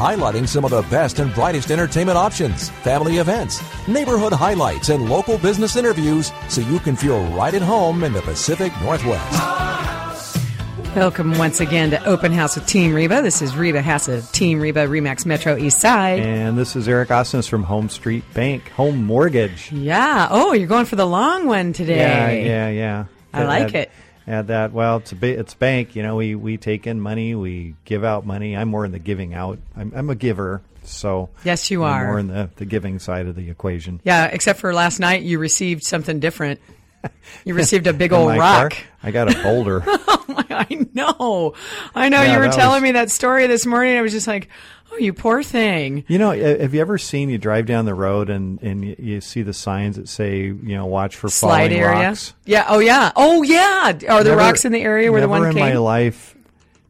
highlighting 0.00 0.48
some 0.48 0.64
of 0.64 0.70
the 0.70 0.80
best 0.82 1.18
and 1.18 1.34
brightest 1.34 1.70
entertainment 1.70 2.16
options, 2.16 2.70
family 2.70 3.18
events, 3.18 3.62
neighborhood 3.86 4.32
highlights, 4.32 4.88
and 4.88 5.10
local 5.10 5.36
business 5.36 5.76
interviews 5.76 6.32
so 6.48 6.62
you 6.62 6.78
can 6.78 6.96
feel 6.96 7.22
right 7.34 7.52
at 7.52 7.60
home 7.60 8.02
in 8.02 8.14
the 8.14 8.22
Pacific 8.22 8.72
Northwest. 8.80 10.38
Welcome 10.96 11.36
once 11.36 11.60
again 11.60 11.90
to 11.90 12.02
Open 12.06 12.32
House 12.32 12.56
with 12.56 12.66
Team 12.66 12.94
Reba. 12.94 13.20
This 13.20 13.42
is 13.42 13.54
Reba 13.54 13.82
Haas 13.82 14.08
of 14.08 14.32
Team 14.32 14.58
Reba 14.58 14.86
Remax 14.86 15.26
Metro 15.26 15.54
East 15.56 15.78
Side. 15.78 16.18
And 16.18 16.56
this 16.56 16.74
is 16.74 16.88
Eric 16.88 17.10
Osnes 17.10 17.46
from 17.46 17.64
Home 17.64 17.90
Street 17.90 18.24
Bank, 18.32 18.70
Home 18.70 19.04
Mortgage. 19.04 19.70
Yeah. 19.70 20.28
Oh, 20.30 20.54
you're 20.54 20.66
going 20.66 20.86
for 20.86 20.96
the 20.96 21.06
long 21.06 21.46
one 21.46 21.74
today. 21.74 21.98
Yeah, 21.98 22.30
yeah, 22.30 22.68
yeah. 22.70 23.04
I 23.32 23.44
like 23.44 23.74
it. 23.74 23.90
Add 24.30 24.46
that. 24.46 24.72
Well, 24.72 24.98
it's 24.98 25.10
a 25.10 25.16
ba- 25.16 25.40
it's 25.40 25.54
bank. 25.54 25.96
You 25.96 26.04
know, 26.04 26.14
we 26.14 26.36
we 26.36 26.56
take 26.56 26.86
in 26.86 27.00
money, 27.00 27.34
we 27.34 27.74
give 27.84 28.04
out 28.04 28.24
money. 28.24 28.56
I'm 28.56 28.68
more 28.68 28.84
in 28.84 28.92
the 28.92 29.00
giving 29.00 29.34
out. 29.34 29.58
I'm, 29.76 29.92
I'm 29.92 30.08
a 30.08 30.14
giver, 30.14 30.62
so 30.84 31.30
yes, 31.42 31.68
you 31.68 31.82
I'm 31.82 31.92
are 31.92 32.06
more 32.06 32.18
in 32.20 32.28
the 32.28 32.48
the 32.54 32.64
giving 32.64 33.00
side 33.00 33.26
of 33.26 33.34
the 33.34 33.50
equation. 33.50 34.00
Yeah, 34.04 34.26
except 34.26 34.60
for 34.60 34.72
last 34.72 35.00
night, 35.00 35.22
you 35.22 35.40
received 35.40 35.82
something 35.82 36.20
different. 36.20 36.60
You 37.44 37.54
received 37.54 37.86
a 37.86 37.94
big 37.94 38.12
old 38.12 38.36
rock. 38.36 38.72
Car, 38.72 38.80
I 39.02 39.10
got 39.10 39.34
a 39.34 39.42
boulder. 39.42 39.82
oh 39.86 40.24
my, 40.28 40.44
I 40.50 40.86
know, 40.92 41.54
I 41.94 42.10
know. 42.10 42.20
Yeah, 42.20 42.34
you 42.34 42.38
were 42.38 42.52
telling 42.52 42.82
was... 42.82 42.88
me 42.88 42.92
that 42.92 43.10
story 43.10 43.46
this 43.46 43.64
morning. 43.64 43.96
I 43.96 44.02
was 44.02 44.12
just 44.12 44.26
like, 44.26 44.50
Oh, 44.92 44.96
you 44.96 45.12
poor 45.12 45.42
thing. 45.42 46.04
You 46.08 46.18
know, 46.18 46.32
have 46.32 46.74
you 46.74 46.80
ever 46.80 46.98
seen 46.98 47.30
you 47.30 47.38
drive 47.38 47.66
down 47.66 47.84
the 47.84 47.94
road 47.94 48.28
and, 48.28 48.60
and 48.62 48.84
you, 48.84 49.20
see 49.20 49.42
the 49.42 49.52
signs 49.52 49.96
that 49.96 50.08
say, 50.08 50.46
you 50.46 50.76
know, 50.76 50.86
watch 50.86 51.16
for 51.16 51.28
Slide 51.28 51.68
falling 51.68 51.72
area? 51.72 52.08
rocks? 52.08 52.34
Yeah. 52.44 52.64
Oh, 52.68 52.80
yeah. 52.80 53.12
Oh, 53.14 53.42
yeah. 53.42 53.98
Are 54.08 54.24
there 54.24 54.36
rocks 54.36 54.64
in 54.64 54.72
the 54.72 54.80
area 54.80 55.12
where 55.12 55.20
the 55.20 55.28
one 55.28 55.42
Never 55.42 55.50
in 55.50 55.56
came? 55.56 55.74
my 55.74 55.78
life 55.78 56.34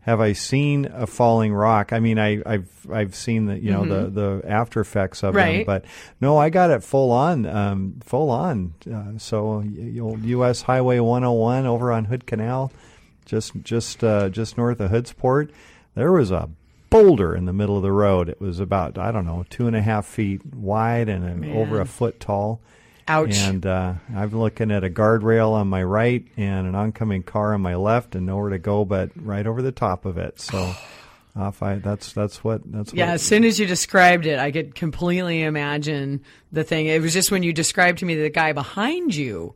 have 0.03 0.21
I 0.21 0.33
seen 0.33 0.87
a 0.87 1.07
falling 1.07 1.53
rock. 1.53 1.93
I 1.93 2.01
mean, 2.01 2.19
I, 2.19 2.43
have 2.45 2.69
I've 2.91 3.15
seen 3.15 3.47
the 3.47 3.59
you 3.59 3.71
know 3.71 3.83
mm-hmm. 3.83 4.15
the 4.15 4.41
the 4.41 4.51
after 4.51 4.81
effects 4.81 5.23
of 5.23 5.35
right. 5.35 5.59
them, 5.59 5.67
but 5.67 5.85
no, 6.21 6.39
I 6.39 6.51
got 6.51 6.71
it 6.71 6.83
full 6.83 7.13
on, 7.13 7.47
um, 7.47 8.01
full 8.03 8.31
on. 8.31 8.75
Uh, 8.93 9.19
so 9.19 9.61
U.S. 9.61 10.63
Highway 10.63 10.99
101 10.99 11.67
over 11.67 11.93
on 11.93 12.07
Hood 12.07 12.27
Canal, 12.27 12.73
just 13.25 13.53
just 13.63 14.03
uh, 14.03 14.31
just 14.31 14.57
north 14.57 14.81
of 14.81 14.91
Hoodsport, 14.91 15.51
there 15.95 16.13
was 16.13 16.31
a 16.31 16.49
boulder 16.91 17.35
in 17.35 17.47
the 17.47 17.53
middle 17.53 17.77
of 17.77 17.83
the 17.83 17.93
road. 17.93 18.29
It 18.29 18.41
was 18.41 18.61
about 18.61 18.99
I 18.99 19.13
don't 19.13 19.25
know 19.25 19.47
two 19.49 19.67
and 19.67 19.77
a 19.77 19.81
half 19.81 20.07
feet 20.07 20.45
wide 20.45 21.09
and 21.09 21.45
over 21.57 21.81
a 21.81 21.87
foot 21.87 22.21
tall. 22.21 22.61
Ouch! 23.09 23.37
And 23.39 23.65
uh, 23.67 23.95
I'm 24.15 24.31
looking 24.31 24.71
at 24.71 24.85
a 24.85 24.91
guardrail 24.91 25.53
on 25.53 25.69
my 25.69 25.83
right 25.83 26.25
and 26.37 26.67
an 26.67 26.75
oncoming 26.75 27.23
car 27.23 27.55
on 27.55 27.61
my 27.61 27.75
left, 27.75 28.15
and 28.15 28.27
nowhere 28.27 28.51
to 28.51 28.59
go 28.59 28.85
but 28.85 29.11
right 29.17 29.47
over 29.47 29.63
the 29.63 29.73
top 29.73 30.05
of 30.05 30.19
it. 30.19 30.41
So. 30.41 30.75
off 31.37 31.63
I 31.63 31.77
that's 31.77 32.13
that's 32.13 32.43
what 32.43 32.61
that's 32.65 32.93
yeah 32.93 33.07
what, 33.07 33.15
as 33.15 33.23
soon 33.23 33.45
as 33.45 33.57
you 33.57 33.65
described 33.65 34.27
it 34.27 34.41
I 34.41 34.51
could 34.51 34.75
completely 34.75 35.45
imagine 35.45 36.23
the 36.51 36.65
thing 36.65 36.87
it 36.87 37.01
was 37.01 37.13
just 37.13 37.31
when 37.31 37.45
you 37.45 37.53
described 37.53 37.99
to 37.99 38.05
me 38.05 38.17
the 38.17 38.31
guy 38.31 38.53
behind 38.53 39.15
you 39.15 39.55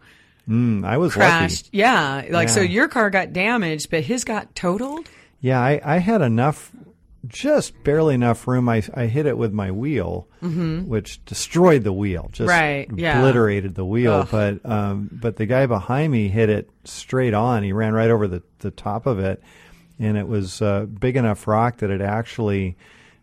mm, 0.48 0.86
I 0.86 0.98
was 0.98 1.14
crashed 1.14 1.66
lucky. 1.66 1.78
yeah 1.78 2.24
like 2.30 2.46
yeah. 2.46 2.54
so 2.54 2.60
your 2.60 2.86
car 2.86 3.10
got 3.10 3.32
damaged 3.32 3.90
but 3.90 4.04
his 4.04 4.22
got 4.22 4.54
totaled 4.54 5.08
yeah 5.40 5.60
I, 5.60 5.80
I 5.84 5.98
had 5.98 6.22
enough 6.22 6.70
just 7.26 7.82
barely 7.84 8.14
enough 8.14 8.46
room. 8.46 8.68
I, 8.68 8.82
I 8.94 9.06
hit 9.06 9.26
it 9.26 9.36
with 9.38 9.52
my 9.52 9.70
wheel, 9.70 10.28
mm-hmm. 10.42 10.86
which 10.86 11.24
destroyed 11.24 11.84
the 11.84 11.92
wheel, 11.92 12.28
just 12.32 12.48
right, 12.48 12.88
yeah. 12.94 13.18
obliterated 13.18 13.74
the 13.74 13.84
wheel. 13.84 14.12
Ugh. 14.12 14.28
But 14.30 14.70
um, 14.70 15.08
but 15.12 15.36
the 15.36 15.46
guy 15.46 15.66
behind 15.66 16.12
me 16.12 16.28
hit 16.28 16.48
it 16.50 16.70
straight 16.84 17.34
on. 17.34 17.62
He 17.62 17.72
ran 17.72 17.94
right 17.94 18.10
over 18.10 18.26
the, 18.28 18.42
the 18.60 18.70
top 18.70 19.06
of 19.06 19.18
it, 19.18 19.42
and 19.98 20.16
it 20.16 20.28
was 20.28 20.60
a 20.60 20.88
big 20.88 21.16
enough 21.16 21.46
rock 21.46 21.78
that 21.78 21.90
it 21.90 22.00
actually 22.00 22.76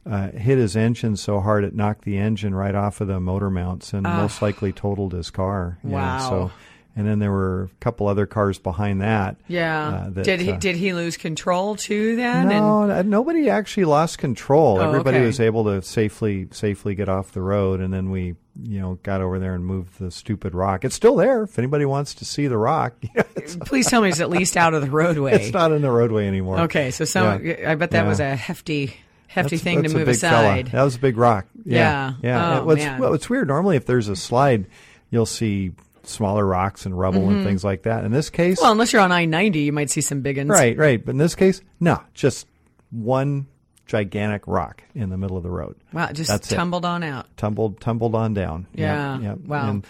uh, 0.10 0.32
hit 0.32 0.58
his 0.58 0.76
engine 0.76 1.16
so 1.16 1.40
hard 1.40 1.64
it 1.64 1.76
knocked 1.76 2.04
the 2.04 2.18
engine 2.18 2.56
right 2.56 2.74
off 2.74 3.02
of 3.02 3.08
the 3.08 3.20
motor 3.20 3.50
mounts 3.50 3.94
and 3.94 4.04
most 4.04 4.42
likely 4.42 4.72
totaled 4.72 5.14
his 5.14 5.30
car. 5.30 5.78
Wow. 5.84 6.00
Yeah, 6.00 6.30
so 6.30 6.52
and 6.96 7.08
then 7.08 7.20
there 7.20 7.32
were 7.32 7.70
a 7.72 7.76
couple 7.80 8.08
other 8.08 8.26
cars 8.26 8.60
behind 8.60 9.02
that. 9.02 9.38
Yeah. 9.48 9.88
Uh, 9.88 10.10
that, 10.10 10.24
did 10.26 10.42
he 10.42 10.52
uh, 10.52 10.58
did 10.58 10.76
he 10.76 10.94
lose 10.94 11.18
control 11.18 11.76
too? 11.76 12.16
Then 12.16 12.50
no, 12.50 12.90
and... 12.90 13.10
nobody 13.10 13.50
actually 13.50 13.86
lost 13.86 14.18
control. 14.18 14.78
Oh, 14.80 14.82
Everybody 14.82 15.18
okay. 15.18 15.26
was 15.26 15.40
able 15.40 15.64
to 15.66 15.82
safely 15.82 16.48
safely 16.52 16.96
get 16.96 17.08
off 17.08 17.32
the 17.32 17.42
road, 17.42 17.80
and 17.80 17.94
then 17.94 18.10
we 18.12 18.36
you 18.62 18.82
know 18.82 19.00
got 19.04 19.22
over 19.22 19.40
there 19.40 19.56
and 19.56 19.66
moved 19.66 20.00
the 20.00 20.12
stupid 20.12 20.54
rock. 20.54 20.84
It's 20.84 20.96
still 20.96 21.16
there 21.16 21.44
if 21.44 21.58
anybody 21.58 21.86
wants 21.86 22.14
to 22.16 22.26
see 22.26 22.48
the 22.48 22.58
rock. 22.58 22.94
Please 23.66 23.88
tell 23.88 24.02
me 24.02 24.10
it's 24.10 24.20
at 24.20 24.30
least 24.30 24.58
out 24.58 24.74
of 24.74 24.82
the 24.82 24.90
roadway. 24.90 25.34
It's 25.34 25.54
not 25.54 25.72
in 25.72 25.82
the 25.82 25.92
roadway 25.92 26.28
anymore. 26.28 26.62
Okay, 26.62 26.92
so 26.92 27.06
some 27.06 27.46
Yeah. 27.46 27.72
I 27.72 27.76
bet 27.76 27.92
that 27.92 28.04
Yeah. 28.04 28.10
was 28.10 28.20
a 28.20 28.36
hefty 28.36 28.98
hefty 29.28 29.56
That's- 29.56 29.62
thing 29.62 29.82
that's 29.82 29.94
to 29.94 30.00
move 30.00 30.10
aside. 30.10 30.70
Fella. 30.70 30.82
That 30.82 30.84
was 30.84 30.96
a 30.96 31.00
big 31.00 31.16
rock. 31.16 31.46
Yeah, 31.64 31.78
Yeah. 31.78 32.14
yeah. 32.22 32.60
Oh, 32.60 32.70
It- 32.72 33.00
well, 33.00 33.14
it's 33.14 33.30
weird. 33.30 33.48
Normally, 33.48 33.78
if 33.78 33.86
there's 33.86 34.10
a 34.10 34.16
slide, 34.18 34.68
you'll 35.10 35.26
see 35.26 35.72
smaller 36.12 36.46
rocks 36.46 36.86
and 36.86 36.98
rubble 36.98 37.30
and 37.30 37.44
things 37.44 37.64
like 37.64 37.84
that. 37.84 38.04
In 38.06 38.12
this 38.12 38.30
case, 38.30 38.58
Mm-hmm. 38.58 38.64
Well, 38.64 38.72
unless 38.72 38.94
you're 38.94 39.02
on 39.02 39.12
I 39.12 39.26
ninety, 39.26 39.62
you 39.62 39.72
might 39.72 39.90
see 39.90 40.02
some 40.02 40.22
big 40.22 40.38
ones. 40.38 40.50
Right, 40.50 40.78
right. 40.78 41.04
But 41.04 41.12
in 41.12 41.18
this 41.18 41.36
case, 41.36 41.62
no, 41.80 42.02
just 42.14 42.48
one 42.92 43.48
gigantic 43.86 44.44
rock 44.48 44.84
in 44.96 45.10
the 45.10 45.18
middle 45.18 45.38
of 45.38 45.44
the 45.44 45.50
road. 45.50 45.76
Wow, 45.94 46.08
it 46.08 46.14
just 46.14 46.30
That's 46.30 46.52
it. 46.52 46.56
tumbled 46.56 46.86
on 46.86 47.04
out. 47.04 47.28
Tumbled, 47.38 47.80
tumbled 47.82 48.16
on 48.16 48.34
down. 48.34 48.68
Yeah. 48.74 49.14
Yep, 49.20 49.24
yep. 49.24 49.38
Wow. 49.48 49.82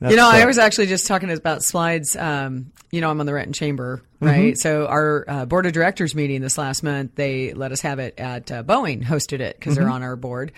You 0.00 0.14
know, 0.14 0.30
I 0.30 0.44
was 0.46 0.58
actually 0.58 0.86
just 0.86 1.08
talking 1.08 1.28
about 1.32 1.64
slides. 1.64 2.14
Um, 2.14 2.70
you 2.92 3.00
know, 3.00 3.10
I'm 3.10 3.18
on 3.18 3.26
the 3.26 3.34
Renton 3.34 3.52
Chamber, 3.52 4.00
Mm-hmm. 4.20 4.26
right? 4.26 4.58
So 4.58 4.86
our 4.86 5.24
uh, 5.28 5.44
board 5.46 5.66
of 5.66 5.72
directors 5.72 6.14
meeting 6.14 6.40
this 6.40 6.56
last 6.58 6.82
month, 6.84 7.14
they 7.16 7.52
let 7.52 7.70
us 7.72 7.80
have 7.82 7.98
it 7.98 8.18
at 8.18 8.50
uh, 8.52 8.62
Boeing, 8.62 9.02
hosted 9.02 9.40
it 9.40 9.56
because 9.58 9.74
Mm-hmm. 9.74 9.82
they're 9.84 9.92
on 9.92 10.02
our 10.04 10.14
board, 10.16 10.52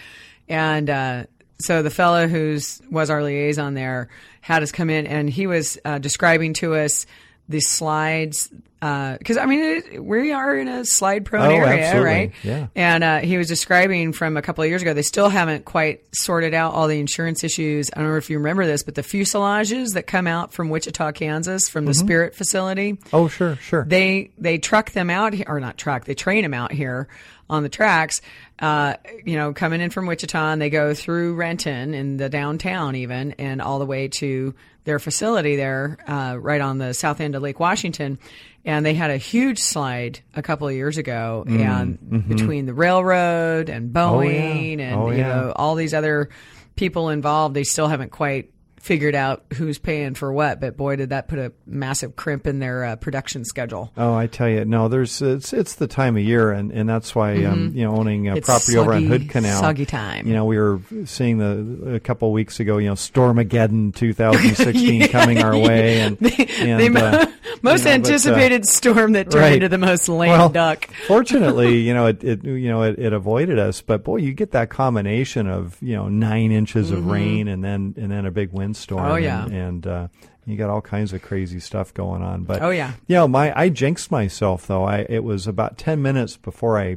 and 0.48 0.88
uh, 0.90 1.24
so 1.62 1.82
the 1.82 1.90
fellow 1.90 2.26
who's 2.28 2.80
was 2.90 3.10
our 3.10 3.22
liaison 3.22 3.74
there 3.74 4.08
had 4.40 4.62
us 4.62 4.72
come 4.72 4.90
in, 4.90 5.06
and 5.06 5.28
he 5.28 5.46
was 5.46 5.78
uh, 5.84 5.98
describing 5.98 6.54
to 6.54 6.74
us 6.74 7.06
the 7.48 7.60
slides 7.60 8.48
because 8.80 9.36
I 9.36 9.44
mean 9.44 9.60
it, 9.60 10.02
we 10.02 10.32
are 10.32 10.56
in 10.56 10.66
a 10.66 10.86
slide 10.86 11.26
prone 11.26 11.44
Oh, 11.48 11.50
area, 11.50 11.84
absolutely. 11.84 12.02
right? 12.10 12.32
Yeah. 12.42 12.66
And 12.74 13.04
uh, 13.04 13.18
he 13.18 13.36
was 13.36 13.46
describing 13.48 14.14
from 14.14 14.38
a 14.38 14.42
couple 14.42 14.64
of 14.64 14.70
years 14.70 14.80
ago, 14.80 14.94
they 14.94 15.02
still 15.02 15.28
haven't 15.28 15.66
quite 15.66 16.02
sorted 16.14 16.54
out 16.54 16.72
all 16.72 16.88
the 16.88 16.98
insurance 16.98 17.44
issues. 17.44 17.90
I 17.94 18.00
don't 18.00 18.08
know 18.08 18.16
if 18.16 18.30
you 18.30 18.38
remember 18.38 18.64
this, 18.64 18.82
but 18.82 18.94
the 18.94 19.02
fuselages 19.02 19.92
that 19.94 20.06
come 20.06 20.26
out 20.26 20.54
from 20.54 20.70
Wichita, 20.70 21.12
Kansas, 21.12 21.68
from 21.68 21.84
the 21.84 21.92
Spirit 21.92 22.34
facility, 22.34 22.98
Oh, 23.12 23.28
sure, 23.28 23.56
sure. 23.56 23.84
they 23.84 24.30
they 24.38 24.56
truck 24.56 24.92
them 24.92 25.10
out 25.10 25.34
here, 25.34 25.44
or 25.46 25.60
not 25.60 25.76
truck, 25.76 26.06
they 26.06 26.14
train 26.14 26.40
them 26.42 26.54
out 26.54 26.72
here 26.72 27.06
on 27.50 27.62
the 27.62 27.68
tracks. 27.68 28.22
Uh, 28.58 28.94
you 29.24 29.36
know, 29.36 29.52
coming 29.52 29.80
in 29.80 29.90
from 29.90 30.06
Wichita, 30.06 30.52
and 30.52 30.60
they 30.62 30.70
go 30.70 30.94
through 30.94 31.34
Renton 31.34 31.92
in 31.94 32.16
the 32.16 32.28
downtown, 32.28 32.94
even, 32.96 33.32
and 33.32 33.60
all 33.60 33.78
the 33.78 33.86
way 33.86 34.08
to 34.08 34.54
their 34.84 34.98
facility 34.98 35.56
there, 35.56 35.98
uh, 36.06 36.36
right 36.38 36.60
on 36.60 36.78
the 36.78 36.92
south 36.94 37.20
end 37.20 37.34
of 37.34 37.42
Lake 37.42 37.58
Washington. 37.60 38.18
And 38.64 38.84
they 38.84 38.92
had 38.94 39.10
a 39.10 39.16
huge 39.16 39.58
slide 39.58 40.20
a 40.34 40.42
couple 40.42 40.68
of 40.68 40.74
years 40.74 40.98
ago, 40.98 41.44
and 41.48 42.28
between 42.28 42.66
the 42.66 42.74
railroad 42.74 43.70
and 43.70 43.92
Boeing 43.94 44.80
and 44.80 44.94
Oh, 45.00 45.10
you 45.10 45.18
yeah. 45.18 45.28
know 45.28 45.52
all 45.56 45.74
these 45.74 45.94
other 45.94 46.28
people 46.76 47.08
involved, 47.08 47.54
they 47.54 47.64
still 47.64 47.88
haven't 47.88 48.10
quite 48.10 48.52
figured 48.80 49.14
out 49.14 49.44
who's 49.54 49.78
paying 49.78 50.14
for 50.14 50.32
what. 50.32 50.60
But 50.60 50.76
boy, 50.76 50.96
did 50.96 51.10
that 51.10 51.28
put 51.28 51.38
a 51.38 51.52
massive 51.66 52.16
crimp 52.16 52.46
in 52.46 52.58
their 52.58 52.84
uh, 52.84 52.96
production 52.96 53.44
schedule. 53.44 53.92
Oh, 53.96 54.14
I 54.14 54.26
tell 54.26 54.48
you, 54.48 54.64
no. 54.64 54.88
There's 54.88 55.22
it's 55.22 55.52
it's 55.52 55.76
the 55.76 55.86
time 55.86 56.16
of 56.16 56.22
year, 56.22 56.50
and, 56.50 56.72
and 56.72 56.88
that's 56.88 57.14
why 57.14 57.44
um, 57.44 57.72
you 57.74 57.84
know 57.84 57.94
owning 57.96 58.28
a 58.28 58.30
Mm-hmm. 58.30 58.38
It's 58.38 58.46
property 58.46 58.78
over 58.78 58.94
on 58.94 59.04
Hood 59.06 59.28
Canal, 59.28 59.60
soggy 59.60 59.86
time. 59.86 60.26
You 60.26 60.34
know, 60.34 60.44
we 60.44 60.58
were 60.58 60.80
seeing 61.04 61.38
the 61.38 61.94
a 61.94 62.00
couple 62.00 62.28
of 62.28 62.32
weeks 62.32 62.60
ago, 62.60 62.78
you 62.78 62.88
know, 62.88 62.94
Stormageddon 62.94 63.94
2016 63.96 65.08
coming 65.08 65.42
our 65.42 65.56
way, 65.56 66.00
and, 66.00 66.16
and 66.22 66.94
the 66.94 67.00
uh, 67.00 67.26
most 67.62 67.84
you 67.84 67.84
know, 67.84 67.84
but, 67.84 67.86
uh, 67.86 68.10
anticipated 68.10 68.66
storm 68.66 69.12
that 69.12 69.30
turned 69.30 69.42
right. 69.42 69.52
into 69.54 69.68
the 69.68 69.78
most 69.78 70.08
lame 70.08 70.30
well, 70.30 70.48
duck. 70.48 70.88
fortunately, 71.06 71.78
you 71.86 71.94
know, 71.94 72.06
it, 72.06 72.22
it 72.22 72.44
you 72.44 72.68
know 72.68 72.82
it, 72.82 72.98
it 72.98 73.12
avoided 73.12 73.58
us. 73.58 73.80
But 73.80 74.04
boy, 74.04 74.16
you 74.16 74.32
get 74.32 74.52
that 74.52 74.70
combination 74.70 75.46
of 75.48 75.76
you 75.80 75.94
know 75.94 76.08
nine 76.08 76.52
inches 76.52 76.90
of 76.90 77.06
rain 77.06 77.48
and 77.48 77.62
then 77.62 77.94
and 77.96 78.10
then 78.10 78.26
a 78.26 78.30
big 78.30 78.52
windstorm. 78.52 79.02
Mm-hmm. 79.02 79.12
Oh, 79.12 79.16
yeah. 79.16 79.44
and, 79.44 79.52
and 79.54 79.86
uh, 79.86 80.08
you 80.46 80.56
got 80.56 80.70
all 80.70 80.80
kinds 80.80 81.12
of 81.12 81.22
crazy 81.22 81.60
stuff 81.60 81.94
going 81.94 82.22
on. 82.22 82.44
But 82.44 82.62
Oh, 82.62 82.70
yeah. 82.70 82.92
you 83.06 83.16
know, 83.16 83.28
my 83.28 83.58
I 83.58 83.68
jinxed 83.68 84.10
myself 84.10 84.66
though. 84.66 84.84
I 84.84 85.06
it 85.08 85.22
was 85.22 85.46
about 85.46 85.78
ten 85.78 86.02
minutes 86.02 86.36
before 86.36 86.78
I 86.78 86.96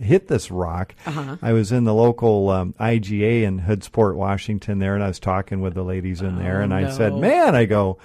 hit 0.00 0.28
this 0.28 0.50
rock. 0.50 0.94
Uh-huh. 1.06 1.36
I 1.42 1.52
was 1.52 1.72
in 1.72 1.84
the 1.84 1.94
local 1.94 2.50
um, 2.50 2.74
IGA 2.78 3.42
in 3.42 3.60
Hoodsport, 3.60 4.14
Washington, 4.14 4.78
there, 4.78 4.94
and 4.94 5.02
I 5.02 5.08
was 5.08 5.18
talking 5.18 5.60
with 5.60 5.74
the 5.74 5.82
ladies 5.82 6.20
in 6.20 6.38
there, 6.38 6.60
and 6.60 6.72
I 6.72 6.90
said, 6.90 7.12
Oh, 7.12 7.18
"Man," 7.18 7.54
I 7.54 7.64
go. 7.64 7.98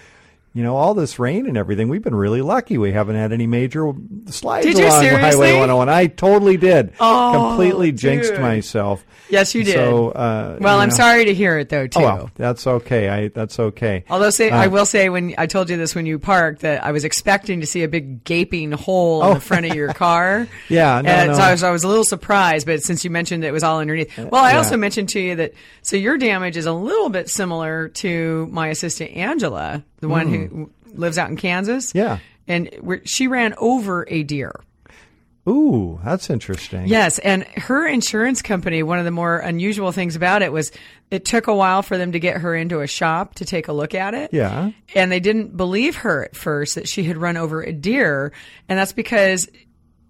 You 0.54 0.64
know, 0.64 0.76
all 0.76 0.94
this 0.94 1.18
rain 1.20 1.48
and 1.48 1.58
everything, 1.58 1.88
we've 1.90 2.04
been 2.04 2.16
really 2.16 2.42
lucky. 2.42 2.78
We 2.78 2.92
haven't 2.92 3.16
had 3.16 3.32
any 3.32 3.48
major 3.48 3.92
slides 4.28 4.66
Did 4.66 4.76
along? 4.80 5.06
Highway 5.06 5.52
101. 5.54 5.90
I 5.90 6.08
totally 6.08 6.58
did. 6.58 6.94
Oh, 7.00 7.48
Completely 7.50 7.92
jinxed 7.92 8.32
dude. 8.32 8.42
myself. 8.42 9.06
Yes, 9.30 9.56
you 9.56 9.64
did. 9.64 9.76
So, 9.76 10.10
uh, 10.10 10.58
well, 10.60 10.80
I'm 10.80 10.90
know- 10.90 10.96
sorry 10.96 11.24
to 11.26 11.34
hear 11.34 11.58
it 11.58 11.70
though 11.70 11.88
too. 11.88 12.00
Oh, 12.00 12.04
well, 12.04 12.32
that's 12.36 12.68
okay. 12.68 13.08
I 13.08 13.28
that's 13.30 13.58
okay. 13.60 14.04
Although 14.10 14.30
say 14.30 14.50
I 14.50 14.66
Uh, 14.66 14.70
will 14.70 14.86
say 14.86 15.08
when 15.08 15.34
I 15.38 15.46
told 15.46 15.70
you 15.70 15.78
this 15.78 15.96
when 15.96 16.06
you 16.06 16.20
parked 16.20 16.62
that 16.64 16.84
I 16.84 16.92
was 16.92 17.06
expecting 17.06 17.62
to 17.62 17.66
see 17.66 17.84
a 17.84 17.88
big 17.88 18.26
gaping 18.26 18.74
hole 18.74 19.22
in 19.24 19.30
Oh. 19.30 19.34
the 19.36 19.40
front 19.40 19.66
of 19.68 19.74
your 19.76 19.94
car. 19.94 20.48
Yeah, 20.68 21.00
no, 21.02 21.10
and 21.10 21.32
no. 21.32 21.38
so 21.38 21.42
I 21.44 21.52
was, 21.52 21.64
I 21.64 21.72
was 21.72 21.84
a 21.86 21.88
little 21.88 22.04
surprised, 22.04 22.66
but 22.66 22.82
since 22.84 23.04
you 23.06 23.10
mentioned 23.10 23.44
it 23.46 23.52
was 23.54 23.64
all 23.64 23.80
underneath, 23.80 24.18
well, 24.18 24.44
I 24.44 24.52
yeah. 24.52 24.58
also 24.58 24.76
mentioned 24.78 25.08
to 25.10 25.20
you 25.22 25.36
that 25.38 25.54
so 25.82 25.96
your 25.96 26.18
damage 26.18 26.58
is 26.58 26.66
a 26.66 26.74
little 26.74 27.10
bit 27.10 27.30
similar 27.30 27.88
to 27.90 28.48
my 28.52 28.68
assistant 28.68 29.12
Angela, 29.16 29.84
the 30.02 30.10
one 30.10 30.28
who 30.28 30.41
lives 30.94 31.18
out 31.18 31.30
in 31.30 31.38
Kansas. 31.38 31.94
Yeah. 31.94 32.20
and 32.48 32.70
she 33.06 33.28
ran 33.28 33.54
over 33.58 34.06
a 34.10 34.24
deer. 34.24 34.54
Ooh, 35.50 36.00
that's 36.04 36.30
interesting. 36.30 36.86
Yes, 36.88 37.18
and 37.18 37.44
her 37.56 37.88
insurance 37.88 38.44
company, 38.44 38.84
one 38.84 39.00
of 39.00 39.06
the 39.06 39.12
more 39.12 39.38
unusual 39.38 39.92
things 39.92 40.16
about 40.16 40.44
it 40.44 40.52
was 40.52 40.72
it 41.10 41.26
took 41.26 41.48
a 41.48 41.56
while 41.56 41.82
for 41.82 41.98
them 41.98 42.12
to 42.12 42.20
get 42.20 42.38
her 42.38 42.56
into 42.56 42.82
a 42.82 42.88
shop 42.88 43.36
to 43.36 43.46
take 43.46 43.68
a 43.68 43.74
look 43.74 43.96
at 43.96 44.14
it. 44.14 44.32
Yeah. 44.34 44.70
And 44.94 45.12
they 45.12 45.20
didn't 45.20 45.58
believe 45.58 45.96
her 45.98 46.26
at 46.26 46.36
first 46.36 46.76
that 46.76 46.88
she 46.88 47.04
had 47.06 47.18
run 47.18 47.38
over 47.38 47.64
a 47.64 47.72
deer, 47.72 48.34
and 48.70 48.78
that's 48.78 48.94
because 48.94 49.50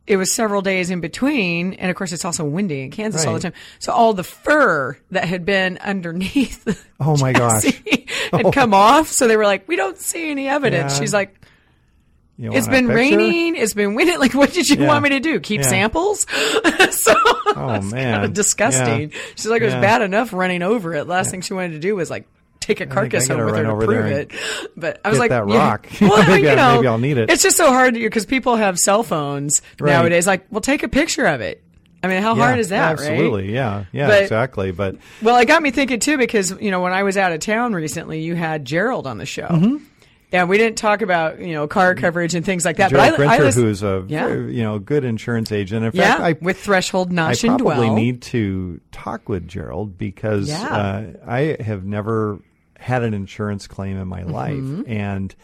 it 0.08 0.18
was 0.18 0.32
several 0.32 0.62
days 0.62 0.90
in 0.90 1.00
between, 1.00 1.74
and 1.74 1.90
of 1.92 1.96
course 1.96 2.12
it's 2.12 2.26
also 2.26 2.44
windy 2.44 2.82
in 2.82 2.92
Kansas 2.92 3.26
all 3.26 3.34
the 3.36 3.40
time. 3.40 3.54
So 3.80 3.94
all 3.94 4.14
the 4.14 4.24
fur 4.24 4.98
that 5.12 5.26
had 5.26 5.46
been 5.46 5.78
underneath 5.78 6.86
Oh, 7.00 7.16
my 7.18 7.34
gosh. 7.34 7.64
had 8.34 8.52
come 8.54 8.74
off. 8.74 9.08
So 9.08 9.28
they 9.28 9.38
were 9.38 9.46
like, 9.46 9.68
"We 9.68 9.76
don't 9.76 9.98
see 9.98 10.30
any 10.32 10.48
evidence." 10.48 10.94
Yeah. 10.94 11.00
She's 11.00 11.14
like, 11.14 11.36
You 12.38 12.52
it's 12.54 12.68
been 12.68 12.88
raining. 12.88 13.56
It's 13.56 13.74
been 13.74 13.94
windy. 13.96 14.18
Like, 14.18 14.34
what 14.34 14.52
did 14.54 14.68
you 14.70 14.78
Yeah. 14.78 14.88
want 14.88 15.04
me 15.04 15.10
to 15.10 15.20
do? 15.20 15.40
Keep 15.40 15.62
Yeah. 15.62 15.68
samples? 15.68 16.26
so 16.92 17.14
Oh 17.56 17.80
man, 17.82 18.14
kind 18.14 18.26
of 18.26 18.34
disgusting. 18.34 19.12
She's 19.36 19.48
like, 19.48 19.62
it 19.62 19.66
was 19.66 19.74
bad 19.76 20.02
enough 20.02 20.34
running 20.34 20.62
over 20.64 20.94
it. 20.96 21.08
Last 21.08 21.32
thing 21.32 21.42
she 21.42 21.54
wanted 21.54 21.72
to 21.74 21.80
do 21.80 21.96
was 21.96 22.10
like 22.10 22.28
take 22.62 22.80
a 22.80 22.86
carcass 22.86 23.28
home 23.28 23.44
with 23.46 23.56
her 23.58 23.64
to 23.64 23.76
prove 23.86 24.06
it. 24.06 24.32
But 24.78 25.02
I 25.04 25.10
was 25.10 25.20
like, 25.20 25.30
that 25.32 25.48
yeah. 25.50 25.58
rock. 25.58 25.88
Well, 26.02 26.26
Maybe 26.28 26.44
you 26.44 26.50
I- 26.50 26.56
know, 26.56 26.76
maybe 26.76 26.88
I'll 26.88 26.98
need 26.98 27.18
it. 27.18 27.30
It's 27.30 27.44
just 27.44 27.58
so 27.58 27.68
hard 27.68 27.96
because 27.96 28.26
people 28.26 28.56
have 28.56 28.80
cell 28.80 29.04
phones 29.04 29.62
Right. 29.80 29.92
nowadays. 29.92 30.26
Like, 30.26 30.46
well, 30.50 30.62
take 30.62 30.84
a 30.84 30.88
picture 30.88 31.26
of 31.26 31.42
it. 31.42 31.62
I 32.04 32.08
mean, 32.08 32.22
how 32.24 32.36
Yeah, 32.36 32.44
hard 32.46 32.60
is 32.60 32.70
that? 32.70 32.82
right? 33.00 33.12
Absolutely, 33.12 33.54
yeah, 33.54 33.86
yeah, 33.92 34.08
But- 34.08 34.24
exactly. 34.24 34.72
But 34.72 34.96
Well, 35.22 35.38
it 35.38 35.46
got 35.46 35.62
me 35.62 35.70
thinking 35.72 36.00
too 36.00 36.18
because 36.18 36.50
you 36.62 36.72
know 36.72 36.80
when 36.82 36.94
I 36.94 37.04
was 37.04 37.18
out 37.18 37.32
of 37.32 37.42
town 37.42 37.74
recently, 37.74 38.22
you 38.22 38.36
had 38.36 38.66
Gerald 38.66 39.06
on 39.06 39.18
the 39.20 39.26
show. 39.26 39.48
Mm-hmm. 39.48 39.78
Yeah, 40.32 40.46
we 40.46 40.58
didn't 40.58 40.78
talk 40.78 41.02
about 41.04 41.40
you 41.42 41.54
know 41.54 41.68
car 41.68 41.94
coverage 41.94 42.34
and 42.36 42.44
things 42.46 42.64
like 42.66 42.78
that. 42.78 42.90
Gerald 42.90 43.18
but 43.18 43.28
I, 43.28 43.34
I 43.34 43.38
Grinter, 43.38 43.44
listen- 43.44 43.64
who's 43.64 43.84
a 43.84 44.06
Yeah. 44.08 44.30
you 44.30 44.64
know 44.64 44.80
good 44.80 45.04
insurance 45.04 45.52
agent. 45.52 45.86
In 45.86 45.92
yeah 45.94 46.18
I 46.20 46.32
with 46.42 46.58
threshold 46.60 47.12
I 47.12 47.14
notch 47.16 47.44
and 47.44 47.60
probably 47.60 47.86
dwell. 47.88 47.96
need 47.96 48.22
to 48.24 48.80
talk 48.92 49.30
with 49.30 49.48
Gerald 49.48 49.98
because 50.00 50.50
Yeah. 50.50 50.64
uh, 50.66 51.04
I 51.28 51.58
have 51.60 51.84
never 51.86 52.40
had 52.82 53.04
an 53.04 53.14
insurance 53.14 53.68
claim 53.68 53.98
in 53.98 54.08
my 54.08 54.22
Mm-hmm. 54.24 54.32
life, 54.32 54.88
and 54.88 55.36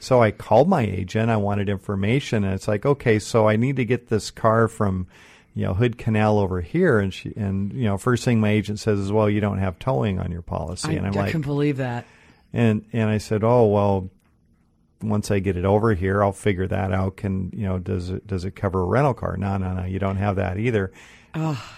so 0.00 0.22
I 0.22 0.30
called 0.30 0.68
my 0.68 0.82
agent. 0.82 1.30
I 1.30 1.36
wanted 1.36 1.68
information, 1.68 2.44
and 2.44 2.54
it's 2.54 2.68
like, 2.68 2.86
okay, 2.86 3.18
so 3.18 3.48
I 3.48 3.56
need 3.56 3.76
to 3.76 3.84
get 3.84 4.08
this 4.08 4.30
car 4.30 4.68
from 4.68 5.06
you 5.54 5.64
know 5.64 5.74
Hood 5.74 5.98
Canal 5.98 6.38
over 6.38 6.60
here, 6.60 6.98
and 6.98 7.12
she 7.12 7.32
and 7.36 7.72
you 7.72 7.84
know 7.84 7.96
first 7.98 8.24
thing 8.24 8.40
my 8.40 8.50
agent 8.50 8.80
says 8.80 8.98
is, 8.98 9.10
well, 9.12 9.28
you 9.30 9.40
don't 9.40 9.58
have 9.58 9.78
towing 9.78 10.18
on 10.18 10.30
your 10.32 10.42
policy, 10.42 10.88
I, 10.88 10.92
and 10.92 11.06
I'm 11.06 11.14
I 11.16 11.22
like, 11.22 11.30
can 11.30 11.42
believe 11.42 11.76
that. 11.78 12.04
and 12.52 12.84
and 12.92 13.08
I 13.10 13.18
said, 13.18 13.42
"Oh 13.44 13.66
well, 13.66 14.10
once 15.02 15.30
I 15.30 15.38
get 15.38 15.56
it 15.56 15.64
over 15.64 15.94
here, 15.94 16.22
I'll 16.22 16.32
figure 16.32 16.66
that 16.66 16.92
out. 16.92 17.16
Can 17.16 17.50
you 17.54 17.66
know 17.66 17.78
does 17.78 18.10
it 18.10 18.26
does 18.26 18.44
it 18.44 18.52
cover 18.56 18.80
a 18.82 18.84
rental 18.84 19.14
car? 19.14 19.36
No, 19.36 19.56
no, 19.56 19.72
no, 19.74 19.84
you 19.84 19.98
don't 19.98 20.16
have 20.16 20.36
that 20.36 20.58
either." 20.58 20.92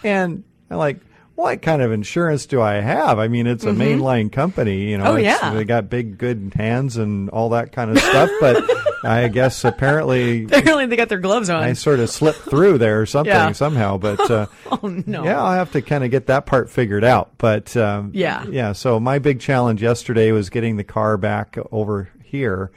And 0.05 0.45
I'm 0.71 0.77
like, 0.77 1.01
"What 1.37 1.63
kind 1.63 1.81
of 1.83 1.93
insurance 1.93 2.47
do 2.47 2.61
I 2.61 2.75
have? 2.75 3.19
I 3.21 3.29
mean, 3.29 3.47
it's 3.47 3.65
a 3.65 3.69
mainline 3.73 4.33
company, 4.33 4.91
you 4.91 4.99
know. 4.99 5.05
Mm-hmm. 5.05 5.15
Oh, 5.15 5.17
yeah. 5.17 5.55
they 5.55 5.65
got 5.65 5.89
big 5.89 6.19
good 6.19 6.53
hands 6.57 6.97
and 6.97 7.31
all 7.31 7.51
that 7.51 7.71
kind 7.73 7.91
of 7.93 7.99
stuff." 8.01 8.29
But 8.41 8.65
I 9.05 9.29
guess 9.29 9.65
apparently. 9.65 10.45
Apparently, 10.45 10.87
they 10.87 10.97
got 10.97 11.09
their 11.09 11.21
gloves 11.21 11.49
on. 11.51 11.63
I 11.63 11.75
sort 11.75 12.01
of 12.01 12.11
slipped 12.11 12.41
through 12.41 12.79
there 12.79 13.01
or 13.01 13.07
something 13.17 13.33
Yeah. 13.33 13.53
somehow, 13.53 13.99
but 13.99 14.29
uh, 14.31 14.47
oh 14.73 15.03
no! 15.07 15.23
yeah, 15.25 15.41
I'll 15.41 15.53
have 15.53 15.71
to 15.73 15.83
kind 15.83 16.03
of 16.05 16.11
get 16.11 16.27
that 16.27 16.47
part 16.47 16.69
figured 16.71 17.05
out. 17.05 17.31
But 17.39 17.77
um, 17.77 18.11
Yeah. 18.15 18.45
yeah. 18.49 18.73
So 18.73 18.99
my 18.99 19.19
big 19.21 19.39
challenge 19.41 19.83
yesterday 19.83 20.33
was 20.33 20.51
getting 20.51 20.77
the 20.77 20.85
car 20.85 21.17
back 21.17 21.57
over 21.71 22.09
here 22.25 22.71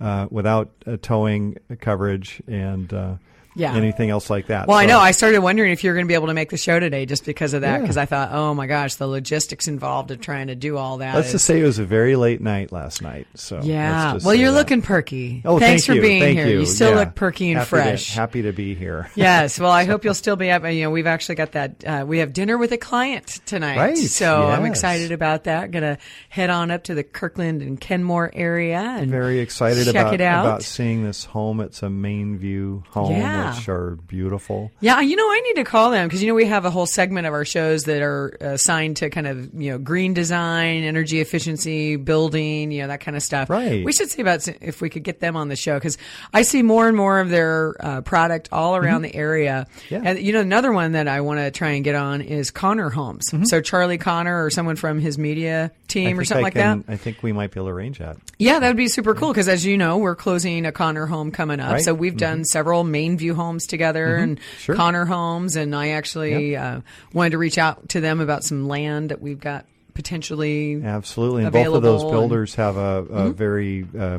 uh, 0.00 0.26
without 0.30 0.70
uh, 0.86 0.96
towing 1.00 1.56
coverage 1.80 2.42
and 2.46 2.92
uh, 2.92 3.14
Yeah. 3.54 3.74
anything 3.74 4.10
else 4.10 4.30
like 4.30 4.46
that. 4.46 4.68
Well, 4.68 4.76
I 4.78 4.86
know. 4.86 4.98
I 5.00 5.10
started 5.10 5.40
wondering 5.40 5.72
if 5.72 5.82
you 5.82 5.90
were 5.90 5.94
going 5.94 6.06
to 6.06 6.08
be 6.08 6.14
able 6.14 6.28
to 6.28 6.34
make 6.34 6.50
the 6.50 6.56
show 6.56 6.78
today 6.78 7.04
just 7.06 7.24
because 7.24 7.52
of 7.52 7.62
that. 7.62 7.74
Yeah. 7.76 7.80
Because 7.80 7.96
I 7.96 8.06
thought, 8.06 8.30
oh 8.32 8.54
my 8.54 8.66
gosh, 8.66 8.94
the 8.94 9.06
logistics 9.08 9.66
involved 9.68 10.10
of 10.12 10.20
trying 10.20 10.46
to 10.48 10.54
do 10.54 10.76
all 10.76 10.98
that. 10.98 11.14
Let's 11.16 11.28
is- 11.28 11.32
just 11.32 11.46
say 11.46 11.60
it 11.60 11.64
was 11.64 11.78
a 11.78 11.84
very 11.84 12.14
late 12.16 12.40
night 12.40 12.70
last 12.72 13.02
night. 13.02 13.26
So 13.34 13.60
yeah. 13.62 14.18
Well, 14.24 14.34
you're 14.34 14.52
that. 14.52 14.56
looking 14.58 14.82
perky. 14.82 15.42
Oh, 15.44 15.58
Thanks 15.58 15.86
thank 15.86 15.86
for 15.86 15.94
you. 15.96 16.00
being 16.02 16.22
Thank 16.22 16.38
here. 16.38 16.46
You, 16.46 16.66
still 16.66 16.90
Yeah. 16.90 16.96
look 17.00 17.14
perky 17.14 17.50
and 17.50 17.58
happy 17.58 17.68
fresh. 17.68 18.06
To, 18.12 18.20
happy 18.20 18.42
to 18.42 18.52
be 18.52 18.74
here. 18.74 19.10
yes. 19.16 19.58
Well, 19.58 19.70
I 19.72 19.84
hope 19.84 20.04
you'll 20.04 20.14
still 20.14 20.36
be 20.36 20.50
up. 20.50 20.62
You 20.64 20.82
know, 20.84 20.90
we've 20.90 21.06
actually 21.06 21.34
got 21.34 21.52
that. 21.52 21.84
Uh, 21.84 22.04
we 22.06 22.18
have 22.18 22.32
dinner 22.32 22.56
with 22.56 22.72
a 22.72 22.78
client 22.78 23.40
tonight. 23.46 23.76
Right, 23.78 23.96
So 23.98 24.44
I'm 24.46 24.64
excited 24.64 25.12
about 25.12 25.44
that. 25.44 25.70
Going 25.70 25.82
to 25.82 25.98
head 26.28 26.50
on 26.50 26.70
up 26.70 26.84
to 26.84 26.94
the 26.94 27.02
Kirkland 27.02 27.62
and 27.62 27.80
Kenmore 27.80 28.30
area 28.32 28.78
and 28.78 29.10
Very 29.10 29.40
excited 29.40 29.86
check 29.86 29.94
about 29.94 30.14
it 30.14 30.20
out. 30.20 30.44
about 30.46 30.62
seeing 30.62 31.04
this 31.04 31.24
home. 31.24 31.60
It's 31.60 31.82
a 31.82 31.86
MainVue 31.86 32.86
home, 32.88 33.12
Yeah. 33.12 33.39
Which 33.48 33.68
are 33.68 33.96
beautiful. 34.06 34.70
Yeah, 34.80 35.00
you 35.00 35.16
know, 35.16 35.26
I 35.26 35.40
need 35.40 35.54
to 35.54 35.64
call 35.64 35.90
them 35.90 36.08
because 36.08 36.22
you 36.22 36.28
know 36.28 36.34
we 36.34 36.46
have 36.46 36.64
a 36.64 36.70
whole 36.70 36.86
segment 36.86 37.26
of 37.26 37.32
our 37.32 37.44
shows 37.44 37.84
that 37.84 38.02
are 38.02 38.36
assigned 38.40 38.98
to 38.98 39.10
kind 39.10 39.26
of 39.26 39.54
you 39.54 39.72
know 39.72 39.78
green 39.78 40.14
design, 40.14 40.82
energy 40.82 41.20
efficiency, 41.20 41.96
building, 41.96 42.70
you 42.70 42.82
know 42.82 42.88
that 42.88 43.00
kind 43.00 43.16
of 43.16 43.22
stuff. 43.22 43.50
Right. 43.50 43.84
We 43.84 43.92
should 43.92 44.10
see 44.10 44.22
about 44.22 44.46
if 44.48 44.80
we 44.80 44.90
could 44.90 45.04
get 45.04 45.20
them 45.20 45.36
on 45.36 45.48
the 45.48 45.56
show 45.56 45.74
because 45.74 45.98
I 46.32 46.42
see 46.42 46.62
more 46.62 46.88
and 46.88 46.96
more 46.96 47.20
of 47.20 47.30
their 47.30 47.74
uh, 47.80 48.00
product 48.02 48.48
all 48.52 48.76
around 48.76 49.02
the 49.02 49.14
area. 49.14 49.66
Mm-hmm. 49.70 49.94
Yeah. 49.94 50.10
And 50.10 50.18
you 50.18 50.32
know, 50.32 50.40
another 50.40 50.72
one 50.72 50.92
that 50.92 51.08
I 51.08 51.20
want 51.20 51.40
to 51.40 51.50
try 51.50 51.70
and 51.70 51.84
get 51.84 51.94
on 51.94 52.20
is 52.20 52.50
Conner 52.50 52.90
Homes. 52.90 53.30
So 53.44 53.60
Charlie 53.60 53.98
Conner 53.98 54.44
or 54.44 54.50
someone 54.50 54.76
from 54.76 54.98
his 54.98 55.18
media 55.18 55.70
Mm-hmm. 55.70 55.86
Team 55.90 56.18
or 56.20 56.24
something 56.24 56.44
I 56.44 56.46
like 56.46 56.54
can, 56.54 56.84
that. 56.86 56.92
I 56.92 56.96
think 56.96 57.22
we 57.22 57.32
might 57.32 57.50
be 57.50 57.58
able 57.58 57.66
to 57.66 57.72
arrange 57.72 57.98
that. 57.98 58.16
Yeah, 58.38 58.60
that 58.60 58.68
would 58.68 58.76
be 58.76 58.88
super 58.88 59.14
cool 59.14 59.32
because, 59.32 59.48
as 59.48 59.66
you 59.66 59.76
know, 59.76 59.98
we're 59.98 60.14
closing 60.14 60.64
a 60.64 60.72
Conner 60.72 61.06
home 61.06 61.32
coming 61.32 61.58
up. 61.58 61.72
Right. 61.72 61.82
So 61.82 61.92
we've 61.94 62.16
done 62.16 62.44
several 62.44 62.84
MainVue 62.84 63.29
homes 63.34 63.66
together 63.66 64.16
and 64.16 64.38
Sure. 64.58 64.74
Conner 64.74 65.04
homes, 65.04 65.56
and 65.56 65.74
I 65.74 65.90
actually 65.90 66.56
uh, 66.56 66.80
wanted 67.12 67.30
to 67.30 67.38
reach 67.38 67.58
out 67.58 67.88
to 67.90 68.00
them 68.00 68.20
about 68.20 68.44
some 68.44 68.68
land 68.68 69.10
that 69.10 69.20
we've 69.20 69.40
got 69.40 69.66
potentially. 69.94 70.82
Absolutely, 70.82 71.44
and 71.44 71.52
both 71.52 71.66
of 71.66 71.82
those 71.82 72.02
available 72.02 72.08
and- 72.10 72.12
builders 72.28 72.54
have 72.56 72.76
a, 72.76 73.04
a 73.10 73.30
very 73.30 73.86
uh, 73.98 74.18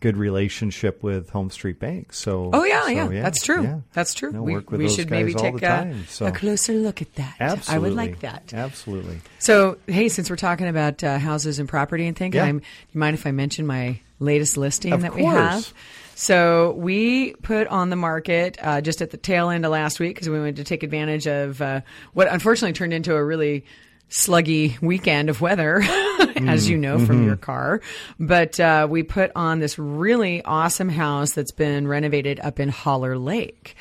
good 0.00 0.16
relationship 0.16 1.02
with 1.02 1.28
Home 1.30 1.50
Street 1.50 1.78
Bank. 1.78 2.12
So, 2.14 2.50
Oh 2.52 2.64
yeah, 2.64 2.84
so, 2.84 2.88
yeah, 3.10 3.22
that's 3.22 3.44
true. 3.44 3.62
yeah. 3.62 3.80
That's 3.92 4.14
true. 4.14 4.32
No, 4.32 4.42
we 4.42 4.56
we 4.58 4.88
should 4.88 5.10
maybe 5.10 5.34
take 5.34 5.56
a, 5.56 5.60
time, 5.60 6.06
so. 6.08 6.26
a 6.26 6.32
closer 6.32 6.72
look 6.72 7.02
at 7.02 7.14
that. 7.16 7.36
Absolutely, 7.38 7.74
I 7.74 7.78
would 7.78 7.94
like 7.96 8.20
that. 8.20 8.52
Absolutely. 8.54 9.20
So, 9.38 9.76
hey, 9.86 10.08
since 10.08 10.30
we're 10.30 10.36
talking 10.36 10.68
about 10.68 11.04
uh, 11.04 11.18
houses 11.18 11.58
and 11.58 11.68
property 11.68 12.06
and 12.06 12.16
things, 12.16 12.34
Yeah. 12.34 12.44
I'm, 12.44 12.58
do 12.60 12.64
you 12.92 13.00
mind 13.00 13.14
if 13.14 13.26
I 13.26 13.30
mention 13.32 13.66
my 13.66 14.00
latest 14.18 14.56
listing 14.56 14.92
Of 14.92 15.02
that 15.02 15.14
we 15.14 15.24
have? 15.24 15.72
So 16.20 16.72
we 16.72 17.32
put 17.32 17.66
on 17.68 17.88
the 17.88 17.96
market 17.96 18.58
uh, 18.60 18.82
just 18.82 19.00
at 19.00 19.10
the 19.10 19.16
tail 19.16 19.48
end 19.48 19.64
of 19.64 19.72
last 19.72 19.98
week 19.98 20.16
because 20.16 20.28
we 20.28 20.38
wanted 20.38 20.56
to 20.56 20.64
take 20.64 20.82
advantage 20.82 21.26
of 21.26 21.62
uh, 21.62 21.80
what 22.12 22.28
unfortunately 22.28 22.74
turned 22.74 22.92
into 22.92 23.14
a 23.14 23.24
really 23.24 23.64
sluggy 24.10 24.78
weekend 24.82 25.30
of 25.30 25.40
weather, 25.40 25.80
as 26.36 26.68
you 26.68 26.76
know 26.76 26.98
from 26.98 27.24
your 27.24 27.36
car. 27.36 27.80
But 28.18 28.60
uh, 28.60 28.86
we 28.90 29.02
put 29.02 29.32
on 29.34 29.60
this 29.60 29.78
really 29.78 30.42
awesome 30.44 30.90
house 30.90 31.32
that's 31.32 31.52
been 31.52 31.88
renovated 31.88 32.38
up 32.38 32.60
in 32.60 32.68
Holler 32.68 33.16
Lake. 33.16 33.74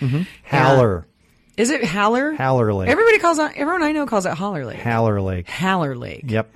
Haller, 0.46 1.06
Is 1.58 1.72
it 1.72 1.84
Haller? 1.84 2.32
Haller 2.36 2.74
Lake. 2.74 2.88
Everybody 2.88 3.20
calls 3.20 3.38
it. 3.38 3.52
Everyone 3.58 3.84
I 3.84 3.92
know 3.92 4.06
calls 4.06 4.26
it 4.26 4.32
Holler 4.34 4.66
Lake. 4.66 4.80
Haller 4.80 5.20
Lake. 5.20 5.50
Haller 5.50 5.94
Lake. 5.94 6.24
Yep. 6.26 6.50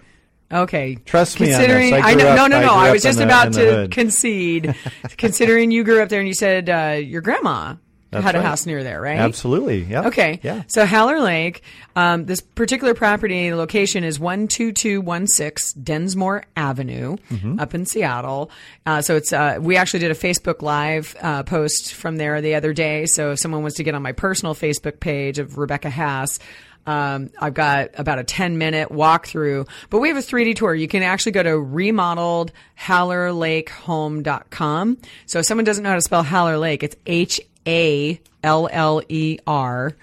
Okay. 0.54 0.96
Trust 1.06 1.40
me. 1.40 1.48
Considering, 1.48 1.94
I 1.94 2.14
grew 2.14 2.24
know, 2.24 2.30
up- 2.30 2.38
no, 2.38 2.48
no, 2.48 2.62
no. 2.62 2.68
grew 2.68 2.78
I 2.78 2.92
was 2.92 3.04
just 3.04 3.18
the- 3.18 3.26
about 3.26 3.54
to 3.54 3.88
concede. 3.90 4.76
considering 5.18 5.72
you 5.72 5.84
grew 5.84 6.02
up 6.02 6.10
there 6.10 6.20
and 6.20 6.28
you 6.28 6.34
said 6.34 6.70
uh, 6.70 6.98
your 7.00 7.22
grandma 7.22 7.76
That's 8.12 8.24
had 8.24 8.36
a 8.36 8.42
house 8.42 8.66
near 8.68 8.84
there, 8.84 9.02
right? 9.02 9.18
Absolutely. 9.18 9.84
Yep. 9.86 10.06
Okay. 10.08 10.40
Yeah. 10.44 10.64
So 10.68 10.86
Haller 10.86 11.20
Lake, 11.20 11.64
um, 11.96 12.26
this 12.26 12.42
particular 12.42 12.94
property 12.94 13.54
location 13.54 14.04
is 14.04 14.20
one 14.20 14.48
two 14.48 14.72
two 14.72 15.02
one 15.02 15.26
six 15.28 15.74
Densmore 15.74 16.44
Avenue 16.56 17.18
Mm-hmm. 17.32 17.60
up 17.60 17.74
in 17.74 17.86
Seattle. 17.88 18.52
Uh, 18.86 19.02
so 19.02 19.16
it's 19.16 19.34
uh, 19.34 19.58
we 19.60 19.78
actually 19.78 20.02
did 20.02 20.12
a 20.12 20.16
Facebook 20.16 20.62
Live 20.62 21.16
uh, 21.22 21.42
post 21.44 21.94
from 21.94 22.18
there 22.18 22.40
the 22.42 22.54
other 22.56 22.74
day. 22.74 23.06
So 23.08 23.32
if 23.32 23.40
someone 23.40 23.62
wants 23.62 23.78
to 23.78 23.84
get 23.84 23.96
on 23.96 24.02
my 24.04 24.12
personal 24.12 24.54
Facebook 24.54 25.00
page 25.00 25.40
of 25.40 25.58
Rebecca 25.58 25.90
Haas. 25.90 26.38
Um, 26.86 27.30
I've 27.40 27.54
got 27.54 27.92
about 27.98 28.20
a 28.20 28.24
10 28.24 28.58
minute 28.58 28.90
walkthrough, 28.90 29.68
but 29.90 30.00
we 30.00 30.08
have 30.10 30.18
a 30.18 30.22
3D 30.22 30.56
tour. 30.56 30.74
You 30.76 30.88
can 30.88 31.04
actually 31.04 31.34
go 31.34 31.44
to 31.44 31.58
remodeled 31.58 32.52
hallerlakehome.com. 32.80 34.98
So 35.26 35.40
if 35.40 35.46
someone 35.46 35.66
doesn't 35.66 35.84
know 35.84 35.90
how 35.90 35.96
to 35.96 36.02
spell 36.02 36.24
Haller 36.24 36.58
Lake, 36.58 36.84
it's 36.84 36.96
H 37.06 37.42
A 37.68 38.20
L 38.44 38.68
L 38.72 39.02
E 39.08 39.38
R. 39.48 39.96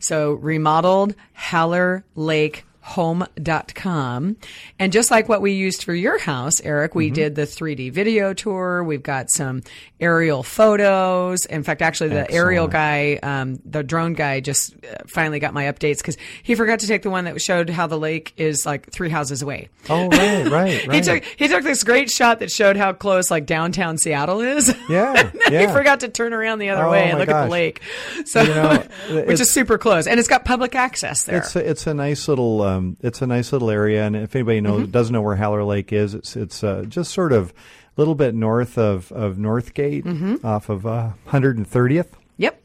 So 0.00 0.32
remodeled 0.34 1.14
Haller 1.34 2.04
Lake 2.16 2.64
home.com. 2.84 4.36
And 4.78 4.92
just 4.92 5.10
like 5.10 5.28
what 5.28 5.40
we 5.40 5.52
used 5.52 5.84
for 5.84 5.94
your 5.94 6.18
house, 6.18 6.60
Eric, 6.62 6.94
we 6.94 7.10
did 7.10 7.34
the 7.34 7.42
3D 7.42 7.92
video 7.92 8.34
tour. 8.34 8.84
We've 8.84 9.02
got 9.02 9.30
some 9.30 9.62
aerial 10.00 10.42
photos. 10.42 11.46
In 11.46 11.62
fact, 11.62 11.80
actually, 11.82 12.10
the 12.10 12.30
aerial 12.30 12.68
guy, 12.68 13.18
um, 13.22 13.58
the 13.64 13.82
drone 13.82 14.12
guy, 14.12 14.40
just 14.40 14.74
uh, 14.84 14.98
finally 15.06 15.38
got 15.38 15.54
my 15.54 15.64
updates 15.64 15.98
because 15.98 16.16
he 16.42 16.54
forgot 16.54 16.80
to 16.80 16.86
take 16.86 17.02
the 17.02 17.10
one 17.10 17.24
that 17.24 17.40
showed 17.40 17.70
how 17.70 17.86
the 17.86 17.98
lake 17.98 18.32
is 18.36 18.66
like 18.66 18.90
three 18.90 19.08
houses 19.08 19.40
away. 19.42 19.68
Oh, 19.88 20.08
right, 20.08 20.46
right, 20.50 20.80
He 20.94 21.00
took 21.00 21.24
he 21.24 21.48
took 21.48 21.62
this 21.64 21.82
great 21.84 22.10
shot 22.10 22.40
that 22.40 22.50
showed 22.50 22.76
how 22.76 22.92
close 22.92 23.30
like 23.30 23.46
downtown 23.46 23.98
Seattle 23.98 24.40
is. 24.40 24.74
Yeah, 24.86 25.30
then 25.48 25.66
he 25.66 25.72
forgot 25.72 26.00
to 26.00 26.08
turn 26.08 26.34
around 26.34 26.58
the 26.58 26.68
other 26.68 26.84
Oh, 26.84 26.90
way 26.90 27.08
and 27.08 27.18
look 27.18 27.28
at 27.30 27.44
the 27.44 27.50
lake. 27.50 27.80
So, 28.26 28.42
You 28.42 28.48
know, 28.54 29.22
which 29.24 29.40
is 29.40 29.50
super 29.50 29.78
close, 29.78 30.06
and 30.06 30.20
it's 30.20 30.28
got 30.28 30.44
public 30.44 30.74
access 30.74 31.24
there. 31.24 31.38
It's 31.38 31.56
a, 31.56 31.70
it's 31.70 31.86
a 31.86 31.94
nice 31.94 32.28
little 32.28 32.60
um, 32.74 32.96
it's 33.02 33.22
a 33.22 33.26
nice 33.26 33.52
little 33.52 33.70
area, 33.70 34.04
and 34.06 34.16
if 34.16 34.34
anybody 34.36 34.60
knows 34.60 34.82
Mm-hmm. 34.82 34.90
doesn't 34.90 35.12
know 35.12 35.22
where 35.22 35.36
Haller 35.36 35.64
Lake 35.64 35.92
is, 35.92 36.14
it's 36.14 36.36
it's 36.36 36.62
uh, 36.64 36.84
just 36.88 37.12
sort 37.12 37.32
of 37.32 37.50
a 37.50 38.00
little 38.00 38.14
bit 38.14 38.34
north 38.34 38.76
of 38.78 39.10
of 39.12 39.36
Northgate, 39.36 40.04
Mm-hmm. 40.04 40.46
off 40.46 40.68
of 40.68 40.86
uh, 40.86 41.10
130th 41.28 42.08
yep. 42.36 42.60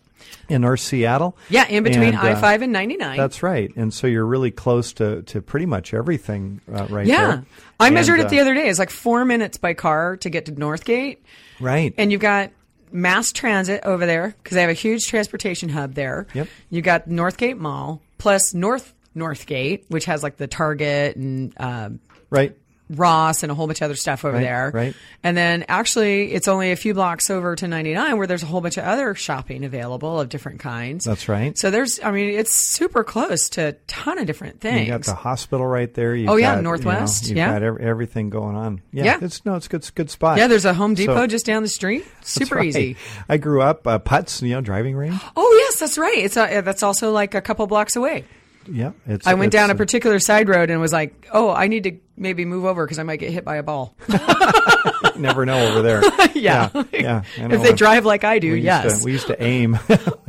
in 0.48 0.62
North 0.62 0.80
Seattle. 0.80 1.38
Yeah, 1.50 1.68
in 1.68 1.84
between 1.84 2.16
uh, 2.16 2.22
I 2.22 2.36
five 2.36 2.62
and 2.62 2.74
ninety 2.74 2.98
nine. 2.98 3.18
That's 3.18 3.44
right, 3.44 3.72
and 3.76 3.94
so 3.94 4.08
you're 4.08 4.26
really 4.26 4.52
close 4.52 4.94
to, 4.94 5.22
to 5.24 5.42
pretty 5.42 5.66
much 5.66 5.94
everything 5.94 6.62
uh, 6.74 6.88
right 6.90 7.06
yeah. 7.08 7.26
there. 7.28 7.46
I 7.80 7.88
And, 7.88 7.96
measured 7.96 8.20
uh, 8.20 8.24
it 8.24 8.30
the 8.30 8.40
other 8.40 8.54
day. 8.54 8.68
It's 8.70 8.80
like 8.80 8.90
four 8.90 9.24
minutes 9.26 9.58
by 9.58 9.74
car 9.74 10.18
to 10.18 10.30
get 10.30 10.46
to 10.48 10.52
Northgate, 10.52 11.18
Right, 11.60 11.94
and 11.98 12.12
you've 12.12 12.22
got 12.22 12.52
mass 12.92 13.32
transit 13.32 13.82
over 13.84 14.06
there 14.08 14.36
because 14.42 14.56
they 14.56 14.62
have 14.62 14.70
a 14.72 14.74
huge 14.74 15.04
transportation 15.08 15.70
hub 15.70 15.94
there. 15.94 16.26
Yep. 16.34 16.48
You 16.72 16.82
got 16.82 17.08
Northgate 17.08 17.58
Mall 17.60 18.02
plus 18.18 18.52
North 18.56 18.94
Northgate, 19.16 19.86
which 19.90 20.06
has 20.06 20.24
like 20.24 20.38
the 20.38 20.48
Target 20.48 21.16
and 21.16 21.54
um, 21.60 22.00
right. 22.30 22.56
Ross 22.92 23.44
and 23.44 23.52
a 23.52 23.56
whole 23.56 23.68
bunch 23.68 23.82
of 23.82 23.86
other 23.86 23.96
stuff 23.96 24.26
over 24.26 24.34
Right, 24.34 24.42
there. 24.42 24.72
right. 24.74 24.96
And 25.22 25.38
then 25.38 25.64
actually, 25.68 26.32
it's 26.32 26.48
only 26.48 26.72
a 26.72 26.76
few 26.76 26.96
blocks 26.96 27.30
over 27.30 27.56
to 27.56 27.68
99 27.68 28.18
where 28.18 28.26
there's 28.26 28.42
a 28.42 28.48
whole 28.48 28.62
bunch 28.62 28.78
of 28.78 28.84
other 28.84 29.14
shopping 29.14 29.64
available 29.64 30.20
of 30.20 30.28
different 30.28 30.60
kinds. 30.60 31.06
That's 31.06 31.30
right. 31.30 31.56
So 31.56 31.70
there's, 31.70 32.00
I 32.04 32.10
mean, 32.10 32.30
it's 32.30 32.52
super 32.52 33.04
close 33.04 33.48
to 33.50 33.68
a 33.68 33.72
ton 33.86 34.18
of 34.18 34.26
different 34.26 34.60
things. 34.60 34.88
You 34.88 34.94
got 34.94 35.04
the 35.04 35.14
hospital 35.14 35.68
right 35.68 35.94
there. 35.94 36.16
You've 36.16 36.32
Oh, 36.32 36.38
yeah, 36.38 36.48
got, 36.48 36.56
you 36.56 36.62
know, 36.64 36.70
Northwest, 36.72 37.28
yeah. 37.30 37.52
got 37.52 37.62
ev- 37.62 37.78
everything 37.78 38.32
going 38.32 38.56
on. 38.56 38.82
Yeah, 38.92 39.04
Yeah. 39.04 39.18
it's 39.22 39.46
no, 39.46 39.54
it's 39.54 39.68
a 39.68 39.70
good, 39.70 39.82
it's 39.82 39.92
good 39.92 40.10
spot. 40.10 40.40
yeah, 40.40 40.48
there's 40.48 40.66
a 40.66 40.74
Home 40.74 40.96
Depot 40.96 41.14
So- 41.16 41.28
just 41.28 41.46
down 41.46 41.62
the 41.62 41.70
street. 41.70 42.08
Super 42.22 42.56
right. 42.56 42.66
easy. 42.70 42.98
I 43.28 43.38
grew 43.38 43.62
up 43.62 43.86
uh, 43.86 44.00
Puetz, 44.00 44.42
you 44.42 44.50
know, 44.56 44.62
driving 44.62 44.96
range. 44.96 45.20
Oh 45.36 45.60
yes, 45.64 45.80
that's 45.80 46.00
right. 46.00 46.18
It's 46.18 46.38
a, 46.38 46.62
that's 46.62 46.82
also 46.82 47.12
like 47.12 47.36
a 47.36 47.42
couple 47.42 47.68
blocks 47.68 47.96
away. 47.96 48.26
Yeah, 48.72 48.92
it's. 49.06 49.28
I 49.28 49.34
went 49.34 49.54
it's, 49.54 49.60
down 49.60 49.70
a 49.70 49.74
uh, 49.74 49.78
particular 49.78 50.20
side 50.20 50.50
road 50.50 50.70
and 50.70 50.80
was 50.80 50.94
like, 50.94 51.28
"Oh, 51.32 51.50
I 51.52 51.68
need 51.68 51.84
to 51.84 51.98
maybe 52.18 52.46
move 52.46 52.66
over 52.66 52.86
because 52.86 53.00
I 53.00 53.04
might 53.04 53.18
get 53.18 53.32
hit 53.32 53.46
by 53.46 53.58
a 53.58 53.64
ball." 53.64 53.96
never 55.20 55.46
know 55.46 55.68
over 55.68 55.82
there. 55.82 56.02
yeah, 56.34 56.70
yeah. 56.74 56.82
yeah 56.94 57.24
if 57.38 57.62
they 57.62 57.74
drive 57.74 58.06
like 58.06 58.24
I 58.24 58.40
do, 58.40 58.54
we 58.54 58.62
yes. 58.62 59.00
to, 59.00 59.06
we 59.06 59.12
used 59.12 59.28
to 59.28 59.42
aim 59.42 59.78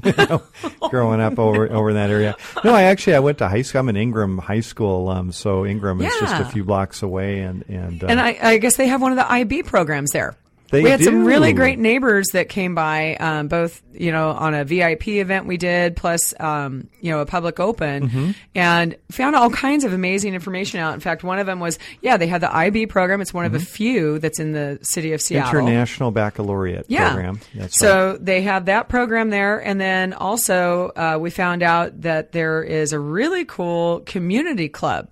you 0.05 0.13
know, 0.17 0.43
growing 0.91 1.21
up 1.21 1.39
over 1.39 1.71
over 1.71 1.91
in 1.91 1.97
that 1.97 2.11
area. 2.11 2.37
No, 2.65 2.75
I 2.75 2.85
actually 2.85 3.15
I 3.15 3.21
went 3.21 3.39
to 3.39 3.49
high 3.49 3.63
school. 3.63 3.81
I'm 3.81 3.89
an 3.89 3.97
Ingraham 3.97 4.39
High 4.39 4.61
School 4.61 5.03
alum, 5.03 5.33
so 5.33 5.65
Ingraham 5.65 6.01
is 6.01 6.13
just 6.19 6.41
a 6.41 6.45
few 6.47 6.65
blocks 6.65 7.03
away, 7.03 7.41
and 7.41 7.65
and, 7.69 8.03
uh, 8.03 8.09
And 8.09 8.21
I, 8.21 8.39
I 8.43 8.59
guess 8.59 8.77
they 8.77 8.89
have 8.89 9.01
one 9.01 9.13
of 9.13 9.17
the 9.17 9.31
IB 9.31 9.63
programs 9.65 10.11
there. 10.11 10.37
They 10.71 10.83
we 10.85 10.91
had 10.91 11.03
some 11.03 11.25
really 11.25 11.53
great 11.53 11.79
neighbors 11.81 12.29
that 12.29 12.49
came 12.49 12.75
by, 12.77 13.17
um, 13.17 13.49
both 13.49 13.83
you 13.93 14.13
know 14.13 14.31
on 14.31 14.55
a 14.55 14.65
VIP 14.65 15.09
event 15.09 15.47
we 15.47 15.57
did, 15.57 15.97
plus 15.97 16.33
um, 16.39 16.89
you 17.01 17.11
know 17.11 17.21
a 17.21 17.27
public 17.27 17.59
open, 17.59 18.09
Mm-hmm. 18.09 18.31
and 18.55 18.97
found 19.11 19.35
all 19.35 19.51
kinds 19.51 19.83
of 19.85 19.93
amazing 19.93 20.35
information 20.35 20.79
out. 20.79 20.95
In 20.95 21.01
fact, 21.01 21.25
one 21.25 21.39
of 21.41 21.47
them 21.47 21.59
was 21.61 21.79
yeah 22.03 22.17
they 22.17 22.29
had 22.29 22.41
the 22.41 22.55
IB 22.55 22.87
program. 22.87 23.21
It's 23.21 23.35
one 23.35 23.45
of 23.47 23.55
a 23.55 23.59
few 23.61 24.19
that's 24.21 24.39
in 24.39 24.53
the 24.53 24.79
city 24.83 25.13
of 25.13 25.21
Seattle. 25.21 25.61
Mm-hmm. 25.61 25.69
International 25.69 26.11
Baccalaureate 26.13 26.85
yeah. 26.89 27.11
program. 27.13 27.41
That's 27.55 27.77
so 27.77 28.13
right. 28.13 28.25
they 28.25 28.43
have 28.43 28.67
that 28.67 28.89
program 28.89 29.31
there, 29.31 29.59
and 29.59 29.81
then 29.81 30.13
also 30.13 30.91
uh, 30.97 31.19
we 31.21 31.31
found 31.31 31.63
out 31.65 32.03
that 32.03 32.33
there 32.33 32.63
is 32.63 32.93
a 32.93 32.99
really 33.01 33.45
cool 33.45 34.01
community 34.07 34.69
club. 34.69 35.11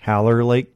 Howler 0.00 0.42
Lake 0.44 0.72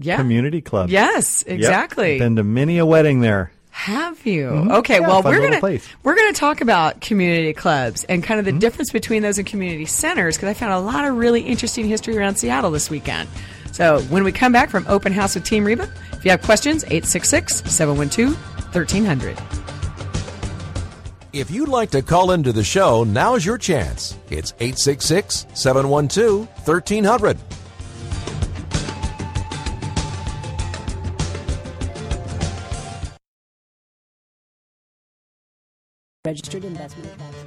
Yeah. 0.00 0.16
Community 0.16 0.60
Club. 0.60 0.90
Yes, 0.90 1.44
Yep. 1.46 1.56
exactly. 1.56 2.18
Been 2.18 2.36
to 2.36 2.42
many 2.42 2.78
a 2.78 2.86
wedding 2.86 3.20
there. 3.20 3.52
Have 3.84 4.26
you? 4.26 4.48
Okay, 4.48 4.96
Mm-hmm. 4.96 5.02
Yeah, 5.04 5.08
well 5.08 5.22
we're 5.22 5.40
gonna 5.40 5.60
place. 5.60 5.88
we're 6.02 6.14
gonna 6.16 6.32
talk 6.34 6.60
about 6.60 7.00
community 7.00 7.54
clubs 7.54 8.04
and 8.04 8.22
kind 8.22 8.38
of 8.38 8.44
Mm-hmm. 8.46 8.56
the 8.56 8.60
difference 8.60 8.90
between 8.90 9.22
those 9.22 9.38
and 9.38 9.46
community 9.46 9.86
centers 9.86 10.36
because 10.36 10.48
I 10.50 10.54
found 10.54 10.72
a 10.72 10.80
lot 10.80 11.06
of 11.06 11.16
really 11.16 11.40
interesting 11.42 11.86
history 11.86 12.16
around 12.18 12.36
Seattle 12.36 12.70
this 12.70 12.90
weekend. 12.90 13.28
So 13.72 14.00
when 14.02 14.24
we 14.24 14.32
come 14.32 14.52
back 14.52 14.68
from 14.68 14.84
Open 14.88 15.12
House 15.12 15.34
with 15.34 15.44
Team 15.44 15.64
Reba, 15.64 15.90
if 16.12 16.24
you 16.24 16.30
have 16.30 16.42
questions, 16.42 16.84
866-712-1300. 16.84 19.56
If 21.32 21.50
you'd 21.50 21.68
like 21.68 21.90
to 21.92 22.02
call 22.02 22.32
into 22.32 22.52
the 22.52 22.64
show, 22.64 23.04
now's 23.04 23.46
your 23.46 23.56
chance. 23.56 24.18
It's 24.30 24.52
866 24.58 25.46
712 25.54 26.46
1300. 26.66 27.38
Registered 36.30 36.64
investment 36.64 37.10
advisor. 37.10 37.46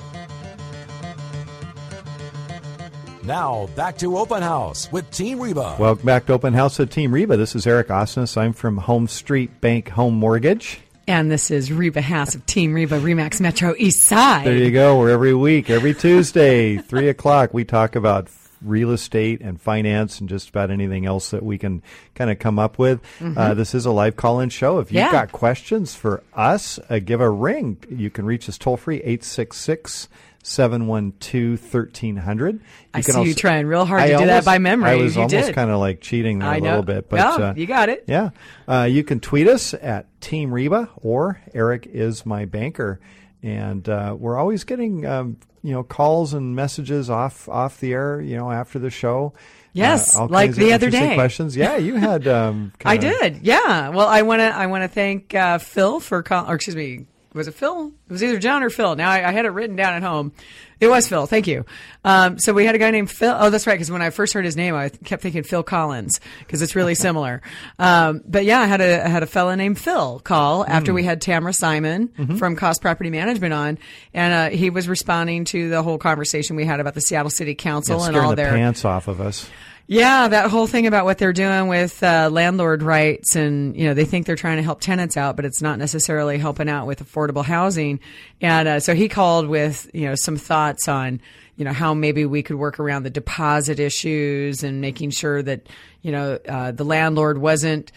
Now, 3.24 3.70
back 3.78 3.98
to 4.00 4.18
Open 4.18 4.44
House 4.44 4.92
with 4.92 5.10
Team 5.10 5.40
Reba. 5.40 5.78
Welcome 5.80 6.06
back 6.06 6.26
to 6.26 6.34
Open 6.34 6.54
House 6.54 6.78
with 6.78 6.92
Team 6.92 7.14
Reba. 7.14 7.38
This 7.38 7.56
is 7.56 7.66
Eric 7.66 7.88
Osnes. 7.88 8.36
I'm 8.36 8.52
from 8.52 8.76
Home 8.80 9.08
Street 9.08 9.62
Bank 9.62 9.88
Home 9.92 10.16
Mortgage. 10.16 10.82
And 11.08 11.32
this 11.32 11.50
is 11.50 11.72
Reba 11.72 12.02
Haas 12.02 12.36
of 12.36 12.46
Team 12.46 12.74
Reba 12.74 13.00
Remax 13.00 13.40
Metro 13.40 13.74
East 13.78 14.02
Side. 14.02 14.46
There 14.46 14.58
you 14.58 14.72
go. 14.72 15.00
We're 15.00 15.12
every 15.12 15.34
week, 15.34 15.70
every 15.70 15.94
Tuesday, 15.94 16.76
three 16.76 17.08
o'clock. 17.08 17.54
We 17.54 17.64
talk 17.64 17.96
about 17.96 18.28
real 18.64 18.92
estate 18.92 19.42
and 19.42 19.60
finance 19.62 20.20
and 20.20 20.28
just 20.30 20.50
about 20.50 20.72
anything 20.72 21.06
else 21.06 21.32
that 21.32 21.44
we 21.44 21.58
can 21.58 21.82
kind 22.16 22.32
of 22.32 22.40
come 22.40 22.58
up 22.60 22.80
with. 22.80 23.02
Uh, 23.22 23.54
this 23.54 23.76
is 23.76 23.86
a 23.86 23.92
live 23.92 24.16
call-in 24.16 24.50
show. 24.50 24.80
If 24.80 24.92
you've 24.92 25.04
Mm-hmm. 25.04 25.14
Yeah. 25.16 25.22
got 25.26 25.32
questions 25.32 25.96
for 25.96 26.24
us, 26.34 26.80
uh, 26.90 27.00
give 27.00 27.22
a 27.22 27.30
ring. 27.30 27.78
You 27.90 28.10
can 28.10 28.26
reach 28.26 28.48
us 28.50 28.58
toll 28.58 28.78
free 28.78 29.02
eight 29.04 29.24
six 29.24 29.58
six. 29.58 30.08
712 30.46 31.74
1300. 31.74 32.60
I 32.94 33.00
see 33.02 33.24
you 33.24 33.34
trying 33.34 33.66
real 33.66 33.86
hard 33.86 34.02
I 34.02 34.10
to 34.10 34.18
do 34.18 34.26
that 34.26 34.44
by 34.46 34.58
memory. 34.58 34.90
I 34.90 34.96
was 34.96 35.16
You 35.16 35.22
almost 35.24 35.54
kind 35.54 35.70
of 35.72 35.80
like 35.80 36.02
cheating 36.02 36.40
there 36.40 36.50
I 36.50 36.58
a 36.58 36.60
know. 36.60 36.68
little 36.70 36.84
bit, 36.84 37.10
but 37.10 37.16
No, 37.18 37.46
uh, 37.46 37.54
you 37.56 37.66
got 37.66 37.88
it. 37.90 38.04
yeah. 38.08 38.32
Uh, 38.68 38.84
you 38.90 39.04
can 39.06 39.22
tweet 39.22 39.48
us 39.48 39.74
at 39.74 40.06
Team 40.22 40.54
Reba 40.54 40.90
or 40.98 41.40
Eric 41.54 41.88
is 41.92 42.26
my 42.26 42.44
banker. 42.46 43.00
And 43.42 43.88
uh, 43.88 44.16
we're 44.18 44.38
always 44.38 44.64
getting 44.66 45.06
um, 45.06 45.38
you 45.64 45.72
know 45.72 45.84
calls 45.84 46.34
and 46.34 46.56
messages 46.56 47.10
off 47.10 47.50
off 47.50 47.80
the 47.80 47.94
air, 47.94 48.22
you 48.22 48.38
know, 48.38 48.52
after 48.52 48.78
the 48.78 48.90
show. 48.90 49.34
Yes, 49.72 50.16
all 50.16 50.28
like 50.28 50.54
the 50.54 50.74
other 50.74 50.92
day. 50.92 51.16
Questions? 51.16 51.56
Yeah, 51.56 51.78
you 51.78 51.96
had. 51.96 52.28
Um, 52.28 52.74
I 52.86 52.98
did. 52.98 53.40
Yeah. 53.42 53.90
Well, 53.90 54.08
I 54.08 54.22
want 54.22 54.42
to. 54.42 54.46
I 54.46 54.68
want 54.68 54.84
to 54.84 54.88
thank 54.88 55.34
uh, 55.34 55.58
Phil 55.58 56.00
for. 56.00 56.22
Call, 56.22 56.50
or 56.50 56.56
excuse 56.56 56.76
me. 56.76 57.08
Was 57.34 57.48
it 57.48 57.54
Phil? 57.56 57.88
It 58.08 58.12
was 58.14 58.24
either 58.24 58.38
John 58.40 58.62
or 58.64 58.70
Phil. 58.70 58.96
Now 58.96 59.10
I, 59.10 59.28
I 59.28 59.32
had 59.32 59.46
it 59.46 59.50
written 59.50 59.76
down 59.76 59.94
at 59.94 60.04
home. 60.04 60.32
It 60.80 60.88
was 60.90 61.08
Phil. 61.08 61.26
Thank 61.28 61.48
you. 61.48 61.66
Um, 62.04 62.38
so 62.40 62.52
we 62.52 62.66
had 62.66 62.76
a 62.76 62.78
guy 62.78 62.92
named 62.92 63.10
Phil. 63.10 63.34
Oh, 63.38 63.50
that's 63.50 63.66
right. 63.66 63.74
Because 63.76 63.90
when 63.90 64.02
I 64.02 64.10
first 64.10 64.34
heard 64.34 64.44
his 64.44 64.58
name, 64.58 64.76
I 64.76 64.90
kept 64.90 65.24
thinking 65.24 65.44
Phil 65.44 65.64
Collins 65.64 66.20
because 66.40 66.62
it's 66.62 66.76
really 66.76 66.96
similar. 66.96 67.42
Um, 67.80 68.22
but 68.28 68.46
yeah, 68.46 68.60
I 68.60 68.66
had 68.66 68.82
a 68.82 69.04
I 69.04 69.08
had 69.08 69.24
a 69.24 69.28
fella 69.28 69.56
named 69.56 69.80
Phil 69.80 70.20
call 70.20 70.66
after 70.66 70.92
Hmm. 70.92 70.96
we 70.96 71.04
had 71.04 71.22
Tamara 71.22 71.54
Simon 71.54 72.08
Mm-hmm. 72.10 72.36
from 72.38 72.56
Cost 72.56 72.82
Property 72.82 73.10
Management 73.10 73.54
on, 73.54 73.78
and 74.14 74.34
uh, 74.54 74.56
he 74.56 74.70
was 74.70 74.88
responding 74.88 75.46
to 75.46 75.70
the 75.70 75.82
whole 75.82 75.98
conversation 75.98 76.56
we 76.56 76.66
had 76.66 76.80
about 76.80 76.94
the 76.94 77.02
Seattle 77.02 77.30
City 77.32 77.56
Council 77.56 78.00
Yeah, 78.00 78.08
and 78.08 78.18
all 78.18 78.30
the 78.32 78.36
their 78.38 78.52
pants 78.52 78.86
off 78.86 79.08
of 79.08 79.20
us. 79.22 79.50
Yeah, 79.86 80.30
that 80.30 80.50
whole 80.50 80.66
thing 80.66 80.88
about 80.88 81.04
what 81.04 81.18
they're 81.18 81.34
doing 81.34 81.68
with 81.68 82.02
uh, 82.02 82.30
landlord 82.32 82.84
rights, 82.84 83.36
and 83.36 83.76
you 83.76 83.86
know 83.86 83.94
they 83.94 84.06
think 84.06 84.26
they're 84.26 84.38
trying 84.38 84.58
to 84.58 84.64
help 84.64 84.80
tenants 84.80 85.18
out, 85.18 85.36
but 85.36 85.44
it's 85.44 85.62
not 85.62 85.78
necessarily 85.78 86.38
helping 86.38 86.70
out 86.70 86.88
with 86.88 87.04
affordable 87.04 87.44
housing. 87.44 88.00
And 88.40 88.68
uh, 88.68 88.80
so 88.80 88.96
he 88.96 89.10
called 89.10 89.48
with 89.48 89.90
you 89.94 90.08
know 90.08 90.16
some 90.16 90.38
thoughts 90.38 90.88
on 90.88 91.20
you 91.58 91.66
know 91.66 91.74
how 91.74 91.94
maybe 91.94 92.26
we 92.26 92.44
could 92.44 92.56
work 92.56 92.80
around 92.80 93.04
the 93.04 93.10
deposit 93.10 93.80
issues 93.80 94.64
and 94.64 94.80
making 94.80 95.10
sure 95.10 95.42
that 95.44 95.68
you 96.02 96.14
know 96.14 96.40
uh, 96.48 96.72
the 96.72 96.86
landlord 96.86 97.38
wasn't 97.38 97.92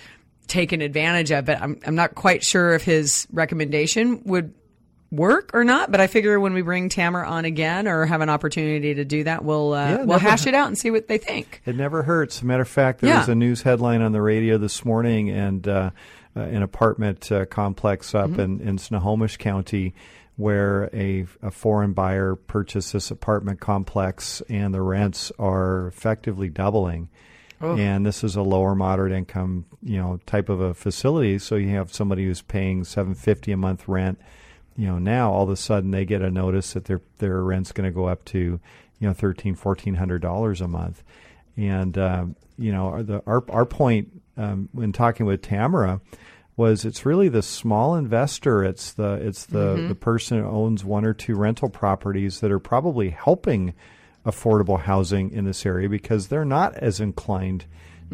taken 0.49 0.81
advantage 0.81 1.31
of. 1.31 1.45
But 1.45 1.63
I'm 1.63 1.79
I'm 1.87 1.95
not 1.95 2.17
quite 2.17 2.43
sure 2.43 2.75
if 2.75 2.83
his 2.83 3.29
recommendation 3.33 4.23
would 4.25 4.53
work 5.11 5.51
or 5.55 5.65
not. 5.65 5.91
But 5.91 6.01
I 6.01 6.07
figure 6.07 6.39
when 6.41 6.53
we 6.55 6.63
bring 6.63 6.89
Tamara 6.89 7.29
on 7.29 7.45
again 7.45 7.87
or 7.89 8.07
have 8.07 8.21
an 8.21 8.29
opportunity 8.29 8.95
to 8.95 9.05
do 9.05 9.25
that, 9.25 9.45
we'll 9.45 9.73
uh, 9.75 9.89
Yeah, 9.91 10.05
we'll 10.05 10.19
hash 10.19 10.47
it 10.47 10.55
out 10.55 10.67
and 10.69 10.77
see 10.77 10.91
what 10.91 11.09
they 11.09 11.19
think. 11.19 11.63
It 11.67 11.77
never 11.77 12.03
hurts. 12.03 12.43
Matter 12.43 12.63
of 12.63 12.69
fact, 12.69 13.01
there 13.01 13.11
Yeah. 13.11 13.21
was 13.21 13.29
a 13.29 13.35
news 13.35 13.63
headline 13.63 14.03
on 14.03 14.13
the 14.13 14.23
radio 14.23 14.59
this 14.59 14.85
morning, 14.85 15.31
and 15.31 15.67
uh, 15.69 15.91
uh, 16.37 16.41
an 16.41 16.63
apartment 16.63 17.31
uh, 17.33 17.47
complex 17.47 18.15
up 18.15 18.31
Mm-hmm. 18.31 18.41
in, 18.41 18.61
in 18.61 18.79
Snohomish 18.79 19.37
County, 19.39 19.95
where 20.37 20.91
a, 20.93 21.25
a 21.41 21.51
foreign 21.51 21.95
buyer 21.95 22.35
purchased 22.35 22.93
this 22.93 23.11
apartment 23.11 23.59
complex, 23.61 24.43
and 24.51 24.75
the 24.75 24.83
rents 24.83 25.33
are 25.39 25.87
effectively 25.87 26.49
doubling. 26.51 27.09
And 27.59 28.05
this 28.05 28.23
is 28.23 28.37
a 28.37 28.43
lower 28.43 28.75
moderate 28.75 29.13
income, 29.13 29.65
you 29.83 29.97
know, 29.97 30.21
type 30.27 30.51
of 30.51 30.61
a 30.61 30.75
facility. 30.75 31.39
So 31.39 31.57
you 31.57 31.71
have 31.71 31.91
somebody 31.91 32.27
who's 32.27 32.43
paying 32.43 32.85
seven 32.85 33.15
fifty 33.15 33.51
a 33.51 33.57
month 33.57 33.89
rent. 33.89 34.21
You 34.77 34.87
know, 34.87 34.99
now 34.99 35.33
all 35.33 35.45
of 35.45 35.51
a 35.51 35.57
sudden 35.57 35.91
they 35.91 36.05
get 36.05 36.23
a 36.23 36.31
notice 36.31 36.75
that 36.75 36.85
their 36.85 37.01
their 37.19 37.43
rent's 37.43 37.73
going 37.73 37.89
to 37.89 37.95
go 37.95 38.07
up 38.07 38.25
to, 38.27 38.39
you 38.39 38.61
know, 39.09 39.13
thirteen 39.13 39.55
fourteen 39.55 39.95
hundred 39.95 40.23
dollars 40.23 40.61
a 40.61 40.69
month. 40.69 41.03
And 41.57 41.97
um, 41.97 42.37
you 42.59 42.73
know, 42.73 43.03
the, 43.03 43.23
our 43.27 43.45
our 43.49 43.65
point 43.65 44.23
um, 44.37 44.69
when 44.73 44.93
talking 44.93 45.27
with 45.27 45.43
Tamara 45.43 46.01
was 46.57 46.85
it's 46.85 47.05
really 47.05 47.29
the 47.29 47.43
small 47.43 47.95
investor. 47.95 48.65
It's 48.65 48.93
the 48.93 49.15
it's 49.15 49.47
the 49.47 49.87
the 49.89 49.95
person 49.95 50.41
who 50.41 50.49
owns 50.49 50.85
one 50.85 51.05
or 51.05 51.15
two 51.15 51.37
rental 51.37 51.69
properties 51.69 52.41
that 52.41 52.51
are 52.51 52.59
probably 52.59 53.11
helping 53.11 53.75
affordable 54.25 54.81
housing 54.81 55.31
in 55.31 55.45
this 55.45 55.65
area 55.65 55.89
because 55.89 56.29
they're 56.29 56.45
not 56.45 56.75
as 56.77 57.01
inclined 57.01 57.65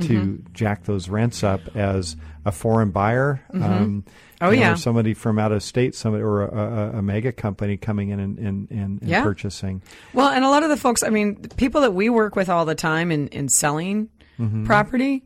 to 0.00 0.08
mm-hmm. 0.08 0.52
jack 0.52 0.84
those 0.84 1.08
rents 1.08 1.44
up 1.44 1.61
as 1.76 2.16
a 2.44 2.52
foreign 2.52 2.90
buyer. 2.90 3.42
Mm-hmm. 3.52 3.62
Um, 3.62 4.04
Oh, 4.40 4.50
yeah. 4.50 4.72
or 4.72 4.76
somebody 4.76 5.14
from 5.14 5.38
out 5.38 5.52
of 5.52 5.62
state, 5.62 5.94
somebody 5.94 6.25
or 6.25 6.42
a, 6.42 6.49
a, 6.49 6.99
a 6.99 7.02
mega 7.02 7.30
company 7.30 7.76
coming 7.76 8.08
in 8.08 8.18
and, 8.18 8.38
and, 8.38 8.70
and, 8.72 9.00
and 9.00 9.08
Yeah. 9.08 9.22
purchasing. 9.22 9.82
Well, 10.12 10.30
and 10.30 10.44
a 10.44 10.49
lot 10.49 10.64
of 10.64 10.68
the 10.68 10.76
folks, 10.76 11.04
I 11.04 11.11
mean, 11.11 11.37
people 11.56 11.82
that 11.82 11.94
we 11.94 12.08
work 12.08 12.34
with 12.34 12.49
all 12.49 12.64
the 12.64 12.75
time 12.75 13.12
in, 13.12 13.28
in 13.28 13.49
selling 13.49 14.08
mm-hmm. 14.40 14.64
property, 14.64 15.25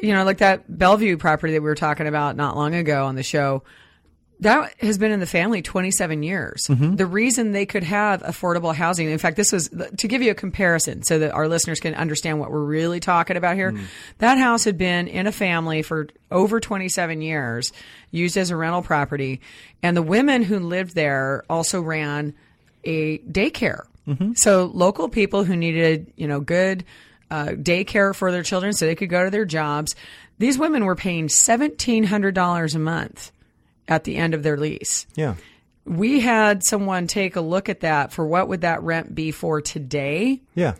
you 0.00 0.14
know, 0.14 0.24
like 0.24 0.38
that 0.38 0.64
Bellevue 0.78 1.18
property 1.18 1.52
that 1.52 1.60
we 1.60 1.68
were 1.68 1.74
talking 1.74 2.06
about 2.06 2.34
not 2.34 2.56
long 2.56 2.74
ago 2.74 3.04
on 3.04 3.16
the 3.16 3.22
show, 3.22 3.64
that 4.42 4.74
has 4.80 4.98
been 4.98 5.12
in 5.12 5.20
the 5.20 5.26
family 5.26 5.62
27 5.62 6.22
years. 6.24 6.66
Mm-hmm. 6.66 6.96
The 6.96 7.06
reason 7.06 7.52
they 7.52 7.64
could 7.64 7.84
have 7.84 8.22
affordable 8.22 8.74
housing, 8.74 9.08
in 9.08 9.18
fact, 9.18 9.36
this 9.36 9.52
was 9.52 9.68
to 9.68 10.08
give 10.08 10.20
you 10.20 10.32
a 10.32 10.34
comparison 10.34 11.04
so 11.04 11.20
that 11.20 11.32
our 11.32 11.46
listeners 11.46 11.78
can 11.78 11.94
understand 11.94 12.40
what 12.40 12.50
we're 12.50 12.64
really 12.64 12.98
talking 12.98 13.36
about 13.36 13.54
here. 13.54 13.70
Mm. 13.70 13.84
That 14.18 14.38
house 14.38 14.64
had 14.64 14.76
been 14.76 15.06
in 15.06 15.28
a 15.28 15.32
family 15.32 15.82
for 15.82 16.08
over 16.30 16.58
27 16.58 17.22
years, 17.22 17.72
used 18.10 18.36
as 18.36 18.50
a 18.50 18.56
rental 18.56 18.82
property. 18.82 19.40
And 19.80 19.96
the 19.96 20.02
women 20.02 20.42
who 20.42 20.58
lived 20.58 20.96
there 20.96 21.44
also 21.48 21.80
ran 21.80 22.34
a 22.82 23.18
daycare. 23.18 23.84
Mm-hmm. 24.08 24.32
So 24.34 24.70
local 24.74 25.08
people 25.08 25.44
who 25.44 25.54
needed, 25.54 26.12
you 26.16 26.26
know, 26.26 26.40
good 26.40 26.84
uh, 27.30 27.50
daycare 27.50 28.12
for 28.12 28.32
their 28.32 28.42
children 28.42 28.72
so 28.72 28.86
they 28.86 28.96
could 28.96 29.08
go 29.08 29.22
to 29.22 29.30
their 29.30 29.44
jobs. 29.44 29.94
These 30.40 30.58
women 30.58 30.84
were 30.84 30.96
paying 30.96 31.28
$1,700 31.28 32.74
a 32.74 32.78
month 32.80 33.30
at 33.88 34.04
the 34.04 34.16
end 34.16 34.34
of 34.34 34.42
their 34.42 34.56
lease. 34.56 35.06
Yeah. 35.14 35.34
We 35.84 36.20
had 36.20 36.62
someone 36.64 37.06
take 37.08 37.34
a 37.36 37.40
look 37.40 37.68
at 37.68 37.80
that 37.80 38.12
for 38.12 38.24
what 38.26 38.48
would 38.48 38.60
that 38.60 38.82
rent 38.82 39.14
be 39.14 39.30
for 39.32 39.60
today? 39.60 40.40
Yeah. 40.54 40.74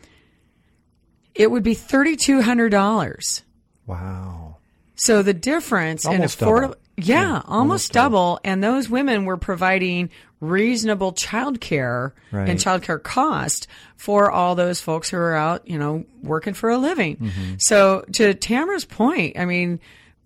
It 1.35 1.51
would 1.51 1.63
be 1.63 1.75
$3,200. 1.75 3.43
Wow. 3.87 4.57
So 4.95 5.23
the 5.23 5.35
difference 5.35 6.07
Almost 6.07 6.41
in 6.41 6.47
affordable, 6.49 6.61
double. 6.61 6.77
yeah, 6.97 7.43
almost, 7.47 7.93
double. 7.93 8.39
And 8.45 8.63
those 8.63 8.89
women 8.89 9.25
were 9.25 9.37
providing 9.37 10.11
reasonable 10.41 11.13
childcare 11.13 12.13
Right. 12.31 12.49
and 12.49 12.59
childcare 12.59 13.03
cost 13.03 13.67
for 13.97 14.31
all 14.31 14.55
those 14.55 14.81
folks 14.81 15.11
who 15.11 15.17
are 15.17 15.35
out, 15.35 15.67
you 15.69 15.79
know, 15.79 16.05
working 16.23 16.55
for 16.55 16.71
a 16.71 16.79
living. 16.79 17.17
Mm-hmm. 17.17 17.55
So 17.59 18.05
to 18.13 18.35
Tamara's 18.35 18.85
point, 18.85 19.39
I 19.39 19.45
mean, 19.47 19.81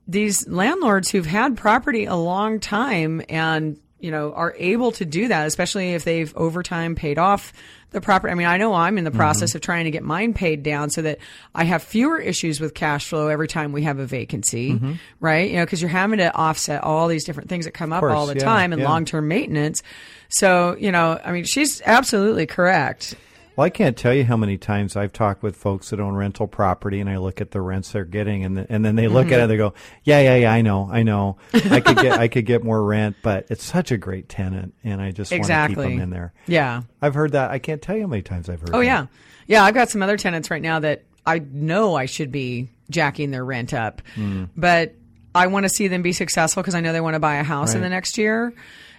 these 0.06 0.46
landlords 0.46 1.10
who've 1.10 1.26
had 1.26 1.56
property 1.56 2.04
a 2.04 2.14
long 2.14 2.60
time 2.60 3.22
and 3.28 3.78
you 3.98 4.10
know 4.10 4.32
are 4.34 4.54
able 4.58 4.92
to 4.92 5.04
do 5.04 5.28
that 5.28 5.46
especially 5.46 5.94
if 5.94 6.04
they've 6.04 6.36
over 6.36 6.62
time 6.62 6.94
paid 6.94 7.18
off 7.18 7.52
the 7.90 8.00
property. 8.00 8.30
I 8.30 8.34
mean 8.34 8.46
i 8.46 8.56
know 8.56 8.74
i'm 8.74 8.98
in 8.98 9.04
the 9.04 9.10
process 9.10 9.50
mm-hmm. 9.50 9.58
of 9.58 9.62
trying 9.62 9.84
to 9.86 9.90
get 9.90 10.02
mine 10.02 10.34
paid 10.34 10.62
down 10.62 10.90
so 10.90 11.02
that 11.02 11.18
i 11.54 11.64
have 11.64 11.82
fewer 11.82 12.18
issues 12.18 12.60
with 12.60 12.74
cash 12.74 13.08
flow 13.08 13.28
every 13.28 13.48
time 13.48 13.72
we 13.72 13.82
have 13.82 13.98
a 13.98 14.06
vacancy 14.06 14.72
mm-hmm. 14.72 14.92
right? 15.20 15.50
You 15.50 15.56
know 15.56 15.64
because 15.64 15.80
you're 15.80 15.88
having 15.88 16.18
to 16.18 16.34
offset 16.34 16.84
all 16.84 17.08
these 17.08 17.24
different 17.24 17.48
things 17.48 17.64
that 17.64 17.72
come 17.72 17.92
up 17.92 18.00
course, 18.00 18.14
all 18.14 18.26
the 18.26 18.34
yeah, 18.34 18.44
time 18.44 18.72
and 18.72 18.82
yeah. 18.82 18.88
long-term 18.88 19.26
maintenance. 19.26 19.82
So 20.28 20.76
you 20.78 20.92
know 20.92 21.18
i 21.24 21.32
mean 21.32 21.44
she's 21.44 21.80
absolutely 21.86 22.46
correct 22.46 23.14
Well, 23.56 23.64
I 23.64 23.70
can't 23.70 23.96
tell 23.96 24.12
you 24.12 24.22
how 24.24 24.36
many 24.36 24.58
times 24.58 24.96
I've 24.96 25.14
talked 25.14 25.42
with 25.42 25.56
folks 25.56 25.88
that 25.90 25.98
own 25.98 26.14
rental 26.14 26.46
property, 26.46 27.00
and 27.00 27.08
I 27.08 27.16
look 27.16 27.40
at 27.40 27.52
the 27.52 27.60
rents 27.62 27.92
they're 27.92 28.04
getting, 28.04 28.44
and 28.44 28.56
the, 28.58 28.66
and 28.68 28.84
then 28.84 28.96
they 28.96 29.08
look 29.08 29.28
at 29.28 29.30
Mm-hmm. 29.32 29.38
it, 29.38 29.42
and 29.44 29.50
they 29.50 29.56
go, 29.56 29.72
"Yeah, 30.04 30.20
yeah, 30.20 30.36
yeah, 30.36 30.52
I 30.52 30.60
know, 30.60 30.88
I 30.92 31.02
know, 31.02 31.38
I 31.54 31.80
could 31.80 31.96
get, 31.96 32.18
I 32.18 32.28
could 32.28 32.44
get 32.44 32.62
more 32.62 32.82
rent, 32.84 33.16
but 33.22 33.46
it's 33.48 33.64
such 33.64 33.90
a 33.92 33.96
great 33.96 34.28
tenant, 34.28 34.74
and 34.84 35.00
I 35.00 35.10
just 35.10 35.32
want 35.32 35.44
to 35.46 35.64
keep 35.68 35.76
them 35.78 36.00
in 36.00 36.10
there." 36.10 36.34
yeah 36.46 36.82
I've 37.00 37.14
heard 37.14 37.32
that. 37.32 37.50
I 37.50 37.58
can't 37.58 37.80
tell 37.80 37.96
you 37.96 38.02
how 38.02 38.08
many 38.08 38.22
times 38.22 38.50
I've 38.50 38.60
heard. 38.60 38.70
Oh 38.74 38.80
that. 38.80 38.84
yeah, 38.84 39.06
yeah. 39.46 39.64
I've 39.64 39.74
got 39.74 39.88
some 39.88 40.02
other 40.02 40.18
tenants 40.18 40.50
right 40.50 40.60
now 40.62 40.80
that 40.80 41.04
I 41.24 41.38
know 41.38 41.94
I 41.94 42.04
should 42.06 42.30
be 42.30 42.68
jacking 42.90 43.30
their 43.30 43.44
rent 43.44 43.72
up, 43.72 44.02
Hmm. 44.16 44.44
but 44.54 44.94
I 45.34 45.46
want 45.46 45.64
to 45.64 45.70
see 45.70 45.88
them 45.88 46.02
be 46.02 46.12
successful 46.12 46.62
because 46.62 46.74
I 46.74 46.80
know 46.82 46.92
they 46.92 47.00
want 47.00 47.14
to 47.14 47.20
buy 47.20 47.36
a 47.36 47.42
house 47.42 47.74
in 47.74 47.80
the 47.80 47.88
next 47.88 48.18
year, 48.18 48.52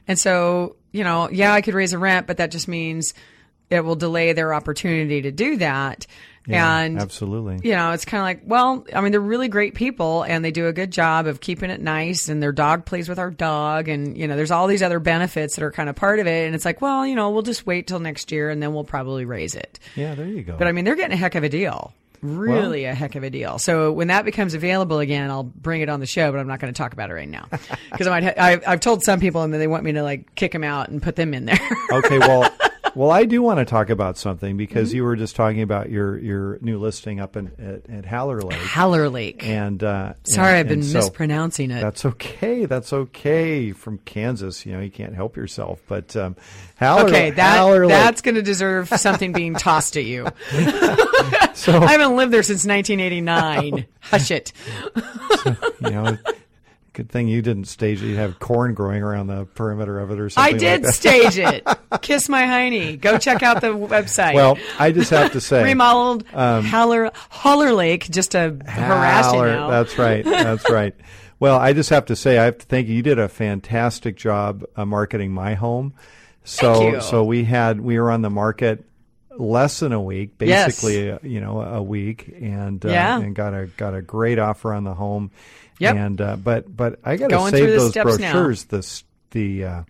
and 0.08 0.18
so 0.18 0.78
you 0.92 1.04
know, 1.04 1.30
yeah, 1.30 1.54
I 1.54 1.62
could 1.62 1.76
raise 1.76 1.94
a 1.94 2.00
rent, 2.00 2.26
but 2.26 2.38
that 2.38 2.50
just 2.50 2.68
means 2.68 3.14
it 3.70 3.82
will 3.82 3.96
delay 3.96 4.34
their 4.34 4.54
opportunity 4.54 5.22
to 5.24 5.32
do 5.32 5.58
that. 5.58 6.08
Yeah, 6.48 6.80
and 6.80 6.98
absolutely. 6.98 7.60
you 7.68 7.76
know, 7.76 7.92
it's 7.92 8.06
kind 8.06 8.22
of 8.22 8.24
like, 8.24 8.42
well, 8.46 8.86
I 8.96 9.02
mean, 9.02 9.12
they're 9.12 9.20
really 9.20 9.50
great 9.50 9.76
people 9.76 10.24
and 10.24 10.46
they 10.46 10.52
do 10.52 10.68
a 10.68 10.74
good 10.74 10.92
job 10.92 11.28
of 11.28 11.42
keeping 11.42 11.70
it 11.70 11.82
nice 11.82 12.30
and 12.30 12.42
their 12.42 12.54
dog 12.54 12.86
plays 12.86 13.10
with 13.10 13.20
our 13.20 13.30
dog 13.30 13.90
and, 13.90 14.18
you 14.18 14.30
know, 14.30 14.38
there's 14.38 14.52
all 14.52 14.68
these 14.68 14.82
other 14.82 15.00
benefits 15.00 15.58
that 15.58 15.64
are 15.66 15.74
kind 15.74 15.90
of 15.90 15.98
part 15.98 16.20
of 16.20 16.28
it. 16.28 16.46
And 16.46 16.56
it's 16.56 16.64
like, 16.64 16.82
well, 16.82 17.06
you 17.06 17.16
know, 17.16 17.32
we'll 17.32 17.42
just 17.42 17.66
wait 17.66 17.88
till 17.88 18.00
next 18.00 18.32
year 18.32 18.50
and 18.50 18.64
then 18.64 18.74
we'll 18.74 18.86
probably 18.86 19.26
raise 19.26 19.56
it. 19.56 19.78
Yeah, 19.98 20.16
there 20.16 20.26
you 20.26 20.42
go. 20.42 20.56
But 20.58 20.68
I 20.68 20.72
mean, 20.72 20.86
they're 20.86 20.96
getting 20.96 21.12
a 21.16 21.18
heck 21.18 21.36
of 21.36 21.44
a 21.44 21.50
deal. 21.50 21.94
Really 22.22 22.86
a 22.86 22.96
heck 22.96 23.16
of 23.16 23.24
a 23.24 23.30
deal. 23.30 23.60
So 23.60 23.92
when 23.92 24.08
that 24.08 24.26
becomes 24.26 24.54
available 24.54 25.00
again, 25.00 25.30
I'll 25.30 25.44
bring 25.44 25.82
it 25.82 25.90
on 25.90 26.00
the 26.00 26.06
show, 26.06 26.32
but 26.32 26.40
I'm 26.40 26.48
not 26.48 26.60
going 26.60 26.74
to 26.74 26.78
talk 26.78 26.94
about 26.94 27.10
it 27.10 27.14
right 27.14 27.30
now 27.30 27.48
because 27.92 28.08
I 28.08 28.10
might. 28.10 28.24
Ha- 28.24 28.34
I, 28.38 28.62
I've 28.66 28.80
told 28.80 29.04
some 29.04 29.20
people, 29.20 29.44
and 29.44 29.54
then 29.54 29.60
they 29.60 29.68
want 29.68 29.84
me 29.84 29.92
to 29.94 30.02
like 30.02 30.34
kick 30.34 30.52
them 30.52 30.64
out 30.64 30.90
and 30.90 31.02
put 31.02 31.16
them 31.16 31.34
in 31.34 31.46
there. 31.46 31.60
okay, 31.92 32.18
well, 32.18 32.50
well, 32.98 33.12
I 33.12 33.26
do 33.26 33.42
want 33.42 33.60
to 33.60 33.66
talk 33.66 33.90
about 33.90 34.18
something 34.18 34.58
because 34.58 34.90
Mm-hmm. 34.90 34.96
you 34.98 35.04
were 35.04 35.16
just 35.16 35.36
talking 35.36 35.62
about 35.62 35.90
your 35.90 36.18
your 36.18 36.58
new 36.62 36.80
listing 36.80 37.20
up 37.20 37.38
in 37.38 37.52
at, 37.88 37.90
at 37.98 38.06
Haller 38.06 38.42
Lake, 38.42 38.58
Haller 38.60 39.10
Lake. 39.10 39.46
and 39.48 39.84
uh, 39.84 40.14
Sorry, 40.24 40.50
and- 40.50 40.58
I've 40.60 40.68
been 40.68 40.84
so- 40.84 40.98
mispronouncing 41.00 41.72
it. 41.72 41.82
That's 41.82 42.06
okay. 42.06 42.66
That's 42.66 42.92
okay. 42.92 43.72
From 43.72 44.00
Kansas, 44.00 44.66
you 44.66 44.74
know, 44.74 44.80
you 44.82 44.90
can't 44.92 45.14
help 45.16 45.38
yourself. 45.38 45.82
But 45.88 46.16
um, 46.16 46.36
Haller, 46.80 47.06
Okay, 47.08 47.30
that 47.32 47.58
Haller 47.58 47.82
Lake- 47.86 47.90
that's 47.90 48.22
going 48.22 48.36
to 48.36 48.42
deserve 48.42 48.90
something 48.90 49.32
being 49.32 49.54
tossed 49.54 49.96
at 49.98 50.06
you. 50.06 50.28
so 51.54 51.78
I 51.82 51.92
haven't 51.92 52.16
lived 52.16 52.34
there 52.34 52.44
since 52.44 52.66
1989. 52.66 53.86
Hush 54.02 54.32
it. 54.32 54.54
you 55.46 55.90
know. 55.92 56.18
Good 56.98 57.10
thing 57.12 57.28
you 57.28 57.44
didn't 57.44 57.66
stage 57.66 58.02
it. 58.02 58.08
You 58.08 58.16
have 58.16 58.40
corn 58.40 58.74
growing 58.74 59.04
around 59.04 59.28
the 59.28 59.46
perimeter 59.46 60.00
of 60.00 60.10
it 60.10 60.20
or 60.20 60.32
something. 60.32 60.56
I 60.56 60.58
did 60.58 60.84
Like 60.84 60.96
stage 60.96 61.38
it. 61.38 61.64
Kiss 62.02 62.28
my 62.28 62.42
hiney. 62.42 63.00
Go 63.00 63.20
check 63.20 63.44
out 63.44 63.62
the 63.62 63.68
website. 63.68 64.34
Well, 64.34 64.58
I 64.80 64.92
just 64.92 65.12
have 65.12 65.34
to 65.34 65.40
say, 65.40 65.64
remodeled 65.64 66.26
Haller 66.30 67.12
Haller 67.30 67.72
Lake 67.74 68.10
just 68.10 68.32
to 68.32 68.58
harass 68.66 69.32
you 69.32 69.42
now. 69.44 69.70
That's 69.70 69.96
right. 70.00 70.26
That's 70.26 70.68
right. 70.72 70.96
Well, 71.40 71.60
I 71.60 71.74
just 71.74 71.92
have 71.92 72.08
to 72.08 72.16
say, 72.16 72.40
I 72.40 72.46
have 72.46 72.58
to 72.58 72.66
thank 72.66 72.88
you. 72.88 72.96
You 72.96 73.04
did 73.04 73.20
a 73.20 73.30
fantastic 73.30 74.16
job 74.18 74.64
uh, 74.76 74.84
marketing 74.84 75.32
my 75.32 75.54
home. 75.54 75.94
So, 76.46 76.74
Thank 76.80 76.94
you. 76.96 77.02
so 77.02 77.24
we 77.26 77.44
had 77.44 77.80
we 77.80 78.00
were 78.00 78.10
on 78.10 78.24
the 78.24 78.32
market 78.32 78.86
less 79.38 79.82
than 79.82 79.92
a 79.94 80.02
week, 80.02 80.32
Yes. 80.40 80.82
basically, 80.82 81.12
uh, 81.12 81.20
you 81.22 81.42
know, 81.42 81.62
a 81.62 81.84
week, 81.84 82.34
and 82.42 82.84
uh, 82.84 82.90
Yeah. 82.90 83.20
and 83.20 83.36
got 83.36 83.54
a 83.54 83.68
got 83.78 83.94
a 83.94 84.02
great 84.02 84.40
offer 84.40 84.74
on 84.74 84.84
the 84.84 84.96
home. 84.96 85.30
Yep. 85.80 85.96
And 85.96 86.22
uh, 86.22 86.36
but 86.38 86.76
but 86.76 87.00
I 87.04 87.16
got 87.18 87.30
to 87.30 87.50
save 87.50 87.70
those 87.70 87.92
steps 87.92 88.18
now. 88.20 88.32
brochures. 88.34 88.66
The 88.66 89.04
the 89.32 89.64
uh, 89.64 89.84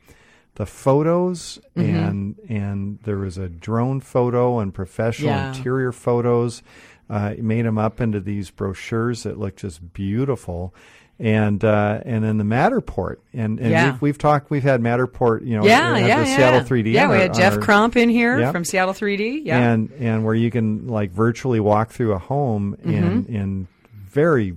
the 0.56 0.66
photos 0.66 1.60
Mm-hmm. 1.76 1.96
and 1.96 2.36
and 2.50 3.00
there 3.04 3.18
was 3.18 3.38
a 3.38 3.48
drone 3.50 4.00
photo 4.02 4.60
and 4.60 4.74
professional 4.74 5.30
Yeah. 5.30 5.50
interior 5.56 5.92
photos. 5.92 6.62
Uh, 7.10 7.36
made 7.38 7.66
them 7.66 7.78
up 7.78 8.02
into 8.02 8.20
these 8.20 8.50
brochures 8.50 9.24
that 9.24 9.40
look 9.40 9.56
just 9.56 9.94
beautiful. 9.94 10.74
And 11.20 11.64
uh, 11.64 12.02
and 12.06 12.24
then 12.24 12.38
the 12.38 12.44
Matterport 12.44 13.16
and, 13.34 13.60
and 13.60 13.72
Yeah. 13.72 13.92
we've, 13.94 14.02
we've 14.02 14.18
talked 14.20 14.52
we've 14.52 14.62
had 14.62 14.82
Matterport 14.82 15.44
you 15.48 15.58
know 15.58 15.66
yeah, 15.66 15.96
yeah, 15.98 16.02
the 16.24 16.30
yeah. 16.30 16.36
Seattle 16.38 16.60
3D 16.62 16.92
Yeah, 16.94 17.08
we 17.10 17.16
our- 17.16 17.22
had 17.22 17.34
Jeff 17.34 17.54
our- 17.54 17.60
Crump 17.60 17.96
in 17.98 18.10
here 18.10 18.40
Yeah. 18.40 18.52
from 18.52 18.64
Seattle 18.66 18.94
3D. 18.94 19.42
Yeah. 19.46 19.58
and 19.72 19.90
and 20.00 20.26
where 20.26 20.36
you 20.36 20.52
can 20.52 20.88
like 20.88 21.12
virtually 21.12 21.60
walk 21.60 21.90
through 21.92 22.14
a 22.14 22.20
home 22.20 22.76
Mm-hmm. 22.86 22.92
in 22.94 23.26
in 23.36 23.68
very 23.94 24.54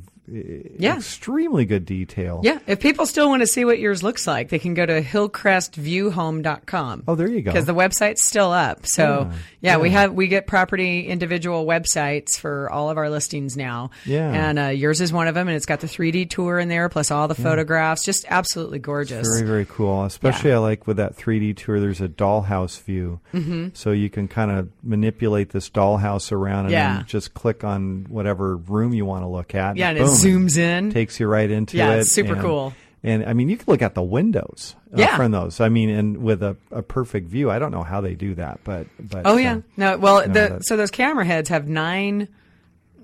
Yeah. 0.78 0.96
extremely 0.96 1.64
good 1.64 1.84
detail. 1.84 2.40
Yeah, 2.42 2.58
if 2.66 2.80
people 2.80 3.06
still 3.06 3.28
want 3.28 3.42
to 3.42 3.46
see 3.46 3.64
what 3.64 3.78
yours 3.78 4.02
looks 4.02 4.26
like, 4.26 4.48
they 4.50 4.58
can 4.58 4.74
go 4.74 4.84
to 4.86 5.02
hillcrestviewhome.com. 5.02 7.04
Oh, 7.08 7.14
there 7.14 7.28
you 7.28 7.42
go. 7.42 7.50
Because 7.50 7.66
the 7.66 7.74
website's 7.74 8.26
still 8.26 8.50
up. 8.52 8.86
So, 8.86 9.30
yeah, 9.60 9.72
Yeah, 9.72 9.76
we 9.78 9.90
have 9.90 10.12
we 10.12 10.28
get 10.28 10.46
property 10.46 11.06
individual 11.06 11.64
websites 11.66 12.38
for 12.38 12.70
all 12.70 12.90
of 12.90 12.98
our 12.98 13.10
listings 13.10 13.56
now. 13.56 13.90
Yeah. 14.04 14.30
And 14.30 14.58
uh, 14.58 14.66
yours 14.68 15.00
is 15.00 15.12
one 15.12 15.28
of 15.28 15.34
them 15.34 15.48
and 15.48 15.56
it's 15.56 15.66
got 15.66 15.80
the 15.80 15.86
3D 15.86 16.30
tour 16.30 16.58
in 16.58 16.68
there 16.68 16.88
plus 16.88 17.10
all 17.10 17.28
the 17.28 17.34
photographs. 17.34 18.04
Just 18.04 18.24
absolutely 18.28 18.78
gorgeous. 18.78 19.26
Very, 19.28 19.46
very 19.46 19.66
cool. 19.66 20.04
Especially 20.04 20.52
I 20.52 20.58
like 20.58 20.86
with 20.86 20.96
that 20.98 21.16
3D 21.16 21.56
tour, 21.56 21.80
there's 21.80 22.00
a 22.00 22.08
dollhouse 22.08 22.80
view. 22.82 23.20
Mm-hmm. 23.34 23.68
So 23.74 23.90
you 23.92 24.10
can 24.10 24.28
kind 24.28 24.50
of 24.50 24.68
manipulate 24.82 25.50
this 25.50 25.68
dollhouse 25.70 26.32
around 26.32 26.66
and 26.66 26.72
Yeah. 26.72 26.96
then 26.98 27.06
just 27.06 27.34
click 27.34 27.64
on 27.64 28.06
whatever 28.08 28.56
room 28.56 28.94
you 28.94 29.04
want 29.04 29.22
to 29.24 29.28
look 29.28 29.54
at. 29.54 29.76
yeah, 29.76 29.90
and 29.90 29.98
it 29.98 30.02
zooms 30.24 30.56
in. 30.58 30.90
takes 30.90 31.18
you 31.20 31.26
right 31.26 31.50
into 31.50 31.76
Yeah, 31.76 31.92
it. 31.94 31.98
it's 32.00 32.12
super 32.12 32.32
and, 32.34 32.42
cool. 32.42 32.72
And 33.02 33.24
I 33.24 33.32
mean, 33.32 33.48
you 33.48 33.56
can 33.56 33.64
look 33.66 33.80
at 33.82 33.94
the 33.94 34.02
windows 34.02 34.76
uh, 34.92 34.96
Yeah. 35.00 35.16
from 35.16 35.32
those. 35.32 35.60
I 35.60 35.68
mean, 35.70 35.88
and 35.90 36.18
with 36.18 36.42
a, 36.42 36.56
a 36.70 36.82
perfect 36.82 37.28
view. 37.28 37.50
I 37.50 37.58
don't 37.58 37.70
know 37.72 37.82
how 37.82 38.00
they 38.02 38.14
do 38.14 38.34
that, 38.34 38.60
but 38.64 38.86
but 38.98 39.22
Oh 39.24 39.34
uh, 39.34 39.36
yeah, 39.36 39.60
no. 39.76 39.96
Well, 39.96 40.16
no, 40.20 40.26
the 40.26 40.32
that- 40.32 40.64
so 40.66 40.76
those 40.76 40.90
camera 40.90 41.24
heads 41.24 41.48
have 41.48 41.66
nine 41.68 42.28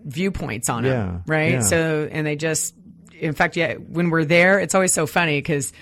viewpoints 0.04 0.68
on 0.68 0.84
Yeah, 0.84 0.90
them, 0.90 1.22
right? 1.26 1.52
yeah. 1.52 1.60
So 1.60 2.08
and 2.10 2.26
they 2.26 2.36
just, 2.36 2.74
in 3.18 3.32
fact, 3.32 3.56
yeah. 3.56 3.74
When 3.74 4.10
we're 4.10 4.24
there, 4.24 4.60
it's 4.60 4.74
always 4.74 4.92
so 4.92 5.06
funny 5.06 5.38
because 5.38 5.72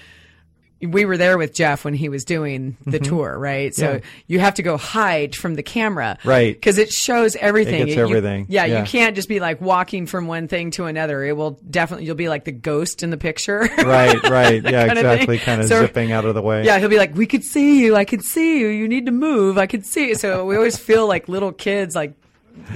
we 0.87 1.05
were 1.05 1.17
there 1.17 1.37
with 1.39 1.55
Jeff 1.55 1.85
when 1.85 1.95
he 1.95 2.09
was 2.09 2.25
doing 2.25 2.77
the 2.87 2.99
tour, 2.99 3.39
right? 3.39 3.75
So 3.75 3.85
Mm-hmm. 3.87 3.95
Yeah. 3.97 4.01
you 4.27 4.39
have 4.41 4.55
to 4.55 4.63
go 4.63 4.77
hide 4.77 5.35
from 5.35 5.55
the 5.55 5.63
camera, 5.63 6.19
Right. 6.25 6.55
Because 6.55 6.79
it 6.79 6.91
shows 6.91 7.37
everything. 7.37 7.87
gets 7.87 7.97
You- 7.97 8.03
everything. 8.03 8.47
yeah, 8.49 8.65
Yeah. 8.65 8.81
you 8.81 8.85
can't 8.87 9.15
just 9.17 9.29
be 9.29 9.41
like 9.41 9.61
walking 9.61 10.07
from 10.07 10.27
one 10.27 10.49
thing 10.49 10.71
to 10.73 10.85
another. 10.87 11.25
It 11.25 11.37
will 11.37 11.53
definitely. 11.71 12.07
You'll 12.07 12.15
be 12.17 12.29
like 12.29 12.45
the 12.45 12.53
ghost 12.53 13.03
in 13.03 13.11
the 13.11 13.17
picture, 13.17 13.61
Right, 13.79 14.23
right, 14.29 14.63
yeah, 14.63 14.87
kind 14.87 14.99
of 14.99 15.05
exactly. 15.05 15.39
Kind 15.39 15.61
of 15.63 15.69
So- 15.69 15.81
zipping 15.87 16.13
out 16.13 16.25
of 16.25 16.35
the 16.35 16.43
way. 16.43 16.65
yeah, 16.65 16.79
he'll 16.79 16.89
be 16.89 16.99
like, 16.99 17.15
"We 17.15 17.27
could 17.27 17.45
see 17.45 17.81
you. 17.83 17.97
I 17.97 18.05
could 18.05 18.23
see 18.23 18.59
you. 18.61 18.69
You 18.69 18.89
need 18.89 19.07
to 19.07 19.13
move. 19.13 19.59
I 19.59 19.67
could 19.67 19.85
see." 19.85 20.09
You. 20.09 20.15
So 20.15 20.45
we 20.45 20.57
always 20.57 20.77
feel 20.77 21.07
like 21.07 21.29
little 21.29 21.53
kids, 21.53 21.95
like 21.95 22.13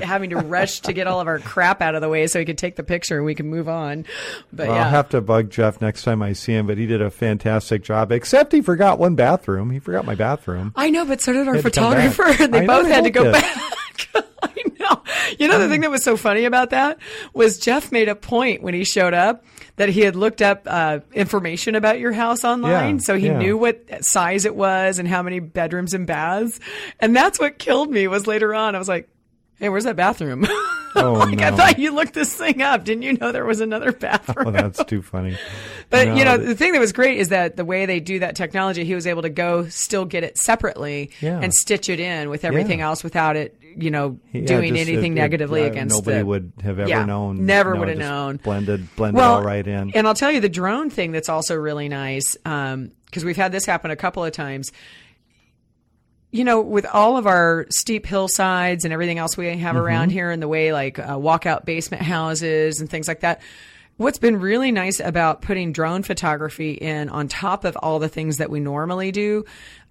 having 0.02 0.30
to 0.30 0.36
rush 0.36 0.80
to 0.80 0.92
get 0.92 1.06
all 1.06 1.20
of 1.20 1.26
our 1.26 1.38
crap 1.38 1.80
out 1.80 1.94
of 1.94 2.00
the 2.00 2.08
way 2.08 2.26
so 2.26 2.38
he 2.38 2.44
could 2.44 2.58
take 2.58 2.76
the 2.76 2.82
picture 2.82 3.16
and 3.16 3.24
we 3.24 3.34
can 3.34 3.48
move 3.48 3.68
on. 3.68 4.04
But 4.52 4.68
Well, 4.68 4.76
yeah, 4.76 4.84
I'll 4.84 4.90
have 4.90 5.08
to 5.10 5.20
bug 5.20 5.50
Jeff 5.50 5.80
next 5.80 6.02
time 6.02 6.22
I 6.22 6.32
see 6.32 6.52
him, 6.52 6.66
but 6.66 6.78
he 6.78 6.86
did 6.86 7.00
a 7.02 7.10
fantastic 7.10 7.82
job. 7.82 8.10
Except 8.12 8.52
he 8.52 8.60
forgot 8.60 8.98
one 8.98 9.14
bathroom. 9.14 9.70
He 9.70 9.78
forgot 9.78 10.04
my 10.04 10.14
bathroom. 10.14 10.72
I 10.76 10.90
know, 10.90 11.04
but 11.04 11.20
so 11.20 11.32
did 11.32 11.48
our 11.48 11.58
photographer. 11.62 12.24
They 12.48 12.60
I 12.60 12.66
both 12.66 12.86
had 12.86 13.04
to 13.04 13.10
go 13.10 13.22
looked 13.22 13.34
back. 13.34 13.54
I 14.42 14.62
know. 14.80 15.02
You 15.38 15.48
know 15.48 15.58
the 15.58 15.68
thing 15.68 15.80
that 15.82 15.90
was 15.90 16.02
so 16.04 16.16
funny 16.16 16.44
about 16.44 16.70
that 16.70 16.98
was 17.34 17.58
Jeff 17.58 17.90
made 17.92 18.08
a 18.08 18.14
point 18.14 18.62
when 18.62 18.74
he 18.74 18.84
showed 18.84 19.12
up 19.14 19.44
that 19.76 19.88
he 19.88 20.00
had 20.00 20.16
looked 20.16 20.40
up 20.42 20.62
uh, 20.66 21.00
information 21.12 21.74
about 21.74 21.98
your 22.00 22.12
house 22.12 22.44
online, 22.44 22.96
Yeah, 22.96 23.00
so 23.02 23.16
he 23.16 23.26
yeah. 23.26 23.38
knew 23.38 23.56
what 23.58 23.80
size 24.04 24.44
it 24.44 24.54
was 24.56 24.98
and 24.98 25.06
how 25.08 25.22
many 25.22 25.40
bedrooms 25.40 25.94
and 25.94 26.06
baths. 26.06 26.58
And 27.00 27.14
that's 27.14 27.38
what 27.38 27.58
killed 27.58 27.90
me 27.90 28.08
was 28.08 28.26
later 28.26 28.54
on. 28.54 28.74
I 28.74 28.78
was 28.78 28.88
like, 28.88 29.08
"Hey, 29.58 29.68
where's 29.68 29.84
that 29.84 29.96
bathroom?" 29.96 30.46
Oh, 30.96 31.12
like 31.12 31.40
I 31.42 31.50
thought 31.54 31.78
you 31.78 31.94
looked 31.94 32.14
this 32.14 32.34
thing 32.34 32.62
up. 32.62 32.82
Didn't 32.82 33.02
you 33.02 33.12
know 33.12 33.30
there 33.30 33.44
was 33.44 33.60
another 33.60 33.92
bathroom? 34.06 34.48
Oh, 34.48 34.50
that's 34.50 34.82
too 34.84 35.02
funny. 35.02 35.36
But 35.90 36.16
you 36.16 36.24
know, 36.24 36.38
the 36.38 36.54
thing 36.56 36.72
that 36.72 36.80
was 36.80 36.92
great 36.94 37.18
is 37.18 37.28
that 37.28 37.56
the 37.56 37.64
way 37.64 37.84
they 37.84 38.00
do 38.00 38.18
that 38.20 38.34
technology, 38.34 38.84
he 38.84 38.94
was 38.94 39.06
able 39.06 39.20
to 39.22 39.28
go 39.28 39.68
still 39.68 40.06
get 40.06 40.24
it 40.24 40.38
separately 40.38 41.10
Yeah. 41.20 41.40
and 41.40 41.52
stitch 41.52 41.88
it 41.90 42.00
in 42.00 42.30
with 42.30 42.42
everything 42.44 42.78
Yeah. 42.78 42.86
else 42.86 43.04
without 43.04 43.36
it, 43.36 43.54
you 43.76 43.90
know, 43.90 44.18
Yeah, 44.32 44.46
doing 44.46 44.74
just, 44.74 44.88
uh, 44.88 44.90
anything 44.92 45.12
it- 45.12 45.16
it- 45.18 45.20
negatively 45.20 45.60
yeah, 45.60 45.66
against 45.66 45.94
nobody 45.94 46.18
the, 46.20 46.26
would 46.26 46.52
have 46.64 46.78
ever 46.80 47.06
known. 47.06 47.44
never 47.44 47.74
No, 47.74 47.80
would 47.80 47.88
have 47.90 47.98
known. 47.98 48.36
Blended, 48.38 48.96
blended 48.96 49.18
well, 49.18 49.34
all 49.34 49.42
right 49.44 49.64
in. 49.66 49.92
And 49.94 50.06
I'll 50.08 50.14
tell 50.14 50.32
you 50.32 50.40
the 50.40 50.48
drone 50.48 50.88
thing 50.88 51.12
that's 51.12 51.28
also 51.28 51.54
really 51.54 51.88
nice 51.90 52.34
um, 52.46 52.92
because 53.04 53.26
we've 53.26 53.36
had 53.36 53.52
this 53.52 53.66
happen 53.66 53.90
a 53.90 53.96
couple 53.96 54.24
of 54.24 54.32
times. 54.32 54.72
You 56.30 56.44
know, 56.44 56.60
with 56.60 56.84
all 56.84 57.16
of 57.16 57.26
our 57.26 57.66
steep 57.70 58.04
hillsides 58.04 58.84
and 58.84 58.92
everything 58.92 59.18
else 59.18 59.36
we 59.36 59.46
have 59.46 59.56
Mm-hmm. 59.76 59.78
around 59.78 60.10
here, 60.10 60.30
and 60.30 60.42
the 60.42 60.48
way 60.48 60.72
like 60.72 60.98
uh, 60.98 61.16
walkout 61.16 61.64
basement 61.64 62.02
houses 62.02 62.80
and 62.80 62.90
things 62.90 63.08
like 63.08 63.20
that, 63.20 63.40
what's 63.96 64.18
been 64.18 64.38
really 64.38 64.70
nice 64.70 65.00
about 65.00 65.40
putting 65.40 65.72
drone 65.72 66.02
photography 66.02 66.72
in 66.72 67.08
on 67.08 67.28
top 67.28 67.64
of 67.64 67.76
all 67.76 67.98
the 67.98 68.08
things 68.10 68.36
that 68.36 68.50
we 68.50 68.60
normally 68.60 69.10
do, 69.10 69.44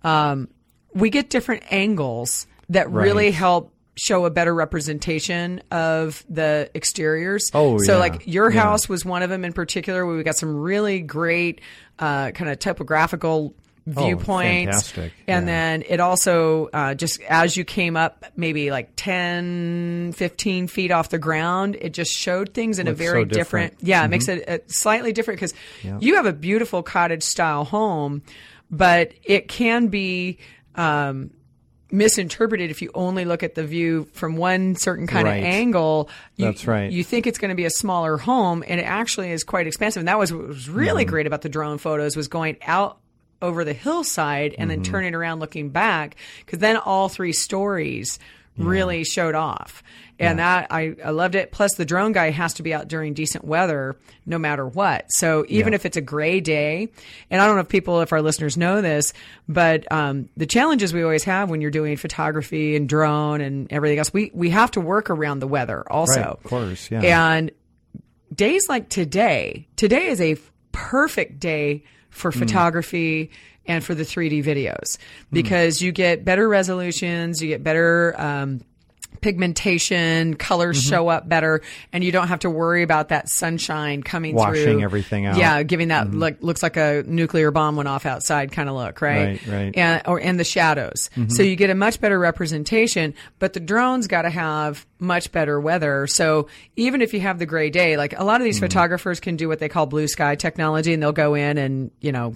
um, 0.04 0.48
we 0.94 1.10
get 1.10 1.30
different 1.32 1.64
angles 1.72 2.46
that 2.70 2.92
really 2.92 3.32
help 3.32 3.74
show 3.96 4.26
a 4.26 4.30
better 4.30 4.54
representation 4.54 5.60
of 5.72 6.24
the 6.30 6.70
exteriors. 6.76 7.50
Oh, 7.56 7.80
so 7.80 7.94
yeah. 7.94 7.98
like 8.00 8.28
your 8.28 8.52
Yeah. 8.52 8.62
house 8.62 8.88
was 8.88 9.04
one 9.04 9.24
of 9.24 9.32
them 9.32 9.44
in 9.44 9.54
particular 9.54 10.06
where 10.06 10.16
we 10.16 10.22
got 10.22 10.36
some 10.36 10.56
really 10.56 11.00
great 11.00 11.62
uh, 11.98 12.30
kind 12.30 12.52
of 12.52 12.60
topographical 12.60 13.56
viewpoints 13.88 14.94
Oh, 14.98 15.02
and 15.02 15.12
Yeah. 15.28 15.40
then 15.42 15.84
it 15.88 16.00
also 16.02 16.68
uh, 16.74 16.94
just 16.94 17.22
as 17.22 17.56
you 17.56 17.64
came 17.64 17.96
up 17.96 18.26
maybe 18.36 18.70
like 18.70 18.90
10 18.98 20.12
15 20.14 20.68
feet 20.68 20.92
off 20.92 21.10
the 21.10 21.18
ground 21.18 21.78
it 21.80 21.94
just 21.94 22.12
showed 22.12 22.54
things 22.54 22.80
in 22.80 22.86
Looks 22.88 23.00
a 23.00 23.04
very 23.04 23.22
so 23.22 23.26
different. 23.26 23.78
Mm-hmm. 23.78 23.88
yeah 23.88 24.04
it 24.06 24.10
makes 24.10 24.28
it 24.28 24.48
uh, 24.50 24.58
slightly 24.68 25.14
different 25.14 25.40
because 25.40 25.54
Yeah. 25.84 25.98
you 26.02 26.16
have 26.16 26.26
a 26.26 26.34
beautiful 26.34 26.84
cottage 26.84 27.24
style 27.24 27.64
home 27.64 28.22
but 28.70 29.14
it 29.24 29.48
can 29.48 29.88
be 29.88 30.38
um, 30.76 31.32
misinterpreted 31.90 32.70
if 32.70 32.82
you 32.82 32.92
only 32.94 33.24
look 33.24 33.44
at 33.44 33.56
the 33.56 33.64
view 33.66 34.08
from 34.14 34.36
one 34.36 34.76
certain 34.76 35.08
kind 35.08 35.26
Right. 35.26 35.38
of 35.38 35.46
angle. 35.46 36.10
You, 36.36 36.46
That's 36.46 36.68
right. 36.68 36.92
You 36.92 37.02
think 37.04 37.26
it's 37.28 37.38
going 37.38 37.50
to 37.50 37.56
be 37.56 37.64
a 37.64 37.70
smaller 37.70 38.18
home, 38.18 38.62
and 38.68 38.80
it 38.80 38.84
actually 38.84 39.32
is 39.32 39.46
quite 39.46 39.68
expensive. 39.68 40.02
And 40.02 40.08
that 40.10 40.20
was 40.20 40.34
what 40.34 40.48
was 40.50 40.70
really 40.70 41.04
Mm-hmm. 41.06 41.10
great 41.10 41.28
about 41.28 41.42
the 41.44 41.50
drone 41.50 41.78
photos 41.78 42.18
was 42.18 42.28
going 42.28 42.58
out 42.62 42.98
over 43.42 43.64
the 43.64 43.74
hillside 43.74 44.54
and 44.58 44.70
Mm-hmm. 44.70 44.82
then 44.82 44.92
turning 44.92 45.16
around 45.16 45.40
looking 45.40 45.70
back 45.70 46.16
because 46.46 46.60
then 46.60 46.78
all 46.78 47.10
three 47.10 47.34
stories 47.34 48.20
really 48.58 49.04
showed 49.04 49.36
off. 49.36 49.84
And 50.20 50.40
that 50.40 50.72
I, 50.72 50.96
I 51.06 51.12
loved 51.12 51.36
it. 51.36 51.52
Plus, 51.52 51.76
the 51.76 51.86
drone 51.86 52.12
guy 52.12 52.32
has 52.32 52.56
to 52.56 52.64
be 52.64 52.74
out 52.74 52.88
during 52.88 53.14
decent 53.14 53.44
weather 53.46 53.96
no 54.26 54.40
matter 54.40 54.66
what. 54.66 55.06
So 55.10 55.46
even 55.48 55.74
Yeah. 55.74 55.76
if 55.76 55.86
it's 55.86 55.96
a 55.96 56.02
gray 56.02 56.40
day, 56.40 56.90
and 57.30 57.40
I 57.40 57.46
don't 57.46 57.54
know 57.56 57.62
if 57.62 57.70
people, 57.70 58.02
if 58.02 58.12
our 58.12 58.24
listeners 58.24 58.58
know 58.58 58.82
this, 58.82 59.14
but 59.48 59.90
um, 59.92 60.28
the 60.36 60.48
challenges 60.48 60.92
we 60.92 61.04
always 61.04 61.24
have 61.26 61.52
when 61.52 61.62
you're 61.62 61.70
doing 61.70 61.98
photography 61.98 62.76
and 62.76 62.90
drone 62.90 63.42
and 63.42 63.72
everything 63.72 64.00
else, 64.00 64.12
we 64.12 64.32
we 64.34 64.50
have 64.50 64.72
to 64.72 64.82
work 64.82 65.12
around 65.12 65.38
the 65.38 65.48
weather 65.48 65.84
also. 65.92 66.20
Right, 66.20 66.26
of 66.30 66.44
course, 66.44 66.90
yeah. 66.90 67.02
And 67.02 67.52
days 68.34 68.68
like 68.68 68.90
today, 68.90 69.68
today 69.76 70.08
is 70.08 70.20
a 70.20 70.36
perfect 70.72 71.40
day 71.40 71.84
for 72.18 72.32
Hmm. 72.32 72.40
photography 72.40 73.30
and 73.66 73.84
for 73.84 73.94
the 73.96 74.04
3D 74.04 74.44
videos 74.44 74.98
because 75.32 75.82
you 75.82 75.92
get 75.92 76.24
better 76.26 76.48
resolutions, 76.48 77.42
you 77.42 77.48
get 77.50 77.64
better 77.64 78.16
um, 78.18 78.62
pigmentation, 79.22 80.36
colors 80.36 80.78
Mm-hmm. 80.80 80.90
show 80.90 81.08
up 81.08 81.28
better, 81.28 81.62
and 81.94 82.04
you 82.04 82.12
don't 82.12 82.28
have 82.28 82.40
to 82.40 82.50
worry 82.50 82.84
about 82.84 83.10
that 83.10 83.30
sunshine 83.30 84.04
coming 84.04 84.34
through, 84.34 84.40
Washing 84.44 84.64
through. 84.64 84.82
everything 84.84 85.26
out. 85.26 85.38
Yeah, 85.38 85.64
giving 85.64 85.88
that 85.90 86.12
look 86.12 86.38
looks 86.42 86.62
like 86.62 86.78
a 86.78 87.04
nuclear 87.08 87.52
bomb 87.52 87.76
went 87.76 87.90
off 87.90 88.06
outside 88.06 88.52
kind 88.52 88.70
of 88.70 88.76
look, 88.76 89.02
right? 89.02 89.18
Right, 89.28 89.40
Mm-hmm. 89.40 89.52
right. 89.52 89.78
And 89.78 90.02
or 90.06 90.20
and 90.20 90.40
the 90.40 90.44
shadows. 90.44 91.10
So 91.30 91.44
you 91.44 91.56
get 91.56 91.70
a 91.70 91.76
much 91.76 92.00
better 92.00 92.20
representation, 92.20 93.14
but 93.40 93.54
the 93.54 93.60
drones 93.60 94.08
got 94.08 94.24
to 94.24 94.30
have 94.30 94.86
much 95.00 95.32
better 95.32 95.60
weather. 95.60 96.08
So 96.08 96.48
even 96.76 97.02
if 97.02 97.14
you 97.14 97.20
have 97.22 97.40
the 97.40 97.46
gray 97.46 97.70
day, 97.70 97.98
like 97.98 98.18
a 98.18 98.24
lot 98.24 98.42
of 98.42 98.46
these 98.46 98.58
Mm-hmm. 98.58 98.66
photographers 98.66 99.20
can 99.20 99.36
do 99.36 99.48
what 99.48 99.60
they 99.60 99.70
call 99.70 99.86
blue 99.86 100.08
sky 100.08 100.36
technology 100.36 100.94
and 100.94 101.02
they'll 101.04 101.12
go 101.12 101.34
in 101.36 101.58
and, 101.58 101.92
you 102.02 102.12
know, 102.12 102.36